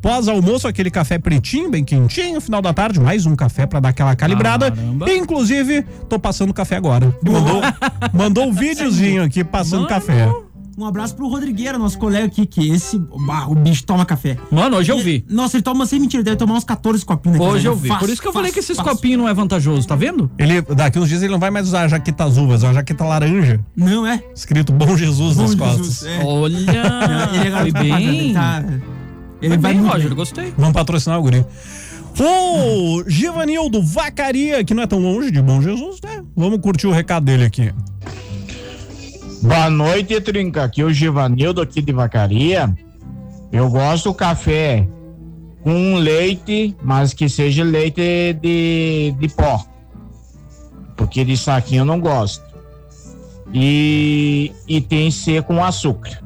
Pós 0.00 0.28
almoço, 0.28 0.68
aquele 0.68 0.92
café 0.92 1.18
pretinho, 1.18 1.68
bem 1.68 1.82
quentinho. 1.82 2.40
Final 2.40 2.62
da 2.62 2.72
tarde, 2.72 3.00
mais 3.00 3.26
um 3.26 3.34
café 3.34 3.66
pra 3.66 3.80
dar 3.80 3.88
aquela 3.88 4.14
calibrada. 4.14 4.70
Caramba. 4.70 5.12
Inclusive, 5.12 5.82
tô 6.08 6.20
passando 6.20 6.54
café 6.54 6.76
agora. 6.76 7.12
Mandou, 7.20 7.60
mandou 8.12 8.44
um 8.46 8.52
videozinho 8.54 9.24
aqui 9.24 9.42
passando 9.42 9.82
Mano. 9.82 9.88
café. 9.88 10.28
Um 10.80 10.86
abraço 10.86 11.14
pro 11.14 11.28
Rodrigueira, 11.28 11.76
nosso 11.76 11.98
colega 11.98 12.24
aqui, 12.24 12.46
que 12.46 12.70
esse, 12.70 12.96
o 12.96 13.54
bicho 13.54 13.84
toma 13.84 14.06
café. 14.06 14.38
Mano, 14.50 14.78
hoje 14.78 14.90
eu 14.90 14.98
E- 14.98 15.02
vi. 15.02 15.24
Nossa, 15.28 15.56
ele 15.58 15.62
toma, 15.62 15.84
sem 15.84 16.00
mentira, 16.00 16.22
deve 16.22 16.38
tomar 16.38 16.54
uns 16.54 16.64
14 16.64 17.04
copinhos 17.04 17.36
naquele 17.38 17.54
Hoje 17.54 17.66
eu 17.68 17.76
vi. 17.76 17.88
Fácil, 17.88 18.00
Por 18.06 18.10
isso 18.10 18.22
que 18.22 18.26
eu 18.28 18.32
falei 18.32 18.50
que 18.50 18.60
esses 18.60 18.74
fácil. 18.78 18.92
copinhos 18.94 19.18
não 19.18 19.28
é 19.28 19.34
vantajoso, 19.34 19.86
tá 19.86 19.94
vendo? 19.94 20.30
Ele, 20.38 20.62
daqui 20.62 20.98
uns 20.98 21.10
dias 21.10 21.22
ele 21.22 21.32
não 21.32 21.38
vai 21.38 21.50
mais 21.50 21.66
usar 21.68 21.82
a 21.82 21.88
jaqueta 21.88 22.24
azul, 22.24 22.46
vai 22.46 22.56
usar 22.56 22.68
uma 22.68 22.74
jaqueta 22.74 23.04
laranja. 23.04 23.60
Não, 23.76 24.06
é? 24.06 24.22
Escrito 24.34 24.72
Bom 24.72 24.96
Jesus 24.96 25.36
Bom 25.36 25.42
nas 25.42 25.50
Jesus, 25.50 25.68
costas. 25.98 26.04
é. 26.06 26.24
Olha, 26.24 26.56
Ele 26.56 26.70
é 26.70 27.50
foi 27.62 27.72
propaganda, 27.72 27.72
bem. 27.72 28.18
Ele, 28.18 28.32
tá, 28.32 28.64
ele 29.42 29.58
vai 29.58 29.74
bem, 29.74 29.82
Roger, 29.86 30.06
bem. 30.08 30.16
gostei. 30.16 30.54
Vamos 30.56 30.72
patrocinar 30.72 31.18
o 31.18 31.22
guri. 31.22 31.44
O 32.18 33.04
Givanildo 33.06 33.82
Vacaria, 33.82 34.64
que 34.64 34.72
não 34.72 34.82
é 34.82 34.86
tão 34.86 34.98
longe 34.98 35.30
de 35.30 35.42
Bom 35.42 35.60
Jesus, 35.60 36.00
né? 36.02 36.22
Vamos 36.34 36.58
curtir 36.60 36.86
o 36.86 36.90
recado 36.90 37.24
dele 37.24 37.44
aqui. 37.44 37.70
Boa 39.42 39.70
noite, 39.70 40.20
Trinca. 40.20 40.64
Aqui 40.64 40.82
é 40.82 40.84
o 40.84 40.92
Givanildo 40.92 41.62
aqui 41.62 41.80
de 41.80 41.92
Vacaria. 41.92 42.74
Eu 43.50 43.70
gosto 43.70 44.10
do 44.10 44.14
café 44.14 44.86
com 45.62 45.94
leite, 45.96 46.76
mas 46.82 47.14
que 47.14 47.28
seja 47.28 47.64
leite 47.64 48.34
de, 48.34 49.14
de 49.18 49.28
pó. 49.28 49.64
Porque 50.96 51.24
de 51.24 51.36
saquinho 51.36 51.80
eu 51.80 51.84
não 51.84 51.98
gosto. 51.98 52.44
E, 53.52 54.52
e 54.68 54.80
tem 54.80 55.08
que 55.08 55.16
ser 55.16 55.42
com 55.42 55.64
açúcar. 55.64 56.22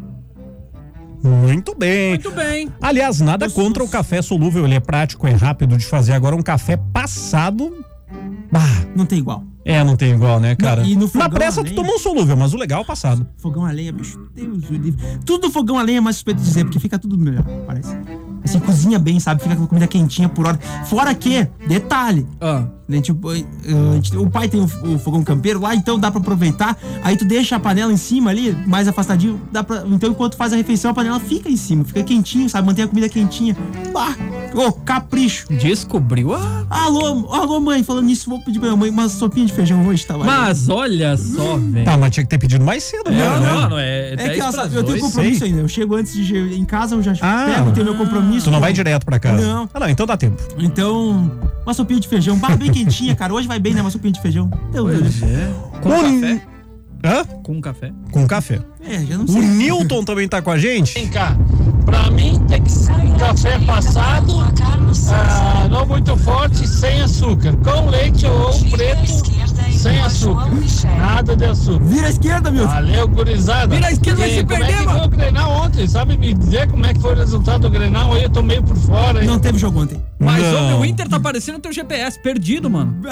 Muito 1.23 1.75
bem. 1.75 2.11
Muito 2.11 2.31
bem. 2.33 2.69
Aliás, 2.83 3.21
nada 3.21 3.49
contra 3.49 3.83
o 3.83 3.89
café 3.89 4.21
solúvel, 4.21 4.67
ele 4.67 4.75
é 4.75 4.81
prático, 4.81 5.27
é 5.27 5.33
rápido 5.33 5.79
de 5.79 5.87
fazer. 5.87 6.13
Agora, 6.13 6.37
um 6.37 6.43
café 6.43 6.77
passado, 6.77 7.85
Não 8.95 9.07
tem 9.07 9.21
igual. 9.21 9.43
É, 9.65 9.83
não 9.83 9.97
tem 9.97 10.13
igual, 10.13 10.39
né, 10.39 10.55
cara? 10.55 10.83
Não, 10.83 10.89
e 10.89 10.95
no 10.95 11.11
Na 11.15 11.29
pressa 11.29 11.65
tu 11.65 11.75
tomou 11.75 11.95
um 11.95 11.99
solúvel, 11.99 12.37
mas 12.37 12.53
o 12.53 12.57
legal 12.57 12.81
é 12.81 12.83
o 12.83 12.87
passado. 12.87 13.27
Fogão 13.39 13.65
a 13.65 13.71
lenha, 13.71 13.93
bicho. 13.93 14.21
Deus 14.35 14.69
o 14.69 14.75
livre. 14.75 15.03
Tudo 15.25 15.51
fogão 15.51 15.79
a 15.79 15.83
lenha 15.83 15.99
é 15.99 16.01
mais 16.01 16.17
suspeito 16.17 16.41
de 16.41 16.47
dizer, 16.47 16.65
porque 16.65 16.79
fica 16.79 16.99
tudo 16.99 17.17
melhor, 17.17 17.45
parece. 17.67 17.97
Assim, 18.45 18.61
cozinha 18.61 18.99
bem, 18.99 19.19
sabe? 19.19 19.43
Fica 19.43 19.57
com 19.57 19.67
comida 19.67 19.87
quentinha 19.87 20.29
por 20.29 20.47
hora. 20.47 20.59
Fora 20.85 21.15
que, 21.15 21.49
detalhe. 21.67 22.27
Ah. 22.41 22.67
Né, 22.87 23.01
tipo, 23.01 23.33
eh, 23.33 23.43
gente- 23.95 24.15
o 24.17 24.29
pai 24.29 24.47
tem 24.47 24.61
o, 24.61 24.65
o 24.95 24.99
fogão 24.99 25.25
campeiro 25.25 25.59
lá, 25.61 25.75
então 25.75 25.99
dá 25.99 26.11
pra 26.11 26.21
aproveitar. 26.21 26.77
Aí 27.03 27.17
tu 27.17 27.25
deixa 27.25 27.57
a 27.57 27.61
panela 27.61 27.91
em 27.91 27.97
cima 27.97 28.31
ali, 28.31 28.55
mais 28.67 28.87
afastadinho. 28.87 29.41
Dá 29.51 29.65
pra, 29.65 29.85
então, 29.91 30.11
enquanto 30.11 30.37
faz 30.37 30.53
a 30.53 30.57
refeição, 30.57 30.91
a 30.91 30.95
panela 30.95 31.19
fica 31.19 31.49
em 31.49 31.57
cima, 31.57 31.83
fica 31.85 32.03
quentinho, 32.03 32.47
sabe? 32.49 32.67
Mantém 32.67 32.85
a 32.85 32.89
comida 32.89 33.09
quentinha. 33.09 33.57
Bah, 33.91 34.15
ô, 34.55 34.71
capricho. 34.71 35.47
Descobriu 35.51 36.35
a. 36.35 36.67
Alô, 36.69 37.33
alô, 37.33 37.59
mãe, 37.61 37.83
falando 37.83 38.05
nisso, 38.05 38.29
vou 38.29 38.39
pedir 38.45 38.59
pra 38.59 38.69
minha 38.69 38.77
mãe 38.77 38.91
uma 38.91 39.09
sopinha 39.09 39.47
de 39.47 39.53
feijão 39.55 39.87
hoje, 39.87 40.05
tá? 40.05 40.19
Mas 40.19 40.69
olha 40.69 41.17
só, 41.17 41.57
velho. 41.57 41.85
Tá, 41.87 41.97
mas 41.97 42.11
tinha 42.13 42.25
que 42.25 42.29
ter 42.31 42.39
pedido 42.39 42.63
mais 42.65 42.85
cedo, 42.85 43.11
né? 43.11 43.17
Não, 43.17 43.41
não, 43.63 43.71
não, 43.71 43.79
é. 43.79 44.13
É 44.13 44.17
10 44.17 44.33
que 44.35 44.41
ela 44.41 44.67
eu 44.73 44.85
tenho 44.85 45.01
compromisso 45.01 45.39
sei. 45.39 45.49
ainda. 45.49 45.61
Eu 45.63 45.69
chego 45.69 45.95
antes 45.97 46.13
de 46.15 46.37
em 46.55 46.65
casa, 46.67 46.95
eu 46.97 47.03
já 47.03 47.13
Ah. 47.23 47.47
pego, 47.47 47.73
tenho 47.73 47.87
meu 47.87 47.95
compromisso. 47.97 48.45
Tu 48.45 48.51
não 48.51 48.61
vai 48.61 48.75
direto 48.75 49.07
pra 49.07 49.19
casa? 49.19 49.41
Não. 49.43 49.71
Ah, 49.73 49.81
não, 49.81 49.89
então 49.89 50.05
dá 50.05 50.17
tempo. 50.19 50.37
Então, 50.59 51.31
uma 51.65 51.73
sopinha 51.73 51.99
de 51.99 52.09
feijão, 52.09 52.37
bah, 52.39 52.55
bem 52.57 52.71
quentinha, 52.75 53.15
cara. 53.15 53.33
Hoje 53.33 53.47
vai 53.47 53.59
bem, 53.59 53.73
né? 53.75 53.81
Uma 53.81 53.91
sopinha 53.91 54.13
de 54.13 54.21
feijão. 54.21 54.51
Deus 54.73 54.91
Pois 54.99 55.15
Deus. 55.21 55.23
é. 55.23 55.51
Com 55.81 55.89
Hum. 55.91 56.21
café? 56.21 56.43
Hã? 57.07 57.25
Com 57.43 57.61
café? 57.61 57.93
Com 58.11 58.27
café. 58.27 58.61
É, 58.87 58.99
já 59.05 59.19
não 59.19 59.25
O 59.25 59.29
sei. 59.29 59.43
Newton 59.43 60.05
também 60.05 60.27
tá 60.29 60.41
com 60.41 60.51
a 60.51 60.59
gente? 60.59 60.95
Vem 60.95 61.09
cá, 61.09 61.37
pra 61.85 62.11
mim 62.11 62.41
tem 62.49 62.63
que 62.63 62.73
ser 62.73 62.93
um 62.93 63.15
café 63.19 63.59
passado, 63.61 64.41
ah, 65.13 65.69
não 65.71 65.87
muito 65.87 66.17
forte, 66.17 66.67
sem 66.67 67.03
açúcar, 67.03 67.55
com 67.57 67.91
leite 67.91 68.27
ou 68.27 68.53
preto, 68.71 69.07
sem 69.71 70.01
açúcar, 70.01 70.49
nada 70.99 71.37
de 71.37 71.45
açúcar. 71.45 71.85
Vira 71.85 72.07
à 72.07 72.11
esquerda, 72.11 72.51
meu. 72.51 72.67
Valeu, 72.67 73.07
gurizada. 73.09 73.75
Vira 73.75 73.89
à 73.89 73.93
esquerda, 73.93 74.21
vai 74.21 74.31
E 74.31 74.35
se 74.35 74.45
como 74.45 74.49
perder, 74.59 74.73
é 74.75 74.79
que 74.79 74.85
mano. 74.87 74.99
foi 74.99 75.07
o 75.07 75.11
Grenal 75.11 75.51
ontem? 75.63 75.87
Sabe 75.87 76.17
me 76.17 76.33
dizer 76.35 76.71
como 76.71 76.87
é 76.87 76.95
que 76.95 77.01
foi 77.01 77.13
o 77.13 77.17
resultado 77.17 77.61
do 77.63 77.71
Grenal? 77.71 78.13
Aí 78.15 78.23
eu 78.23 78.31
tô 78.31 78.43
meio 78.43 78.63
por 78.63 78.77
fora. 78.77 79.21
hein? 79.21 79.27
Não 79.27 79.39
teve 79.39 79.59
jogo 79.59 79.83
ontem. 79.83 80.01
Mas 80.25 80.43
Não. 80.43 80.79
ô, 80.79 80.81
o 80.81 80.85
Inter 80.85 81.09
tá 81.09 81.21
parecendo 81.21 81.59
teu 81.59 81.73
GPS, 81.73 82.19
perdido, 82.19 82.69
mano. 82.71 82.97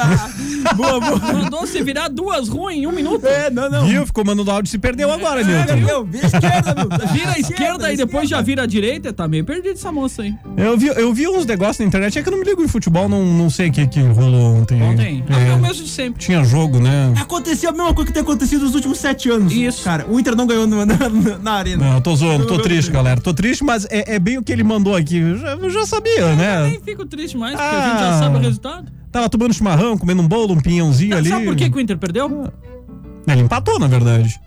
Ah, 0.65 0.75
boa, 0.75 1.01
boa. 1.01 1.19
Mandou 1.19 1.61
você 1.61 1.83
virar 1.83 2.09
duas 2.09 2.49
ruas 2.49 2.75
em 2.77 2.87
um 2.87 2.93
minuto. 2.93 3.27
É, 3.27 3.51
não, 3.51 3.69
não. 3.69 3.87
Viu? 3.87 4.07
Ficou 4.07 4.25
mandando 4.25 4.51
áudio 4.51 4.69
e 4.69 4.71
se 4.71 4.79
perdeu 4.79 5.11
agora, 5.13 5.41
É, 5.41 5.75
meu, 5.77 6.05
vira 6.07 6.27
à 6.27 6.29
esquerda, 6.29 6.75
meu. 6.75 7.09
Vira 7.13 7.39
esquerda 7.39 7.93
e 7.93 7.97
depois 7.97 8.29
já 8.29 8.41
vira 8.41 8.63
à 8.63 8.67
direita. 8.67 9.13
Tá 9.13 9.27
meio 9.27 9.45
perdido 9.45 9.73
essa 9.75 9.91
moça 9.91 10.23
aí. 10.23 10.35
Eu 10.57 10.77
vi, 10.79 10.87
eu 10.89 11.13
vi 11.13 11.27
uns 11.29 11.45
negócios 11.47 11.79
na 11.81 11.87
internet, 11.87 12.19
é 12.19 12.23
que 12.23 12.29
eu 12.29 12.33
não 12.33 12.39
me 12.39 12.45
ligo 12.45 12.63
em 12.63 12.69
futebol, 12.69 13.09
não, 13.09 13.25
não 13.25 13.51
sei 13.51 13.69
o 13.69 13.73
que, 13.73 13.87
que 13.87 14.01
rolou 14.01 14.57
ontem. 14.57 14.81
Ontem. 14.83 15.25
É, 15.29 15.49
É 15.51 15.55
o 15.55 15.59
mesmo 15.61 15.85
de 15.85 15.91
sempre. 15.91 16.21
tinha 16.23 16.45
jogo, 16.45 16.79
né? 16.81 17.13
Aconteceu 17.21 17.71
a 17.71 17.73
mesma 17.73 17.93
coisa 17.95 18.07
que 18.09 18.13
tem 18.15 18.23
acontecido 18.23 18.65
nos 18.65 18.75
últimos 18.75 18.99
sete 18.99 19.29
anos. 19.31 19.53
Isso. 19.53 19.83
Cara, 19.85 20.07
o 20.09 20.19
Inter 20.21 20.37
não 20.37 20.47
ganhou 20.47 20.67
na, 20.67 20.87
na, 20.87 20.97
na 21.43 21.53
arena. 21.53 21.85
Não, 21.85 21.95
eu 21.97 22.01
tô 22.01 22.15
zoando, 22.15 22.47
tô 22.47 22.59
triste, 22.59 22.91
galera. 22.91 23.21
Tô 23.21 23.35
triste, 23.35 23.65
mas 23.65 23.85
é, 23.91 24.15
é 24.15 24.19
bem 24.19 24.39
o 24.39 24.43
que 24.43 24.53
ele 24.53 24.63
mandou 24.65 24.95
aqui. 24.95 25.19
Eu 25.19 25.39
já, 25.39 25.53
eu 25.55 25.71
já 25.71 25.87
sabia, 25.87 26.21
Eu 26.21 26.37
né? 26.37 26.69
nem 26.69 26.81
fico 26.81 27.02
triste 27.07 27.37
mais, 27.37 27.55
porque 27.57 27.75
a 27.75 27.79
Ah. 27.85 27.91
gente 27.91 28.01
já 28.01 28.19
sabe 28.19 28.37
o 28.37 28.41
resultado. 28.41 28.93
Tava 29.11 29.29
tomando 29.29 29.53
chimarrão, 29.53 29.97
comendo 29.99 30.23
um 30.23 30.29
bolo, 30.29 30.55
um 30.55 30.61
pinhãozinho 30.61 31.17
ali. 31.17 31.29
Sabe 31.29 31.45
por 31.45 31.55
que, 31.57 31.69
que 31.71 31.77
o 31.77 31.81
Inter 31.81 31.99
perdeu? 31.99 32.51
Ele 33.27 33.41
empatou, 33.41 33.79
na 33.79 33.87
verdade. 33.87 34.41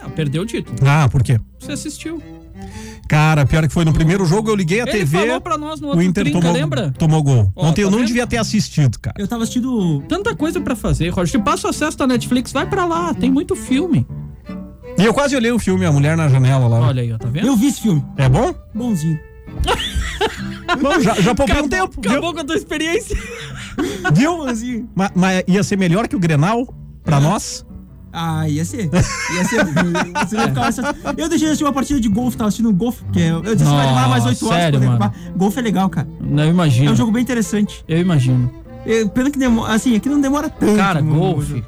Não, 0.00 0.10
perdeu 0.10 0.42
o 0.42 0.46
título. 0.46 0.76
Ah, 0.86 1.08
por 1.10 1.22
quê? 1.22 1.40
Você 1.58 1.72
assistiu. 1.72 2.22
Cara, 3.08 3.44
pior 3.44 3.66
que 3.66 3.72
foi 3.74 3.84
no 3.84 3.92
primeiro 3.92 4.24
jogo, 4.24 4.50
eu 4.50 4.54
liguei 4.54 4.80
a 4.80 4.84
Ele 4.84 4.92
TV. 4.92 5.18
falou 5.18 5.40
pra 5.40 5.58
nós 5.58 5.80
no 5.80 5.88
O 5.88 5.90
outro 5.90 6.04
Inter 6.04 6.24
trinca, 6.24 6.38
tomou, 6.40 6.52
lembra? 6.54 6.90
tomou 6.96 7.22
gol. 7.22 7.52
Ó, 7.56 7.66
Ontem 7.66 7.80
eu 7.82 7.86
tá 7.88 7.90
não 7.90 7.98
vendo? 7.98 8.06
devia 8.06 8.26
ter 8.26 8.36
assistido, 8.36 8.98
cara. 9.00 9.16
Eu 9.18 9.26
tava 9.26 9.42
assistindo. 9.42 10.02
Tanta 10.08 10.34
coisa 10.36 10.60
pra 10.60 10.76
fazer, 10.76 11.08
Roger. 11.08 11.40
Te 11.40 11.44
passa 11.44 11.66
o 11.66 11.70
acesso 11.70 11.98
da 11.98 12.06
Netflix, 12.06 12.52
vai 12.52 12.66
pra 12.66 12.84
lá. 12.84 13.12
Tem 13.14 13.30
muito 13.30 13.56
filme. 13.56 14.06
E 14.98 15.04
eu 15.04 15.12
quase 15.14 15.34
olhei 15.34 15.50
o 15.50 15.58
filme 15.58 15.84
A 15.86 15.90
Mulher 15.92 16.16
na 16.16 16.28
Janela 16.28 16.68
lá. 16.68 16.80
Olha 16.80 17.02
aí, 17.02 17.12
ó, 17.12 17.18
tá 17.18 17.28
vendo? 17.28 17.46
Eu 17.46 17.56
vi 17.56 17.66
esse 17.68 17.80
filme. 17.80 18.04
É 18.16 18.28
bom? 18.28 18.54
Bonzinho. 18.74 19.18
Não, 20.82 21.00
já, 21.00 21.14
já 21.20 21.34
poupei 21.34 21.54
um 21.56 21.64
Acabou, 21.66 21.88
tempo. 21.88 22.08
acabou 22.08 22.34
com 22.34 22.40
a 22.40 22.44
tua 22.44 22.56
experiência. 22.56 23.16
Viu? 24.14 24.36
Bonzinho. 24.38 24.72
viu? 24.78 24.88
Ma- 24.94 25.10
Mas 25.14 25.42
ia 25.46 25.62
ser 25.62 25.76
melhor 25.76 26.06
que 26.08 26.16
o 26.16 26.18
Grenal 26.18 26.72
pra 27.04 27.18
nós? 27.20 27.64
Ah, 28.12 28.48
ia 28.48 28.64
ser. 28.64 28.90
Ia 28.92 29.44
ser. 29.44 29.64
Você 29.64 30.36
ia 30.36 30.48
ficar 30.48 30.70
eu 31.16 31.28
deixei 31.28 31.38
de 31.38 31.44
assistir 31.46 31.64
uma 31.64 31.72
partida 31.72 32.00
de 32.00 32.08
golfe, 32.08 32.36
tava 32.36 32.48
assistindo 32.48 32.72
golfe, 32.72 33.04
que 33.12 33.20
é, 33.20 33.30
eu 33.30 33.40
disse 33.42 33.58
que 33.58 33.76
vai 33.76 33.86
demorar 33.86 34.08
mais 34.08 34.24
Nossa, 34.24 34.44
8 34.44 34.46
horas 34.48 34.62
sério, 34.62 34.80
pra 34.80 34.88
mano? 34.90 35.12
Golfe 35.36 35.58
é 35.58 35.62
legal, 35.62 35.88
cara. 35.88 36.08
Não, 36.20 36.42
eu 36.42 36.48
É 36.48 36.52
imagino. 36.52 36.92
um 36.92 36.96
jogo 36.96 37.12
bem 37.12 37.22
interessante. 37.22 37.84
Eu 37.86 37.98
imagino. 37.98 38.52
É, 38.84 39.04
Pena 39.04 39.30
que 39.30 39.38
demora. 39.38 39.72
Assim, 39.74 39.94
aqui 39.94 40.08
não 40.08 40.20
demora 40.20 40.48
tanto. 40.50 40.76
Cara, 40.76 41.00
golfe. 41.00 41.62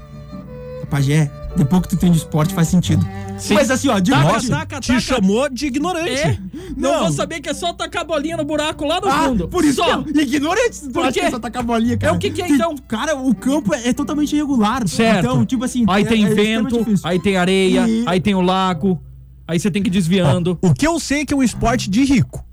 Pajé, 0.90 1.30
depois 1.56 1.82
que 1.82 1.88
tu 1.88 1.94
entende 1.96 2.18
esporte 2.18 2.54
faz 2.54 2.68
sentido. 2.68 3.06
Sim. 3.38 3.54
Mas 3.54 3.70
assim, 3.70 3.88
ó, 3.88 3.98
de 3.98 4.10
Taca, 4.10 4.22
verdade- 4.24 4.48
taca, 4.48 4.80
Te 4.80 4.88
taca. 4.88 5.00
chamou 5.00 5.48
de 5.48 5.66
ignorante. 5.66 6.10
É? 6.10 6.38
Não, 6.76 6.92
Não. 6.92 7.00
vou 7.04 7.12
saber 7.12 7.40
que 7.40 7.48
é 7.48 7.54
só 7.54 7.72
tacar 7.72 8.02
a 8.02 8.04
bolinha 8.04 8.36
no 8.36 8.44
buraco 8.44 8.84
lá 8.86 9.00
no 9.00 9.08
Ah, 9.08 9.24
fundo. 9.24 9.48
por 9.48 9.64
isso 9.64 9.76
só. 9.76 10.02
que 10.02 10.18
é 10.18 10.22
ignorante. 10.22 10.80
Tu 10.80 10.90
Por 10.90 11.02
acha 11.02 11.12
que 11.12 11.20
é 11.20 11.30
só 11.30 11.38
tacar 11.38 11.62
a 11.62 11.66
bolinha, 11.66 11.96
cara. 11.96 12.12
É 12.12 12.16
o 12.16 12.18
que 12.18 12.30
que 12.30 12.40
é, 12.42 12.46
Tem- 12.46 12.54
então? 12.54 12.74
Cara, 12.88 13.16
o 13.16 13.34
campo 13.34 13.74
é, 13.74 13.88
é 13.88 13.92
totalmente 13.92 14.34
irregular. 14.34 14.86
Certo. 14.88 15.18
Então, 15.20 15.44
tipo 15.44 15.64
assim... 15.64 15.84
Aí 15.88 16.02
é- 16.04 16.06
tem 16.06 16.24
é 16.24 16.28
vento, 16.34 16.84
aí 17.04 17.18
tem 17.20 17.36
areia, 17.36 17.86
E- 17.88 18.04
aí 18.06 18.20
tem 18.20 18.34
o 18.34 18.40
lago. 18.40 19.00
Aí 19.46 19.58
você 19.58 19.70
tem 19.70 19.82
que 19.82 19.88
ir 19.88 19.92
desviando. 19.92 20.56
O 20.62 20.72
que 20.72 20.86
eu 20.86 20.98
sei 21.00 21.22
é 21.22 21.24
que 21.26 21.34
é 21.34 21.36
um 21.36 21.42
esporte 21.42 21.90
de 21.90 22.04
rico. 22.04 22.44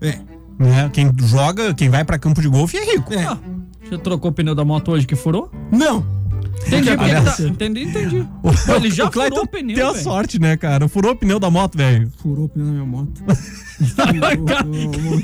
É. 0.00 0.18
Né? 0.58 0.90
Quem 0.92 1.10
joga, 1.18 1.72
quem 1.74 1.88
vai 1.88 2.04
pra 2.04 2.18
campo 2.18 2.40
de 2.40 2.48
golfe 2.48 2.76
é 2.76 2.84
rico. 2.94 3.12
É. 3.14 3.24
Ah, 3.24 3.38
Você 3.88 3.98
trocou 3.98 4.30
o 4.30 4.34
pneu 4.34 4.54
da 4.54 4.64
moto 4.64 4.92
hoje 4.92 5.06
que 5.06 5.16
furou? 5.16 5.50
Não. 5.72 6.04
Entendi, 6.66 6.96
porque 6.96 7.14
tá- 7.14 7.36
entendi, 7.48 7.82
entendi. 7.84 8.28
Pô, 8.42 8.50
ele 8.76 8.90
já 8.90 9.06
o 9.06 9.10
Clayton 9.10 9.36
furou 9.36 9.46
o 9.46 9.48
pneu, 9.48 9.76
Tem 9.76 9.84
a 9.84 9.94
sorte, 9.94 10.38
né, 10.38 10.56
cara? 10.56 10.88
Furou 10.88 11.12
o 11.12 11.16
pneu 11.16 11.40
da 11.40 11.50
moto, 11.50 11.76
velho. 11.76 12.10
Furou 12.22 12.44
o 12.44 12.48
pneu 12.48 12.66
na 12.66 12.72
minha 12.72 12.84
moto. 12.86 13.22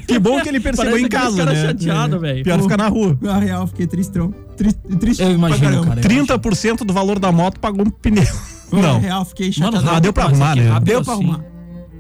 Que 0.09 0.19
bom 0.19 0.41
que 0.41 0.49
ele 0.49 0.61
percebeu 0.61 0.93
Parece 0.93 1.07
em 1.07 1.11
casa, 1.11 1.37
cara 1.37 1.53
né? 1.53 1.63
chateado, 1.67 2.19
velho. 2.19 2.43
Pior 2.43 2.63
ficar 2.63 2.79
na 2.79 2.89
rua. 2.89 3.17
Na 3.21 3.39
real, 3.39 3.67
fiquei 3.67 3.87
tristão. 3.87 4.33
Triste, 4.57 4.81
triste 4.99 5.23
Eu 5.23 5.33
imagino, 5.33 5.85
cara. 5.85 6.01
30% 6.01 6.79
do 6.85 6.93
valor 6.95 7.19
da 7.19 7.31
moto 7.31 7.61
pagou 7.61 7.85
um 7.87 7.91
pneu. 7.91 8.25
Na 8.73 8.83
Não. 8.83 9.01
real, 9.01 9.25
fiquei 9.25 9.53
Mano, 9.59 9.73
chateado. 9.77 9.97
Ah, 9.97 10.01
deu 10.01 10.13
pra 10.13 10.25
arrumar, 10.25 10.57
né? 10.57 10.81
Deu 10.83 11.05
pra 11.05 11.15
assim. 11.15 11.23
arrumar. 11.25 11.45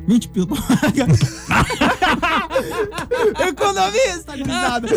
20 0.08 0.28
pila. 0.28 0.46
Economista, 3.48 4.36
gurizada. 4.36 4.88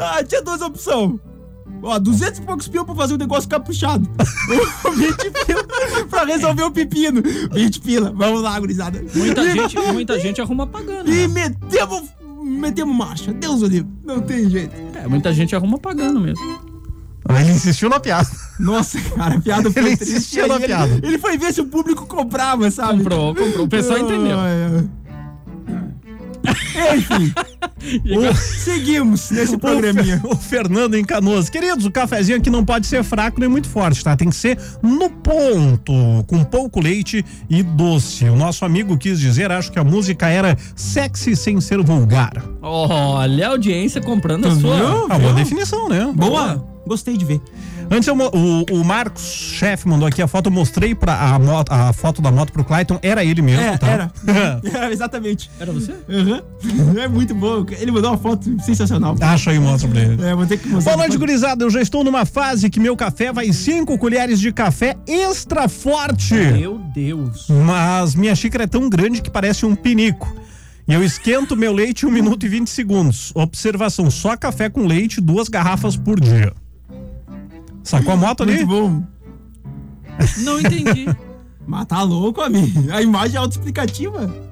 Ah, 0.00 0.24
tinha 0.24 0.42
duas 0.42 0.60
opções. 0.62 1.18
Ó, 1.82 1.98
200 1.98 2.38
e 2.38 2.42
poucos 2.42 2.68
pila 2.68 2.84
pra 2.84 2.94
fazer 2.94 3.14
um 3.14 3.18
negócio 3.18 3.48
caprichado. 3.48 4.08
20 4.96 5.30
pila 5.46 5.64
pra 6.08 6.24
resolver 6.24 6.62
o 6.64 6.70
pepino. 6.70 7.22
20 7.52 7.80
pila. 7.80 8.12
Vamos 8.16 8.42
lá, 8.42 8.58
gurizada. 8.58 9.04
Muita 9.14 9.42
E- 9.44 9.50
gente, 9.52 9.76
muita 9.92 10.18
gente 10.18 10.40
arruma 10.40 10.66
pagando. 10.66 11.12
E 11.12 11.28
né? 11.28 11.48
metemos, 11.58 12.02
metemos 12.42 12.96
marcha. 12.96 13.32
Deus 13.32 13.62
o 13.62 13.66
livre. 13.66 13.88
Não 14.04 14.20
tem 14.20 14.48
jeito. 14.48 14.74
É, 14.94 15.06
muita 15.06 15.32
gente 15.32 15.54
arruma 15.54 15.78
pagando 15.78 16.18
mesmo. 16.20 16.42
Ele 17.28 17.50
insistiu 17.52 17.88
na 17.88 17.98
piada. 17.98 18.28
Nossa, 18.58 19.00
cara, 19.00 19.34
a 19.34 19.40
piada 19.40 19.68
foi 19.70 19.82
Ele 19.82 19.96
triste. 19.96 20.14
insistiu 20.16 20.46
na 20.46 20.54
Ele- 20.56 20.66
piada. 20.66 21.00
Ele 21.02 21.18
foi 21.18 21.36
ver 21.36 21.52
se 21.52 21.60
o 21.60 21.66
público 21.66 22.06
comprava, 22.06 22.70
sabe? 22.70 22.98
Comprou, 22.98 23.34
comprou. 23.34 23.64
O 23.64 23.68
pessoal 23.68 23.98
entendeu. 23.98 24.38
Enfim, 26.96 27.32
o- 28.16 28.34
seguimos 28.34 29.30
nesse 29.30 29.56
programinha. 29.56 30.20
O 30.24 30.36
Fernando 30.36 30.94
em 30.94 31.04
Canoas. 31.04 31.48
Queridos, 31.48 31.84
o 31.84 31.90
cafezinho 31.90 32.38
aqui 32.38 32.50
não 32.50 32.64
pode 32.64 32.86
ser 32.86 33.02
fraco 33.04 33.38
nem 33.40 33.48
muito 33.48 33.68
forte, 33.68 34.02
tá? 34.02 34.16
Tem 34.16 34.28
que 34.30 34.36
ser 34.36 34.58
no 34.82 35.08
ponto, 35.10 35.92
com 36.26 36.44
pouco 36.44 36.80
leite 36.80 37.24
e 37.48 37.62
doce. 37.62 38.24
O 38.26 38.36
nosso 38.36 38.64
amigo 38.64 38.96
quis 38.96 39.18
dizer, 39.20 39.50
acho 39.50 39.70
que 39.72 39.78
a 39.78 39.84
música 39.84 40.28
era 40.28 40.56
sexy 40.74 41.34
sem 41.36 41.60
ser 41.60 41.82
vulgar. 41.82 42.32
Olha 42.62 43.48
a 43.48 43.50
audiência 43.50 44.00
comprando 44.00 44.46
a 44.46 44.50
Tu 44.50 44.60
sua. 44.60 44.76
viu? 44.76 45.06
Ah, 45.10 45.18
boa 45.18 45.32
definição, 45.34 45.88
né? 45.88 46.10
Boa, 46.14 46.64
gostei 46.86 47.16
de 47.16 47.24
ver. 47.24 47.40
Antes, 47.90 48.08
eu 48.08 48.16
o, 48.16 48.64
o 48.80 48.84
Marcos, 48.84 49.22
chefe, 49.22 49.86
mandou 49.88 50.08
aqui 50.08 50.20
a 50.20 50.26
foto, 50.26 50.46
eu 50.46 50.50
mostrei 50.52 50.94
pra 50.94 51.14
a, 51.14 51.38
moto, 51.38 51.70
a 51.72 51.92
foto 51.92 52.20
da 52.20 52.30
moto 52.32 52.52
pro 52.52 52.64
Clayton, 52.64 52.98
era 53.00 53.24
ele 53.24 53.40
mesmo, 53.42 53.62
É, 53.62 53.78
tá? 53.78 53.86
era. 53.88 54.12
Era, 54.64 54.90
exatamente. 54.92 55.50
Era 55.60 55.72
você? 55.72 55.92
Uhum. 56.08 56.98
É 56.98 57.06
muito 57.08 57.34
bom. 57.34 57.64
Ele 57.78 57.92
mandou 57.92 58.10
uma 58.10 58.18
foto 58.18 58.60
sensacional. 58.60 59.16
Acha 59.20 59.50
aí, 59.50 59.58
mostra 59.58 59.88
pra 59.88 60.00
ele. 60.00 60.22
É, 60.24 60.34
vou 60.34 60.46
ter 60.46 60.58
que 60.58 60.68
mostrar. 60.68 60.92
Boa 60.94 61.06
noite, 61.06 61.18
gurizada. 61.18 61.64
Eu 61.64 61.70
já 61.70 61.80
estou 61.80 62.02
numa 62.02 62.24
fase 62.26 62.68
que 62.68 62.80
meu 62.80 62.96
café 62.96 63.32
vai 63.32 63.52
cinco 63.52 63.96
colheres 63.98 64.40
de 64.40 64.52
café 64.52 64.96
extra 65.06 65.68
forte. 65.68 66.34
Meu 66.34 66.78
Deus. 66.94 67.46
Mas 67.48 68.14
minha 68.14 68.34
xícara 68.34 68.64
é 68.64 68.66
tão 68.66 68.88
grande 68.88 69.22
que 69.22 69.30
parece 69.30 69.64
um 69.64 69.74
pinico. 69.76 70.34
E 70.88 70.94
eu 70.94 71.02
esquento 71.02 71.56
meu 71.56 71.72
leite 71.72 72.04
em 72.04 72.08
1 72.08 72.12
minuto 72.12 72.46
e 72.46 72.48
20 72.48 72.68
segundos. 72.68 73.32
Observação: 73.34 74.10
só 74.10 74.36
café 74.36 74.68
com 74.68 74.86
leite, 74.86 75.20
duas 75.20 75.48
garrafas 75.48 75.96
por 75.96 76.20
dia. 76.20 76.52
Sacou 77.86 78.14
a 78.14 78.16
moto 78.16 78.42
ali? 78.42 78.64
Muito 78.64 78.66
bom. 78.66 79.02
Não 80.38 80.58
entendi. 80.58 81.06
Mas 81.64 81.86
tá 81.86 82.02
louco, 82.02 82.40
amigo. 82.40 82.92
A 82.92 83.00
imagem 83.00 83.36
é 83.36 83.38
autoexplicativa. 83.38 84.45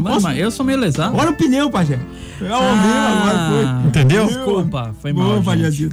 Mas, 0.00 0.22
mas 0.22 0.38
eu 0.38 0.50
sou 0.50 0.64
meio 0.64 0.78
lesado. 0.78 1.16
Olha 1.16 1.30
o 1.30 1.34
pneu, 1.34 1.70
Pajé. 1.70 1.98
É 2.40 2.44
o 2.44 2.54
Ah, 2.54 2.74
meu 2.74 3.02
agora 3.30 3.48
foi. 3.82 3.88
Entendeu? 3.88 4.26
Desculpa, 4.26 4.94
foi 5.00 5.12
mal. 5.12 5.40
Boa, 5.42 5.56
gente. 5.70 5.88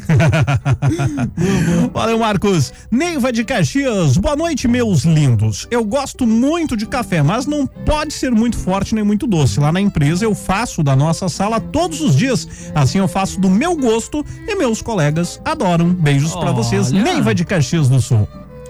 Valeu, 1.94 2.20
Marcos. 2.20 2.74
Neiva 2.92 3.32
de 3.32 3.44
Caxias, 3.44 4.18
boa 4.18 4.36
noite, 4.36 4.68
meus 4.68 5.04
lindos. 5.06 5.68
Eu 5.70 5.84
gosto 5.84 6.26
muito 6.26 6.76
de 6.76 6.86
café, 6.86 7.22
mas 7.22 7.46
não 7.46 7.66
pode 7.68 8.14
ser 8.14 8.32
muito 8.32 8.58
forte 8.58 8.96
nem 8.96 9.04
muito 9.04 9.28
doce. 9.28 9.60
Lá 9.60 9.72
na 9.72 9.80
empresa 9.82 10.26
eu 10.26 10.34
faço 10.36 10.84
da 10.84 10.96
nossa 10.96 11.30
sala 11.30 11.60
todos 11.60 12.02
os 12.02 12.16
dias. 12.16 12.48
Assim 12.74 12.98
eu 13.00 13.08
faço 13.08 13.40
do 13.40 13.50
meu 13.50 13.76
gosto 13.76 14.26
e 14.48 14.56
meus 14.56 14.82
colegas 14.82 15.40
adoram. 15.46 15.90
Beijos 15.94 16.36
pra 16.36 16.52
vocês. 16.52 16.92
Neiva 16.92 17.34
de 17.34 17.46
Caxias 17.46 17.90
do 17.90 18.02
Sul. 18.02 18.28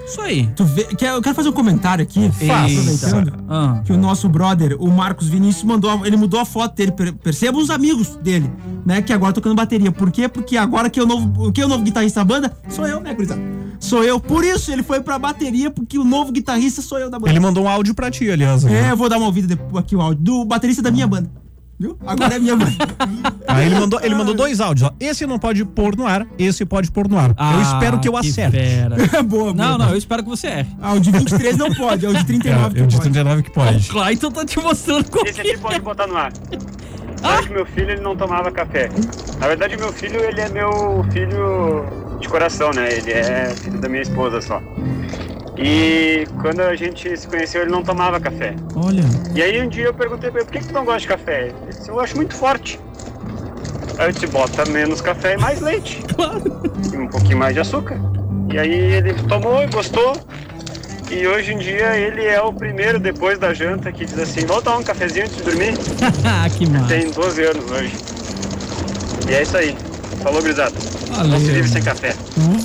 Isso 0.10 0.22
aí. 0.22 0.48
Tu 0.56 0.66
vê, 0.66 0.84
quer- 0.86 1.12
eu 1.14 1.22
quero 1.22 1.36
fazer 1.36 1.50
um 1.50 1.54
comentário 1.54 2.02
aqui, 2.02 2.32
Faça. 2.32 2.66
aproveitando 2.66 3.34
Ah. 3.48 3.82
que 3.86 3.92
o 3.94 3.98
nosso 3.98 4.28
brother, 4.28 4.76
o 4.80 4.90
Marcos 4.92 5.28
Vinícius, 5.28 5.64
mandou, 5.64 5.92
a- 5.92 6.08
ele 6.08 6.18
mudou 6.18 6.40
a 6.40 6.46
foto 6.46 6.76
dele. 6.76 6.92
Per- 6.92 7.14
Perceba 7.14 7.58
os 7.60 7.70
amigos 7.70 8.16
dele, 8.16 8.52
né? 8.86 9.02
Que 9.02 9.14
agora 9.14 9.34
tocando 9.34 9.56
bateria. 9.56 9.92
Por 9.92 10.10
quê? 10.12 10.28
Porque 10.28 10.58
agora 10.58 10.90
que 10.90 11.00
é 11.00 11.04
o 11.04 11.06
novo, 11.06 11.52
que 11.52 11.62
é 11.62 11.66
o 11.66 11.70
novo 11.70 11.84
guitarrista 11.84 12.22
da 12.22 12.26
banda, 12.26 12.58
sou 12.70 12.88
eu, 12.88 13.00
né, 13.00 13.14
gurizada? 13.14 13.42
Sou 13.80 14.04
eu. 14.04 14.20
Por 14.20 14.44
isso 14.44 14.72
ele 14.72 14.84
foi 14.84 15.00
pra 15.00 15.18
bateria, 15.20 15.70
porque 15.72 15.98
o 15.98 16.04
novo 16.04 16.32
guitarrista 16.32 16.82
sou 16.82 16.98
eu 17.00 17.10
da 17.10 17.18
banda. 17.20 17.32
Ele 17.32 17.40
mandou 17.40 17.64
um 17.66 17.70
áudio 17.70 17.94
pra 17.94 18.10
ti, 18.12 18.30
aliás. 18.30 18.66
É, 18.66 18.92
eu 18.92 18.98
vou 18.98 19.08
dar 19.10 19.18
uma 19.18 19.28
ouvida 19.28 19.48
depois 19.48 19.76
aqui 19.84 19.96
o 19.96 20.02
áudio 20.02 20.24
do 20.24 20.44
baterista 20.46 20.82
da 20.82 20.92
minha 20.92 21.08
banda. 21.08 21.30
Viu? 21.80 21.98
Agora 22.06 22.36
é 22.36 22.40
minha 22.40 22.58
banda. 22.58 22.72
Aí 23.48 23.68
ele 23.68 23.76
mandou, 23.80 24.00
ele 24.04 24.14
mandou 24.16 24.34
dois 24.36 24.60
áudios, 24.60 24.90
ó. 24.90 24.94
Esse 25.00 25.26
não 25.26 25.40
pode 25.40 25.64
pôr 25.64 25.96
no 25.96 26.06
ar, 26.06 26.28
esse 26.38 26.66
pode 26.66 26.92
pôr 26.92 27.08
no 27.08 27.18
ar. 27.18 27.30
eu 27.30 27.36
Ah, 27.38 27.62
espero 27.62 28.00
que 28.00 28.10
eu 28.10 28.18
acerte. 28.18 28.58
fera. 28.58 28.96
boa, 29.24 29.24
boa. 29.54 29.54
Não, 29.54 29.78
não, 29.78 29.90
eu 29.92 29.98
espero 29.98 30.22
que 30.22 30.28
você 30.30 30.48
erre. 30.48 30.70
Ah, 30.82 30.94
o 30.94 31.00
de 31.00 31.10
23 31.10 31.56
não 31.58 31.74
pode, 31.74 32.06
é 32.06 32.10
o 32.10 32.14
de 32.14 32.26
39 32.26 32.78
É, 32.80 32.82
eu 32.82 32.86
que 32.86 32.88
de 32.88 32.98
pode. 32.98 33.02
39 33.12 33.44
que 33.44 33.52
pode. 33.52 33.88
Clayton 33.90 34.32
tá 34.32 34.46
te 34.46 34.60
mostrando 34.60 35.10
como 35.10 35.26
Esse 35.26 35.40
aqui 35.40 35.58
pode 35.58 35.80
botar 35.80 36.06
no 36.08 36.18
ar. 36.18 36.34
Sabe 37.22 37.48
que 37.48 37.54
meu 37.54 37.66
filho 37.66 37.92
ele 37.92 38.02
não 38.02 38.16
tomava 38.16 38.52
café. 38.52 38.90
Na 39.40 39.48
verdade, 39.48 39.78
meu 39.78 39.92
filho 39.94 40.20
ele 40.24 40.42
é 40.42 40.50
meu 40.50 41.06
filho 41.12 41.86
de 42.20 42.28
coração, 42.28 42.72
né? 42.76 42.90
Ele 42.92 43.12
é 43.12 43.54
filho 43.56 43.80
da 43.80 43.88
minha 43.88 44.02
esposa 44.02 44.42
só. 44.42 44.62
E 45.62 46.26
quando 46.42 46.62
a 46.62 46.74
gente 46.74 47.16
se 47.18 47.28
conheceu, 47.28 47.64
ele 47.64 47.72
não 47.72 47.84
tomava 47.84 48.18
café. 48.20 48.56
Olha. 48.76 49.04
E 49.36 49.42
aí 49.42 49.62
um 49.62 49.68
dia 49.68 49.86
eu 49.86 49.94
perguntei 49.94 50.32
pra 50.32 50.40
ele, 50.40 50.46
por 50.46 50.54
que, 50.54 50.60
que 50.60 50.68
tu 50.68 50.74
não 50.74 50.86
gosta 50.86 51.02
de 51.02 51.08
café? 51.08 51.48
Ele 51.48 51.56
disse, 51.68 51.90
eu 51.90 52.00
acho 52.00 52.16
muito 52.16 52.34
forte. 52.34 52.80
Aí 53.98 54.08
eu 54.08 54.12
disse, 54.14 54.28
bota 54.28 54.64
menos 54.70 55.02
café 55.02 55.34
e 55.34 55.38
mais 55.38 55.60
leite. 55.60 56.02
Claro. 56.16 56.62
E 56.94 56.98
um 56.98 57.08
pouquinho 57.08 57.38
mais 57.38 57.54
de 57.54 57.60
açúcar. 57.60 57.98
E 58.52 58.58
aí 58.58 58.74
ele 58.74 59.14
tomou 59.28 59.62
e 59.62 59.68
gostou. 59.68 60.16
E 61.12 61.28
hoje 61.28 61.54
em 61.54 61.58
dia 61.58 61.98
ele 61.98 62.24
é 62.26 62.42
o 62.42 62.54
primeiro 62.54 63.00
depois 63.00 63.38
da 63.40 63.54
janta 63.54 63.92
que 63.92 64.06
diz 64.06 64.18
assim, 64.18 64.46
vamos 64.46 64.64
tomar 64.64 64.78
um 64.78 64.84
cafezinho 64.84 65.26
antes 65.26 65.38
de 65.38 65.44
dormir? 65.44 65.74
que 66.58 66.70
massa. 66.70 66.88
Tem 66.88 67.12
12 67.12 67.44
anos 67.44 67.72
hoje. 67.72 67.94
E 69.30 69.34
é 69.34 69.42
isso 69.42 69.58
aí. 69.58 69.76
Falou, 70.24 70.42
Grisado. 70.42 70.76
Valeu. 71.12 71.32
Não 71.32 71.40
se 71.40 71.52
vive 71.52 71.68
sem 71.70 71.82
café. 71.82 72.16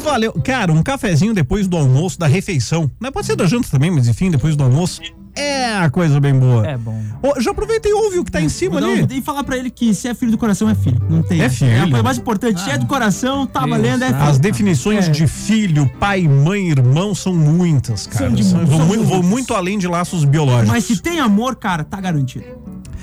Valeu. 0.03 0.33
Cara, 0.45 0.73
um 0.73 0.83
cafezinho 0.83 1.33
depois 1.33 1.67
do 1.69 1.77
almoço, 1.77 2.19
da 2.19 2.27
refeição. 2.27 2.91
Não 3.01 3.13
pode 3.13 3.27
ser 3.27 3.37
da 3.37 3.47
janta 3.47 3.69
também, 3.71 3.91
mas 3.91 4.09
enfim, 4.09 4.31
depois 4.31 4.57
do 4.57 4.65
almoço. 4.65 5.01
É 5.37 5.75
a 5.79 5.91
coisa 5.91 6.21
bem 6.21 6.33
boa. 6.39 6.65
É 6.65 6.77
bom. 6.77 6.97
Ô, 7.21 7.41
já 7.41 7.51
aproveita 7.51 7.89
e 7.89 7.93
ouve 7.93 8.21
o 8.21 8.25
que 8.25 8.31
tá 8.31 8.41
em 8.41 8.49
cima 8.49 8.81
Não, 8.81 8.93
ali. 8.93 9.19
e 9.19 9.21
falar 9.21 9.43
pra 9.43 9.57
ele 9.57 9.69
que 9.69 9.93
se 9.93 10.07
é 10.07 10.15
filho 10.15 10.31
do 10.31 10.39
coração, 10.39 10.69
é 10.71 10.77
filho. 10.77 11.01
Não 11.11 11.25
tem. 11.25 11.41
É 11.43 11.49
filho. 11.49 11.73
É 11.73 11.81
a 11.81 11.89
coisa 11.89 12.03
mais 12.05 12.19
importante. 12.19 12.61
Se 12.61 12.71
é 12.71 12.79
do 12.79 12.87
coração, 12.87 13.45
tá 13.45 13.67
valendo, 13.67 14.05
é 14.05 14.09
filho. 14.13 14.23
As 14.23 14.39
definições 14.39 15.09
É. 15.09 15.11
de 15.11 15.27
filho, 15.27 15.91
pai, 15.99 16.29
mãe, 16.29 16.69
irmão 16.71 17.17
são 17.17 17.35
muitas, 17.35 18.07
cara. 18.07 18.27
São 18.27 18.35
de- 18.35 18.45
São- 18.45 18.65
são 18.65 18.87
muito, 18.87 19.05
muitas. 19.05 19.27
muito 19.29 19.55
além 19.55 19.77
de 19.77 19.89
laços 19.89 20.25
biológicos. 20.25 20.69
Mas 20.69 20.85
se 20.85 21.03
tem 21.03 21.19
amor, 21.19 21.57
cara, 21.57 21.83
tá 21.83 22.01
garantido. 22.01 22.45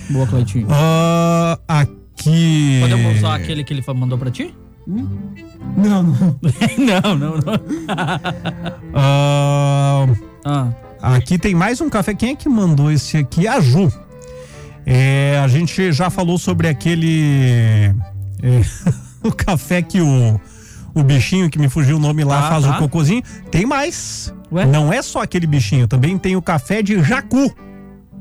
Boa, 0.10 0.26
Cleitinho. 0.26 0.68
Ah, 0.70 1.60
aqui. 1.68 2.01
Podemos 2.82 3.18
usar 3.18 3.36
aquele 3.36 3.64
que 3.64 3.74
ele 3.74 3.84
mandou 3.96 4.18
pra 4.18 4.30
ti? 4.32 4.54
Não, 5.78 6.02
não. 6.04 6.40
não, 6.78 7.16
não, 7.16 7.36
não. 7.38 7.62
Ah, 8.94 10.06
Ah. 10.44 10.68
Aqui 11.02 11.38
tem 11.38 11.54
mais 11.56 11.80
um 11.82 11.90
café. 11.90 12.14
Quem 12.14 12.32
é 12.32 12.36
que 12.36 12.50
mandou 12.50 12.92
esse 12.92 13.16
aqui? 13.18 13.48
A 13.48 13.60
Ju. 13.60 13.92
É, 14.86 15.40
a 15.44 15.48
gente 15.48 15.92
já 15.92 16.10
falou 16.10 16.38
sobre 16.38 16.68
aquele. 16.68 17.94
é, 18.42 18.62
o 19.24 19.32
café 19.32 19.82
que 19.82 20.02
o, 20.02 20.40
o 20.96 21.04
bichinho 21.04 21.50
que 21.50 21.60
me 21.60 21.70
fugiu 21.70 21.98
o 21.98 22.00
nome 22.00 22.24
lá 22.24 22.48
Ah, 22.48 22.50
faz 22.50 22.66
tá. 22.66 22.76
o 22.76 22.80
cocôzinho. 22.80 23.24
Tem 23.50 23.66
mais. 23.66 24.34
Ué? 24.52 24.66
Não 24.66 24.92
é 24.92 25.02
só 25.02 25.22
aquele 25.22 25.48
bichinho, 25.48 25.88
também 25.88 26.18
tem 26.18 26.36
o 26.36 26.42
café 26.42 26.82
de 26.82 27.02
jacu. 27.04 27.54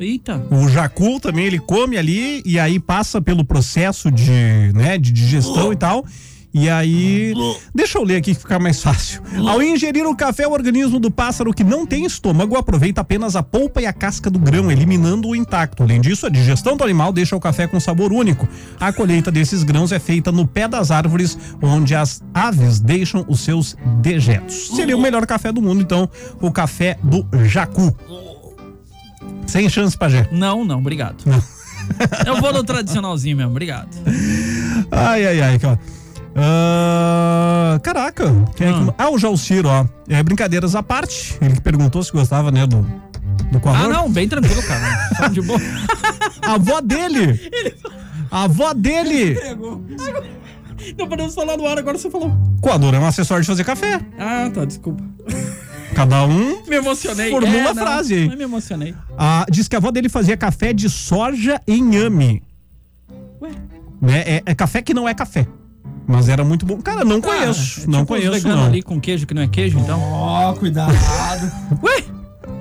Eita. 0.01 0.43
O 0.51 0.67
jacu 0.69 1.21
também 1.21 1.45
ele 1.45 1.59
come 1.59 1.99
ali 1.99 2.43
e 2.47 2.59
aí 2.59 2.81
passa 2.81 3.21
pelo 3.21 3.45
processo 3.45 4.11
de, 4.11 4.73
né, 4.75 4.97
de 4.97 5.13
digestão 5.13 5.73
e 5.73 5.77
tal. 5.77 6.05
E 6.53 6.69
aí, 6.69 7.33
deixa 7.73 7.97
eu 7.97 8.03
ler 8.03 8.17
aqui 8.17 8.35
que 8.35 8.41
fica 8.41 8.59
mais 8.59 8.83
fácil. 8.83 9.23
Ao 9.47 9.63
ingerir 9.63 10.05
o 10.05 10.17
café, 10.17 10.49
o 10.49 10.51
organismo 10.51 10.99
do 10.99 11.09
pássaro 11.09 11.55
que 11.55 11.63
não 11.63 11.87
tem 11.87 12.05
estômago 12.05 12.57
aproveita 12.57 13.03
apenas 13.03 13.37
a 13.37 13.43
polpa 13.43 13.81
e 13.81 13.87
a 13.87 13.93
casca 13.93 14.29
do 14.29 14.39
grão, 14.39 14.71
eliminando 14.71 15.29
o 15.29 15.37
intacto. 15.37 15.85
Além 15.85 16.01
disso, 16.01 16.27
a 16.27 16.29
digestão 16.29 16.77
do 16.77 16.83
animal 16.83 17.13
deixa 17.13 17.37
o 17.37 17.41
café 17.41 17.69
com 17.69 17.79
sabor 17.79 18.13
único. 18.13 18.49
A 18.81 18.93
colheita 18.93 19.31
desses 19.31 19.63
grãos 19.63 19.93
é 19.93 20.01
feita 20.01 20.33
no 20.33 20.45
pé 20.45 20.67
das 20.67 20.91
árvores, 20.91 21.39
onde 21.63 21.95
as 21.95 22.21
aves 22.35 22.81
deixam 22.81 23.25
os 23.29 23.41
seus 23.41 23.77
dejetos. 24.01 24.71
Seria 24.75 24.97
o 24.97 25.01
melhor 25.01 25.25
café 25.27 25.53
do 25.53 25.63
mundo, 25.63 25.81
então, 25.81 26.11
o 26.41 26.51
café 26.51 26.99
do 27.01 27.25
jacu. 27.45 27.95
Sem 29.51 29.69
chance, 29.69 29.99
Pajé. 29.99 30.29
Não, 30.31 30.65
não, 30.65 30.79
obrigado. 30.79 31.25
Eu 32.25 32.41
vou 32.41 32.53
no 32.53 32.63
tradicionalzinho 32.63 33.37
mesmo, 33.37 33.51
obrigado. 33.51 33.89
Ai, 34.93 35.27
ai, 35.27 35.41
ai, 35.41 35.59
cara. 35.59 35.81
Ah, 36.37 37.81
caraca. 37.83 38.33
Quem 38.55 38.69
é 38.69 38.73
que... 38.73 38.95
Ah, 38.97 39.11
o 39.11 39.19
Jalciro, 39.19 39.69
ó. 39.69 39.85
É, 40.09 40.23
brincadeiras 40.23 40.77
à 40.77 40.85
parte. 40.85 41.37
Ele 41.41 41.55
que 41.55 41.61
perguntou 41.61 42.01
se 42.05 42.13
gostava, 42.13 42.53
né, 42.53 42.65
do, 42.65 42.83
do 42.83 43.61
Ah, 43.69 43.89
não, 43.89 44.09
bem 44.09 44.29
tranquilo, 44.29 44.63
cara. 44.63 45.29
De 45.29 45.43
boa. 45.43 45.59
A 46.43 46.53
avó 46.55 46.81
dele. 46.81 47.51
A 48.31 48.45
avó 48.45 48.73
dele. 48.73 49.37
Não 50.97 51.09
podemos 51.09 51.35
falar 51.35 51.57
no 51.57 51.67
ar, 51.67 51.77
agora 51.77 51.99
você 51.99 52.09
falou. 52.09 52.33
Coador 52.61 52.95
é 52.95 53.01
um 53.01 53.07
acessório 53.07 53.43
de 53.43 53.49
fazer 53.49 53.65
café. 53.65 54.01
Ah, 54.17 54.49
tá, 54.55 54.65
desculpa. 54.65 55.03
Cada 55.95 56.25
um 56.25 56.63
Me 56.67 56.77
emocionei. 56.77 57.31
formula 57.31 57.53
É, 57.57 57.61
a 57.69 57.75
não, 57.75 57.83
frase 57.83 58.15
aí. 58.15 58.29
Me 58.37 58.43
emocionei. 58.45 58.95
Ah, 59.19 59.45
diz 59.51 59.69
que 59.69 59.75
a 59.77 59.79
avó 59.79 59.91
dele 59.91 60.09
fazia 60.09 60.37
café 60.37 60.73
de 60.73 60.89
soja 60.89 61.61
e 61.67 61.75
inhame. 61.77 62.43
Ué? 63.43 63.51
Né? 64.01 64.19
É, 64.27 64.43
é 64.47 64.55
café 64.55 64.81
que 64.83 64.95
não 64.95 65.09
é 65.09 65.15
café. 65.15 65.47
Mas 66.07 66.29
era 66.29 66.43
muito 66.45 66.65
bom. 66.67 66.81
Cara, 66.81 67.05
não 67.05 67.21
Cara, 67.21 67.39
conheço. 67.41 67.83
é 67.83 67.87
não 67.87 68.01
tipo 68.01 68.15
os 68.15 68.21
conheço, 68.27 68.49
não. 68.49 68.67
ali 68.67 68.83
com 68.83 69.01
queijo 69.01 69.27
que 69.27 69.35
não 69.35 69.43
é 69.43 69.47
queijo, 69.49 69.79
então. 69.79 70.01
Ó, 70.01 70.53
cuidado. 70.55 70.93
Ué? 71.83 72.05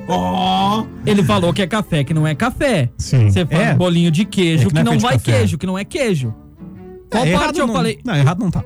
Ó. 0.08 0.86
Ele 1.06 1.24
falou 1.24 1.54
que 1.54 1.62
é 1.62 1.68
café, 1.68 2.04
que 2.04 2.14
não 2.14 2.28
é 2.28 2.36
café. 2.36 2.90
Sim. 2.98 3.30
Você 3.30 3.46
faz 3.46 3.62
É. 3.70 3.74
bolinho 3.76 4.12
de 4.12 4.26
queijo, 4.26 4.64
É 4.64 4.66
que, 4.66 4.70
que 4.70 4.74
não 4.76 4.82
é 4.82 4.84
não 4.84 4.92
feito 4.92 5.02
de 5.02 5.08
vai 5.08 5.14
café. 5.20 5.32
queijo, 5.38 5.58
que 5.58 5.66
não 5.66 5.78
é 5.78 5.86
queijo. 5.86 6.34
Qual 7.10 7.24
É, 7.26 7.32
parte 7.32 7.44
errado 7.44 7.58
eu 7.60 7.68
não- 7.68 7.74
falei? 7.74 8.00
Não, 8.04 8.16
errado 8.16 8.40
não 8.40 8.52
tá. 8.52 8.64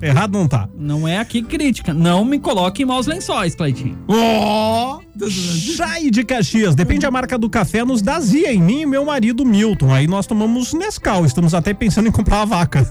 Errado 0.00 0.32
não 0.32 0.46
tá. 0.46 0.68
Não 0.76 1.08
é 1.08 1.18
aqui 1.18 1.42
crítica. 1.42 1.94
Não 1.94 2.24
me 2.24 2.38
coloque 2.38 2.82
em 2.82 2.86
maus 2.86 3.06
lençóis, 3.06 3.54
Cleitinho. 3.54 3.98
Ó. 4.06 5.00
Chai 5.30 6.10
de 6.10 6.22
Caxias. 6.22 6.74
Depende 6.74 7.00
da 7.00 7.10
marca 7.10 7.38
do 7.38 7.48
café, 7.48 7.84
nos 7.84 8.02
dá 8.02 8.20
zia 8.20 8.52
em 8.52 8.60
mim 8.60 8.82
e 8.82 8.86
meu 8.86 9.04
marido 9.06 9.44
Milton. 9.44 9.92
Aí 9.92 10.06
nós 10.06 10.26
tomamos 10.26 10.74
Nescau. 10.74 11.24
Estamos 11.24 11.54
até 11.54 11.72
pensando 11.72 12.08
em 12.08 12.12
comprar 12.12 12.38
uma 12.38 12.46
vaca. 12.46 12.88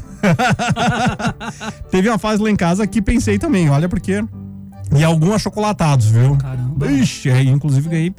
Teve 1.92 2.10
uma 2.10 2.18
fase 2.18 2.42
lá 2.42 2.50
em 2.50 2.56
casa 2.56 2.88
que 2.88 3.02
pensei 3.02 3.38
também, 3.38 3.70
olha 3.70 3.88
porque. 3.88 4.24
E 4.96 5.04
alguns 5.04 5.34
achocolatados, 5.36 6.08
viu? 6.08 6.36
Caramba. 6.38 6.92
Ixi, 6.92 7.30
aí 7.30 7.48
inclusive 7.48 7.90
ganhei 7.90 8.14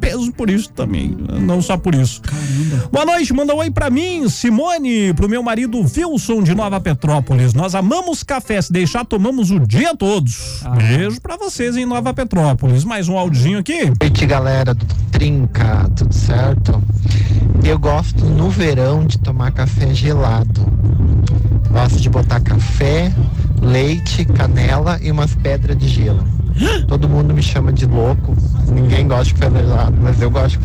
peso 0.00 0.32
por 0.32 0.48
isso 0.48 0.70
também. 0.70 1.16
Não 1.40 1.60
só 1.60 1.76
por 1.76 1.94
isso. 1.94 2.22
Caramba. 2.22 2.88
Boa 2.90 3.04
noite, 3.04 3.32
manda 3.32 3.54
um 3.54 3.58
oi 3.58 3.70
pra 3.70 3.90
mim, 3.90 4.28
Simone, 4.28 5.12
pro 5.14 5.28
meu 5.28 5.42
marido 5.42 5.78
Wilson 5.78 6.42
de 6.42 6.54
Nova 6.54 6.80
Petrópolis. 6.80 7.52
Nós 7.52 7.74
amamos 7.74 8.22
café, 8.22 8.60
se 8.60 8.72
deixar, 8.72 9.04
tomamos 9.04 9.50
o 9.50 9.60
dia 9.60 9.94
todos. 9.94 10.62
Ah. 10.64 10.70
Beijo 10.70 11.20
pra 11.20 11.36
vocês 11.36 11.76
em 11.76 11.84
Nova 11.84 12.14
Petrópolis. 12.14 12.84
Mais 12.84 13.08
um 13.08 13.18
audinho 13.18 13.58
aqui. 13.58 13.84
Boa 13.84 13.96
noite, 14.00 14.26
galera 14.26 14.74
do 14.74 14.86
Trinca, 15.10 15.90
tudo 15.94 16.14
certo? 16.14 16.82
Eu 17.62 17.78
gosto 17.78 18.24
no 18.24 18.48
verão 18.48 19.04
de 19.04 19.18
tomar 19.18 19.52
café 19.52 19.92
gelado. 19.92 20.66
Gosto 21.70 22.00
de 22.00 22.08
botar 22.08 22.40
café, 22.40 23.14
leite, 23.60 24.24
canela 24.24 24.98
e 25.02 25.10
umas 25.10 25.34
pedras 25.34 25.76
de 25.76 25.88
gelo. 25.88 26.24
Todo 26.88 27.08
mundo 27.08 27.32
me 27.32 27.42
chama 27.42 27.72
de 27.72 27.86
louco, 27.86 28.36
ninguém 28.72 29.06
gosta 29.08 29.24
de 29.24 29.34
café 29.34 29.58
gelado, 29.60 29.96
mas 30.00 30.20
eu 30.20 30.30
gosto. 30.30 30.58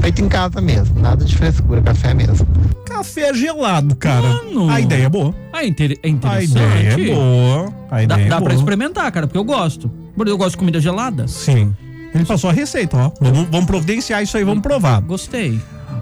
Feito 0.00 0.22
em 0.22 0.28
casa 0.28 0.60
mesmo, 0.60 0.98
nada 1.00 1.24
de 1.24 1.36
frescura, 1.36 1.80
café 1.82 2.14
mesmo. 2.14 2.46
Café 2.86 3.32
gelado, 3.34 3.94
cara. 3.96 4.26
Mano. 4.44 4.70
A 4.70 4.80
ideia 4.80 5.04
é 5.04 5.08
boa. 5.08 5.34
Ah, 5.52 5.64
inter- 5.64 5.98
é 6.02 6.06
A 6.06 6.10
interessante. 6.10 7.00
ideia 7.00 7.10
é 7.10 7.14
boa. 7.14 7.72
A 7.90 7.96
Dá, 7.96 8.02
ideia 8.02 8.26
é 8.26 8.28
dá 8.28 8.36
boa. 8.38 8.48
pra 8.48 8.54
experimentar, 8.58 9.10
cara, 9.12 9.26
porque 9.26 9.38
eu 9.38 9.44
gosto. 9.44 9.90
Porque 10.16 10.30
Eu 10.30 10.38
gosto 10.38 10.52
de 10.52 10.56
comida 10.58 10.80
gelada. 10.80 11.26
Sim. 11.28 11.74
Ele 12.14 12.24
passou 12.26 12.50
a 12.50 12.52
receita, 12.52 12.96
ó. 12.96 13.10
Vamos, 13.20 13.48
vamos 13.50 13.66
providenciar 13.66 14.22
isso 14.22 14.36
aí, 14.36 14.44
vamos 14.44 14.62
provar. 14.62 15.00
Gostei. 15.00 15.58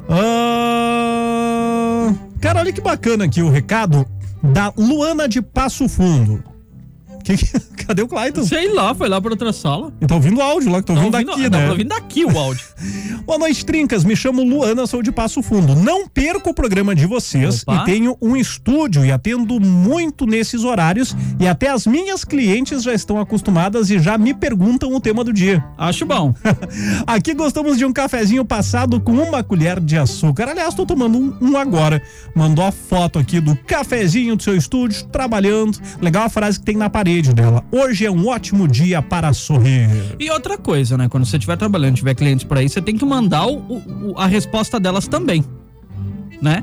Ah, 0.08 2.12
cara, 2.40 2.60
olha 2.60 2.72
que 2.72 2.80
bacana 2.80 3.24
aqui 3.24 3.42
o 3.42 3.50
recado 3.50 4.04
da 4.42 4.72
Luana 4.76 5.28
de 5.28 5.40
Passo 5.42 5.88
Fundo. 5.88 6.42
Que 7.24 7.36
que- 7.36 7.60
cadê 7.86 8.02
o 8.02 8.08
Clayton? 8.08 8.44
Sei 8.44 8.72
lá, 8.72 8.94
foi 8.94 9.08
lá 9.08 9.20
pra 9.20 9.30
outra 9.32 9.52
sala. 9.52 9.92
Ele 10.00 10.08
tá 10.08 10.14
ouvindo 10.14 10.40
áudio 10.40 10.70
lá, 10.70 10.80
que 10.80 10.86
tô 10.86 10.94
Tá 10.94 11.00
ouvindo 11.00 11.14
ouvindo- 11.16 11.36
daqui, 11.36 11.50
tá 11.50 11.58
né? 11.58 11.70
ouvindo 11.70 11.88
daqui 11.88 12.24
o 12.24 12.38
áudio. 12.38 12.64
Boa 13.26 13.38
noite, 13.38 13.64
Trincas. 13.64 14.04
Me 14.04 14.16
chamo 14.16 14.42
Luana, 14.42 14.86
sou 14.86 15.02
de 15.02 15.12
Passo 15.12 15.42
Fundo. 15.42 15.74
Não 15.74 16.08
perco 16.08 16.50
o 16.50 16.54
programa 16.54 16.94
de 16.94 17.06
vocês 17.06 17.62
Opa. 17.62 17.82
e 17.82 17.84
tenho 17.84 18.16
um 18.20 18.36
estúdio 18.36 19.04
e 19.04 19.12
atendo 19.12 19.60
muito 19.60 20.26
nesses 20.26 20.64
horários 20.64 21.14
e 21.38 21.46
até 21.46 21.68
as 21.68 21.86
minhas 21.86 22.24
clientes 22.24 22.82
já 22.82 22.94
estão 22.94 23.20
acostumadas 23.20 23.90
e 23.90 23.98
já 23.98 24.16
me 24.16 24.32
perguntam 24.34 24.92
o 24.94 25.00
tema 25.00 25.22
do 25.22 25.32
dia. 25.32 25.62
Acho 25.76 26.06
bom. 26.06 26.34
Aqui 27.06 27.34
gostamos 27.34 27.76
de 27.76 27.84
um 27.84 27.92
cafezinho 27.92 28.44
passado 28.44 29.00
com 29.00 29.12
uma 29.12 29.42
colher 29.42 29.78
de 29.80 29.96
açúcar. 29.96 30.48
Aliás, 30.48 30.74
tô 30.74 30.86
tomando 30.86 31.18
um, 31.18 31.36
um 31.40 31.56
agora. 31.56 32.02
Mandou 32.34 32.64
a 32.64 32.72
foto 32.72 33.18
aqui 33.18 33.40
do 33.40 33.54
cafezinho 33.56 34.36
do 34.36 34.42
seu 34.42 34.56
estúdio, 34.56 35.04
trabalhando. 35.06 35.78
Legal 36.00 36.24
a 36.24 36.28
frase 36.28 36.58
que 36.58 36.64
tem 36.64 36.76
na 36.76 36.88
parede 36.88 37.09
dela. 37.34 37.64
Hoje 37.72 38.06
é 38.06 38.10
um 38.10 38.26
ótimo 38.28 38.66
dia 38.68 39.02
para 39.02 39.32
sorrir. 39.32 39.88
E 40.18 40.30
outra 40.30 40.56
coisa, 40.56 40.96
né? 40.96 41.08
Quando 41.08 41.24
você 41.26 41.36
estiver 41.36 41.56
trabalhando, 41.56 41.96
tiver 41.96 42.14
clientes 42.14 42.44
por 42.44 42.56
aí, 42.58 42.68
você 42.68 42.80
tem 42.80 42.96
que 42.96 43.04
mandar 43.04 43.46
o- 43.46 43.58
o- 43.58 44.14
a 44.16 44.26
resposta 44.26 44.78
delas 44.78 45.06
também. 45.08 45.44
Né? 46.40 46.62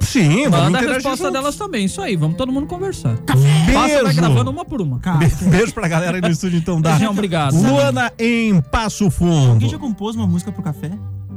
Sim, 0.00 0.48
vamos 0.50 0.70
Manda 0.72 0.78
a 0.78 0.80
resposta 0.80 1.16
juntos. 1.16 1.32
delas 1.32 1.56
também. 1.56 1.84
Isso 1.86 2.00
aí, 2.02 2.14
vamos 2.16 2.36
todo 2.36 2.52
mundo 2.52 2.66
conversar. 2.66 3.16
Beijo. 3.26 3.72
Passa, 3.72 4.02
vai 4.02 4.12
gravando 4.14 4.50
uma 4.50 4.64
por 4.64 4.80
uma. 4.82 4.98
Be- 4.98 5.50
Beijo 5.50 5.72
pra 5.72 5.88
galera 5.88 6.16
aí 6.16 6.20
no 6.20 6.28
estúdio, 6.28 6.58
então 6.58 6.80
dá. 6.80 6.90
Beijão, 6.90 7.12
obrigado. 7.12 7.54
Luana 7.56 8.12
em 8.18 8.60
Passo 8.60 9.10
Fundo. 9.10 9.52
Alguém 9.52 9.68
já 9.68 9.78
compôs 9.78 10.14
uma 10.16 10.26
música 10.26 10.50
pro 10.52 10.62
café? 10.62 10.90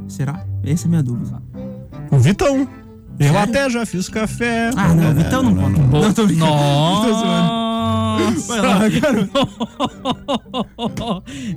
Será? 0.06 0.44
Essa 0.64 0.84
é 0.84 0.86
a 0.86 0.90
minha 0.90 1.02
dúvida. 1.02 1.42
O 2.10 2.18
Vitão. 2.18 2.68
Eu 3.18 3.36
até 3.36 3.68
já 3.68 3.84
fiz 3.84 4.08
café. 4.08 4.70
Ah, 4.76 4.94
não, 4.94 5.12
Vitão 5.14 5.42
não 5.42 5.54
conta. 5.54 5.80
Não, 5.80 6.12
tô 6.12 6.24
brincando. 6.26 6.52
Tô 6.52 7.14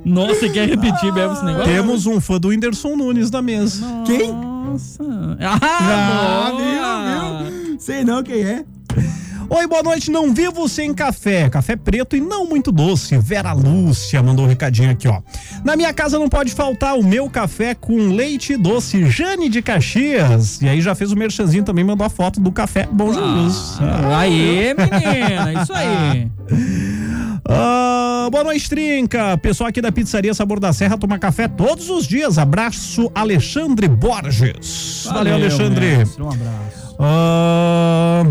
Nossa, 0.04 0.34
você 0.34 0.48
quer 0.50 0.68
repetir 0.68 1.12
mesmo 1.12 1.32
esse 1.34 1.44
negócio? 1.44 1.72
Temos 1.72 2.06
um 2.06 2.20
fã 2.20 2.38
do 2.38 2.48
Whindersson 2.48 2.96
Nunes 2.96 3.30
na 3.30 3.42
mesa. 3.42 3.84
Quem? 4.06 4.32
Nossa. 4.32 5.04
Ah, 5.40 5.58
Ah, 5.62 7.42
viu, 7.50 7.64
viu? 7.66 7.80
Sei 7.80 8.04
não 8.04 8.22
quem 8.22 8.42
é. 8.42 8.64
Oi, 9.48 9.66
boa 9.66 9.82
noite. 9.82 10.10
Não 10.10 10.32
vivo 10.32 10.68
sem 10.68 10.94
café. 10.94 11.48
Café 11.50 11.76
preto 11.76 12.16
e 12.16 12.20
não 12.20 12.46
muito 12.46 12.72
doce. 12.72 13.16
Vera 13.18 13.52
Lúcia 13.52 14.22
mandou 14.22 14.44
um 14.44 14.48
recadinho 14.48 14.90
aqui, 14.90 15.06
ó. 15.08 15.20
Na 15.64 15.76
minha 15.76 15.92
casa 15.92 16.18
não 16.18 16.28
pode 16.28 16.52
faltar 16.52 16.94
o 16.96 17.04
meu 17.04 17.28
café 17.28 17.74
com 17.74 18.08
leite 18.08 18.56
doce. 18.56 19.04
Jane 19.10 19.48
de 19.48 19.60
Caxias. 19.60 20.60
E 20.62 20.68
aí 20.68 20.80
já 20.80 20.94
fez 20.94 21.12
o 21.12 21.16
merchanzinho 21.16 21.64
também, 21.64 21.84
mandou 21.84 22.06
a 22.06 22.10
foto 22.10 22.40
do 22.40 22.50
café 22.50 22.88
Bom 22.90 23.12
Jesus. 23.12 23.78
Ah, 23.80 24.20
Aê, 24.20 24.74
menina, 24.74 25.62
isso 25.62 25.72
aí. 25.72 26.30
Ah, 27.44 28.28
boa 28.30 28.44
noite, 28.44 28.70
Trinca. 28.70 29.36
Pessoal 29.36 29.68
aqui 29.68 29.82
da 29.82 29.90
Pizzaria 29.90 30.32
Sabor 30.32 30.60
da 30.60 30.72
Serra 30.72 30.96
toma 30.96 31.18
café 31.18 31.48
todos 31.48 31.90
os 31.90 32.06
dias. 32.06 32.38
Abraço, 32.38 33.10
Alexandre 33.14 33.88
Borges. 33.88 35.08
Valeu, 35.12 35.34
Alexandre. 35.34 35.96
mestre, 35.98 36.22
um 36.22 36.28
abraço. 36.30 36.96
Ah, 37.00 38.24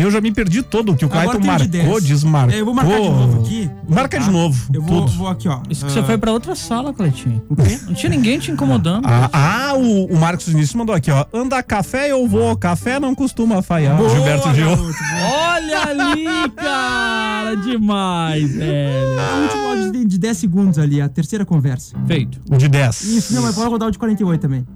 eu 0.00 0.10
já 0.10 0.20
me 0.20 0.32
perdi 0.32 0.62
todo 0.62 0.92
o 0.92 0.96
que 0.96 1.04
o 1.04 1.08
Clayton 1.08 1.40
de 1.40 1.46
marcou, 1.46 1.68
10. 1.68 2.04
desmarcou. 2.04 2.54
É, 2.54 2.60
eu 2.60 2.64
vou 2.64 2.74
marcar 2.74 3.00
de 3.00 3.08
novo 3.08 3.40
aqui. 3.40 3.70
Marca 3.88 4.18
de 4.18 4.24
Tá? 4.26 4.30
novo. 4.32 4.70
Eu 4.72 4.82
vou, 4.82 5.00
tudo. 5.06 5.12
vou 5.18 5.28
aqui, 5.28 5.48
ó. 5.48 5.60
Isso 5.70 5.84
que 5.86 5.92
você 5.92 5.98
Ah, 6.00 6.04
foi 6.04 6.18
pra 6.18 6.32
outra 6.32 6.54
sala, 6.54 6.92
Cleitinho. 6.92 7.42
O 7.48 7.56
quê? 7.56 7.78
Não 7.86 7.94
tinha 7.94 8.10
ninguém 8.10 8.38
te 8.38 8.50
incomodando. 8.50 9.06
Ah, 9.06 9.30
ah, 9.32 9.74
o, 9.76 10.06
o 10.06 10.16
Marcos 10.18 10.46
Vinícius 10.48 10.74
mandou 10.74 10.94
aqui, 10.94 11.10
ó. 11.10 11.24
Anda 11.32 11.62
café, 11.62 12.10
eu 12.10 12.26
vou. 12.28 12.56
Café 12.56 12.98
não 13.00 13.14
costuma 13.14 13.62
falhar. 13.62 13.96
Boa, 13.96 14.08
Gilberto 14.10 14.54
Gil. 14.54 14.68
Olha 14.68 15.82
ali, 15.82 16.24
cara. 16.56 17.54
Demais, 17.56 18.50
velho. 18.56 19.08
O 19.38 19.42
último 19.42 19.66
áudio 19.68 19.92
de- 19.92 20.04
de 20.04 20.18
10 20.18 20.36
segundos 20.36 20.78
ali, 20.78 21.00
a 21.00 21.08
terceira 21.08 21.44
conversa. 21.44 21.96
Feito. 22.06 22.40
O 22.50 22.56
de 22.56 22.68
10. 22.68 23.02
Isso, 23.02 23.34
não, 23.34 23.42
mas 23.42 23.54
pode 23.54 23.68
rodar 23.70 23.88
o 23.88 23.90
de 23.90 23.98
48 23.98 24.40
também. 24.40 24.66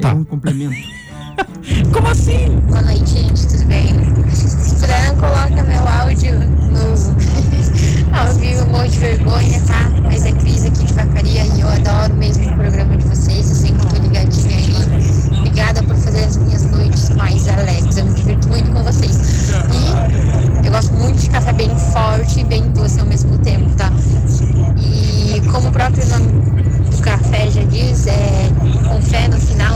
Tá. 0.00 0.10
É 0.10 0.12
um 0.14 0.24
complemento. 0.24 0.76
Como 1.92 2.08
assim? 2.08 2.60
Boa 2.68 2.82
noite, 2.82 3.10
gente, 3.10 3.46
tudo 3.46 3.64
bem? 3.66 3.94
Fran, 4.78 5.14
coloca 5.18 5.62
meu 5.62 5.88
áudio 5.88 6.38
no 6.38 6.88
ao 8.18 8.34
vivo, 8.34 8.64
um 8.64 8.72
monte 8.72 8.90
de 8.90 8.98
vergonha, 8.98 9.60
tá? 9.66 9.88
Mas 10.02 10.24
é 10.24 10.32
Cris 10.32 10.64
aqui 10.64 10.84
de 10.84 10.92
Vacaria 10.92 11.44
e 11.44 11.60
eu 11.60 11.68
adoro 11.68 12.14
mesmo 12.14 12.50
o 12.50 12.56
programa 12.56 12.96
de 12.96 13.06
vocês, 13.06 13.50
eu 13.50 13.56
sempre 13.56 13.86
tô 13.86 13.96
ligadinha 13.96 14.56
aí. 14.56 15.38
Obrigada 15.38 15.82
por 15.82 15.96
fazer 15.96 16.24
as 16.24 16.36
minhas 16.36 16.64
noites 16.70 17.10
mais 17.10 17.48
alegres, 17.48 17.96
eu 17.96 18.04
me 18.04 18.14
divirto 18.14 18.48
muito 18.48 18.70
com 18.72 18.82
vocês. 18.82 19.50
E 19.72 20.66
eu 20.66 20.72
gosto 20.72 20.92
muito 20.94 21.20
de 21.20 21.30
café 21.30 21.52
bem 21.52 21.70
forte 21.92 22.40
e 22.40 22.44
bem 22.44 22.62
doce 22.72 22.98
ao 23.00 23.06
mesmo 23.06 23.38
tempo, 23.38 23.70
tá? 23.76 23.92
E 24.78 25.40
como 25.52 25.68
o 25.68 25.72
próprio 25.72 26.06
nome 26.08 26.26
do 26.90 26.98
café 27.02 27.50
já 27.50 27.62
diz, 27.64 28.06
é 28.06 28.48
com 28.88 29.00
fé 29.02 29.28
no 29.28 29.38
final, 29.38 29.67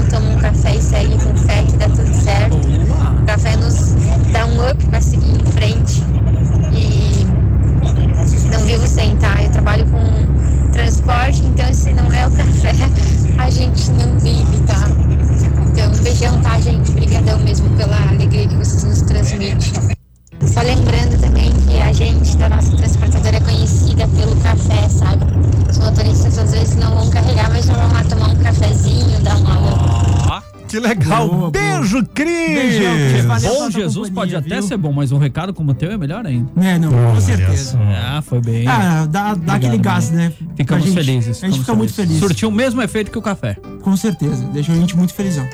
pode 34.13 34.37
até 34.37 34.55
viu? 34.59 34.63
ser 34.63 34.77
bom, 34.77 34.93
mas 34.93 35.11
um 35.13 35.19
recado 35.19 35.53
como 35.55 35.71
o 35.73 35.75
teu 35.75 35.91
é 35.91 35.97
melhor 35.99 36.27
ainda. 36.27 36.49
É, 36.65 36.79
não, 36.79 36.93
Olha 36.95 37.15
com 37.15 37.21
certeza. 37.21 37.79
Ah, 37.81 38.23
foi 38.23 38.41
bem. 38.41 38.67
Ah, 38.67 39.07
dá, 39.09 39.35
dá 39.35 39.55
aquele 39.55 39.79
gás, 39.79 40.11
né? 40.11 40.33
Ficamos 40.57 40.85
A 40.85 40.87
gente- 40.87 40.95
felizes. 40.95 41.29
A 41.43 41.47
gente 41.47 41.59
ficamos 41.59 41.59
fica 41.61 41.75
muito 41.75 41.93
felizes. 41.93 42.19
feliz. 42.19 42.29
Surtiu 42.31 42.49
o 42.49 42.53
mesmo 42.53 42.81
efeito 42.83 43.11
que 43.11 43.19
o 43.19 43.23
café. 43.23 43.57
Com 43.83 43.97
certeza. 43.97 44.45
Deixou 44.53 44.75
a 44.75 44.79
gente 44.79 44.97
muito 44.97 45.13
felizão. 45.15 45.47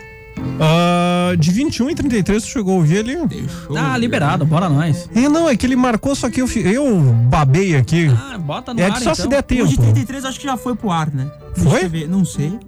Ah, 0.60 1.32
de 1.38 1.50
21 1.50 1.90
e 1.90 1.94
33, 1.94 2.42
tu 2.42 2.48
chegou 2.48 2.74
a 2.74 2.76
ouvir 2.76 2.98
ali? 2.98 3.16
Deixou. 3.26 3.76
Ah, 3.76 3.96
liberado, 3.98 4.44
bora 4.46 4.68
nós. 4.68 5.08
É, 5.14 5.28
não, 5.28 5.48
é 5.48 5.56
que 5.56 5.66
ele 5.66 5.76
marcou, 5.76 6.14
só 6.14 6.30
que 6.30 6.40
eu, 6.40 6.46
eu 6.64 7.00
babei 7.28 7.76
aqui. 7.76 8.08
Ah, 8.08 8.38
bota 8.38 8.72
no 8.72 8.80
É 8.80 8.84
ar, 8.84 8.92
que 8.92 8.98
só 8.98 9.12
então. 9.12 9.14
se 9.24 9.28
der 9.28 9.40
O 9.40 9.42
tempo. 9.42 9.66
de 9.66 9.76
33 9.76 10.24
acho 10.24 10.38
que 10.38 10.46
já 10.46 10.56
foi 10.56 10.74
pro 10.74 10.90
ar, 10.90 11.10
né? 11.12 11.26
Deixa 11.54 11.70
Foi? 11.70 11.84
eu 11.84 11.90
ver. 11.90 12.08
Não 12.08 12.24
sei. 12.24 12.58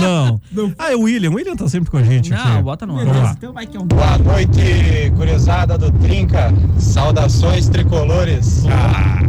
Não. 0.00 0.40
Não. 0.52 0.72
Ah, 0.78 0.92
é 0.92 0.96
o 0.96 1.02
William. 1.02 1.30
O 1.30 1.34
William 1.34 1.56
tá 1.56 1.68
sempre 1.68 1.90
com 1.90 1.96
a 1.98 2.02
gente 2.02 2.30
Não, 2.30 2.38
aqui. 2.38 2.62
bota 2.62 2.86
no 2.86 2.98
ar. 2.98 3.34
Então 3.36 3.52
vai 3.52 3.66
que 3.66 3.76
é 3.76 3.80
um. 3.80 3.86
Boa 3.86 4.18
noite, 4.18 5.10
gurizada 5.14 5.76
do 5.76 5.90
Trinca. 5.92 6.52
Saudações 6.78 7.68
tricolores. 7.68 8.64
Ah, 8.70 9.22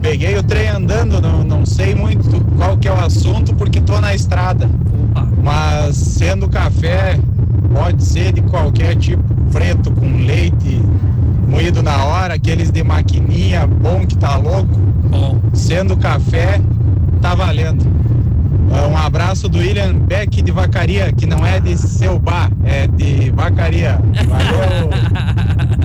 peguei 0.00 0.36
o 0.36 0.42
trem 0.42 0.68
andando, 0.68 1.20
não, 1.20 1.42
não 1.44 1.66
sei 1.66 1.94
muito 1.94 2.40
qual 2.56 2.76
que 2.76 2.88
é 2.88 2.92
o 2.92 2.98
assunto 3.00 3.54
porque 3.54 3.80
tô 3.80 4.00
na 4.00 4.14
estrada. 4.14 4.68
Opa. 5.10 5.28
Mas 5.42 5.96
sendo 5.96 6.48
café, 6.48 7.18
pode 7.72 8.02
ser 8.04 8.32
de 8.32 8.42
qualquer 8.42 8.96
tipo, 8.96 9.22
preto 9.52 9.90
com 9.90 10.24
leite, 10.24 10.80
moído 11.48 11.82
na 11.82 12.04
hora, 12.04 12.34
aqueles 12.34 12.70
de 12.70 12.82
maquininha, 12.82 13.66
bom 13.66 14.06
que 14.06 14.16
tá 14.16 14.36
louco. 14.36 14.74
Bom. 15.10 15.40
Sendo 15.54 15.96
café, 15.96 16.60
tá 17.20 17.34
valendo. 17.34 17.84
Ah, 18.72 18.86
Um 18.88 18.96
abraço 18.96 19.48
do 19.48 19.58
William 19.58 19.94
Beck 19.94 20.42
de 20.42 20.50
Vacaria, 20.52 21.12
que 21.12 21.26
não 21.26 21.44
é 21.46 21.60
de 21.60 21.76
seu 21.76 22.18
bar, 22.18 22.50
é 22.64 22.86
de 22.86 23.30
Vacaria. 23.30 23.98
Valeu, 24.28 24.90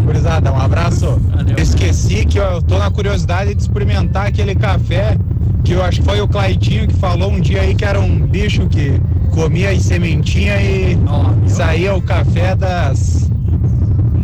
gurizada, 0.03 0.51
um 0.51 0.59
abraço. 0.59 1.19
Valeu. 1.33 1.55
Esqueci 1.57 2.25
que 2.25 2.37
eu 2.39 2.61
tô 2.61 2.77
na 2.79 2.89
curiosidade 2.89 3.53
de 3.53 3.61
experimentar 3.61 4.27
aquele 4.27 4.55
café 4.55 5.17
que 5.63 5.73
eu 5.73 5.83
acho 5.83 5.99
que 6.01 6.05
foi 6.07 6.19
o 6.21 6.27
Claitinho 6.27 6.87
que 6.87 6.95
falou 6.95 7.31
um 7.31 7.39
dia 7.39 7.61
aí 7.61 7.75
que 7.75 7.85
era 7.85 7.99
um 7.99 8.19
bicho 8.25 8.65
que 8.65 8.99
comia 9.31 9.69
as 9.69 9.83
sementinhas 9.83 10.59
e 10.61 10.95
viu? 10.95 11.47
saía 11.47 11.93
o 11.95 12.01
café 12.01 12.55
das. 12.55 13.29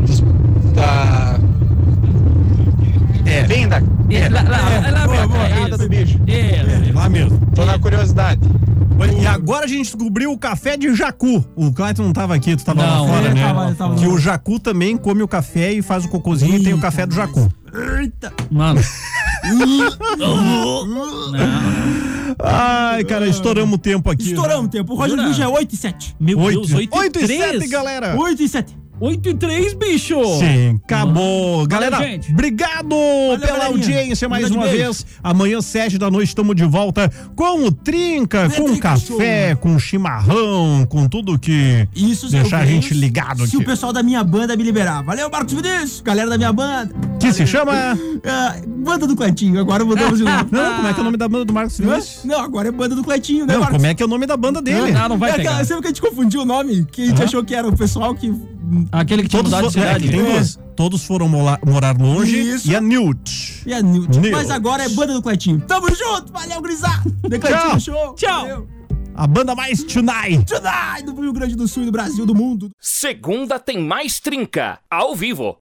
dos- 0.01 0.21
da. 0.73 1.35
É, 3.25 3.43
bem 3.43 3.67
da. 3.67 3.81
É, 4.09 4.29
lá- 4.29 4.41
lá- 4.43 4.87
é 4.87 4.91
lá 4.91 5.07
mesmo, 5.07 5.35
é 5.35 5.49
cagada 5.49 5.69
isso. 5.69 5.77
do 5.77 5.89
bicho. 5.89 6.19
É, 6.27 6.91
Lá 6.93 7.09
mesmo. 7.09 7.39
Tô 7.53 7.65
na 7.65 7.77
curiosidade. 7.77 8.39
E 9.21 9.27
agora 9.27 9.65
a 9.65 9.67
gente 9.67 9.83
descobriu 9.83 10.31
o 10.31 10.37
café 10.37 10.75
de 10.75 10.91
jacu. 10.95 11.45
O 11.55 11.71
Clayton 11.71 12.01
não 12.03 12.13
tava 12.13 12.33
aqui, 12.33 12.55
tu 12.55 12.65
tava 12.65 12.81
Não, 12.83 13.05
lá 13.05 13.13
fora, 13.13 13.27
é, 13.29 13.33
né? 13.33 13.41
tava- 13.45 13.75
tava 13.75 13.95
que 13.95 14.05
lá. 14.07 14.13
o 14.13 14.17
jacu 14.17 14.59
também 14.59 14.97
come 14.97 15.21
o 15.21 15.27
café 15.27 15.71
e 15.73 15.81
faz 15.83 16.05
o 16.05 16.09
cocôzinho 16.09 16.55
e 16.55 16.63
tem 16.63 16.73
o 16.73 16.77
Eita, 16.77 16.81
café 16.81 17.05
do 17.05 17.13
jacu. 17.13 17.47
Eita. 17.99 18.33
Mano. 18.49 18.81
Ai, 22.43 23.03
cara, 23.03 23.27
estouramos 23.27 23.75
o 23.75 23.77
tempo 23.77 24.09
aqui. 24.09 24.29
Estouramos 24.29 24.65
o 24.65 24.69
tempo. 24.69 24.93
O 24.93 24.95
Roger 24.95 25.17
Jura? 25.17 25.33
Já 25.33 25.45
é 25.45 25.47
8 25.47 25.73
e 25.73 25.77
7. 25.77 26.15
Meu 26.19 26.39
Oito. 26.39 26.61
Deus, 26.61 26.73
8 26.73 26.97
Oito 26.97 27.19
e 27.19 27.23
e 27.23 27.27
3. 27.27 27.51
sete, 27.59 27.67
galera. 27.67 28.15
8 28.17 28.41
e 28.43 28.49
7. 28.49 28.77
8 28.99 29.29
e 29.29 29.33
3, 29.35 29.73
bicho. 29.73 30.15
Sim, 30.39 30.79
acabou. 30.83 31.57
Valeu, 31.57 31.67
Galera, 31.67 31.97
gente. 31.99 32.31
obrigado 32.31 32.89
pela 32.89 33.37
galerinha. 33.37 33.65
audiência 33.67 34.27
mais 34.27 34.43
grande 34.45 34.57
uma 34.57 34.65
beijo. 34.67 34.83
vez. 34.83 35.05
Amanhã, 35.21 35.61
sete 35.61 35.97
da 35.99 36.09
noite, 36.09 36.29
estamos 36.29 36.55
de 36.55 36.65
volta 36.65 37.11
com 37.35 37.65
o 37.65 37.71
Trinca, 37.71 38.47
Vem, 38.47 38.59
com 38.59 38.65
Trinca 38.71 38.89
café, 38.89 39.55
com 39.55 39.77
chimarrão, 39.77 40.85
com 40.89 41.07
tudo 41.07 41.37
que 41.37 41.87
Isso 41.95 42.29
deixar 42.31 42.59
a 42.61 42.65
gente 42.65 42.93
ligado 42.93 43.45
Se 43.45 43.55
aqui. 43.55 43.57
o 43.57 43.65
pessoal 43.65 43.93
da 43.93 44.01
minha 44.01 44.23
banda 44.23 44.55
me 44.55 44.63
liberar. 44.63 45.03
Valeu, 45.03 45.29
Marcos 45.29 45.53
Vinícius, 45.53 46.01
galera 46.01 46.29
da 46.29 46.37
minha 46.37 46.51
banda. 46.53 46.91
Que 47.19 47.31
se 47.31 47.45
chama... 47.45 47.73
Ah, 48.29 48.55
banda 48.79 49.05
do 49.07 49.15
Cleitinho, 49.15 49.59
agora 49.59 49.85
mudamos 49.85 50.17
de 50.17 50.23
nome. 50.25 50.47
Não, 50.51 50.75
como 50.75 50.87
é 50.87 50.93
que 50.93 50.99
é 50.99 51.01
o 51.01 51.05
nome 51.05 51.17
da 51.17 51.29
banda 51.29 51.45
do 51.45 51.53
Marcos? 51.53 51.77
Vinícius? 51.77 52.25
Não, 52.25 52.39
agora 52.41 52.67
é 52.67 52.71
banda 52.71 52.95
do 52.95 53.03
Cleitinho, 53.03 53.45
né, 53.45 53.53
Não, 53.53 53.59
Marcos? 53.61 53.77
como 53.77 53.85
é 53.85 53.93
que 53.93 54.01
é 54.03 54.05
o 54.05 54.09
nome 54.09 54.25
da 54.25 54.35
banda 54.35 54.61
dele? 54.61 54.91
Não, 54.91 55.09
não 55.09 55.17
vai 55.17 55.31
é 55.31 55.33
pegar. 55.35 55.63
sempre 55.63 55.81
que 55.83 55.87
a 55.87 55.89
gente 55.91 56.01
confundiu 56.01 56.41
o 56.41 56.45
nome, 56.45 56.85
que 56.91 57.03
a 57.03 57.05
gente 57.05 57.21
Hã? 57.21 57.25
achou 57.25 57.43
que 57.43 57.53
era 57.55 57.67
o 57.67 57.77
pessoal 57.77 58.13
que. 58.15 58.33
Aquele 58.91 59.23
que 59.23 59.29
tinha 59.29 59.41
Todos, 59.43 59.51
mudado 59.51 59.67
de 59.67 59.73
fo- 59.73 59.79
é, 59.85 59.93
cidade. 59.93 60.09
tem 60.09 60.19
É. 60.19 60.23
duas. 60.23 60.59
Todos 60.75 61.03
foram 61.05 61.27
mola- 61.27 61.59
morar 61.65 61.97
longe 61.97 62.37
Isso. 62.39 62.69
e 62.69 62.75
a 62.75 62.81
Newt. 62.81 63.63
E 63.65 63.73
a 63.73 63.81
Newt. 63.81 64.17
Newt. 64.19 64.31
Mas 64.31 64.49
agora 64.51 64.83
é 64.83 64.89
banda 64.89 65.13
do 65.13 65.21
Cleitinho. 65.21 65.59
Tamo 65.61 65.87
junto, 65.93 66.31
valeu, 66.31 66.59
gurizada. 66.61 67.03
The 67.29 67.39
Cleitinho 67.39 67.69
Tchau. 67.71 67.79
Show. 67.79 68.13
Tchau. 68.15 68.41
Valeu. 68.41 68.67
A 69.15 69.25
banda 69.25 69.55
mais 69.55 69.81
tonight. 69.83 70.45
Tonight, 70.45 71.03
do 71.03 71.19
Rio 71.19 71.33
Grande 71.33 71.55
do 71.55 71.67
Sul 71.67 71.81
e 71.81 71.85
do 71.87 71.91
Brasil, 71.91 72.23
do 72.23 72.35
mundo. 72.35 72.69
Segunda 72.79 73.57
tem 73.57 73.79
mais 73.83 74.19
Trinca, 74.19 74.77
ao 74.91 75.15
vivo. 75.15 75.57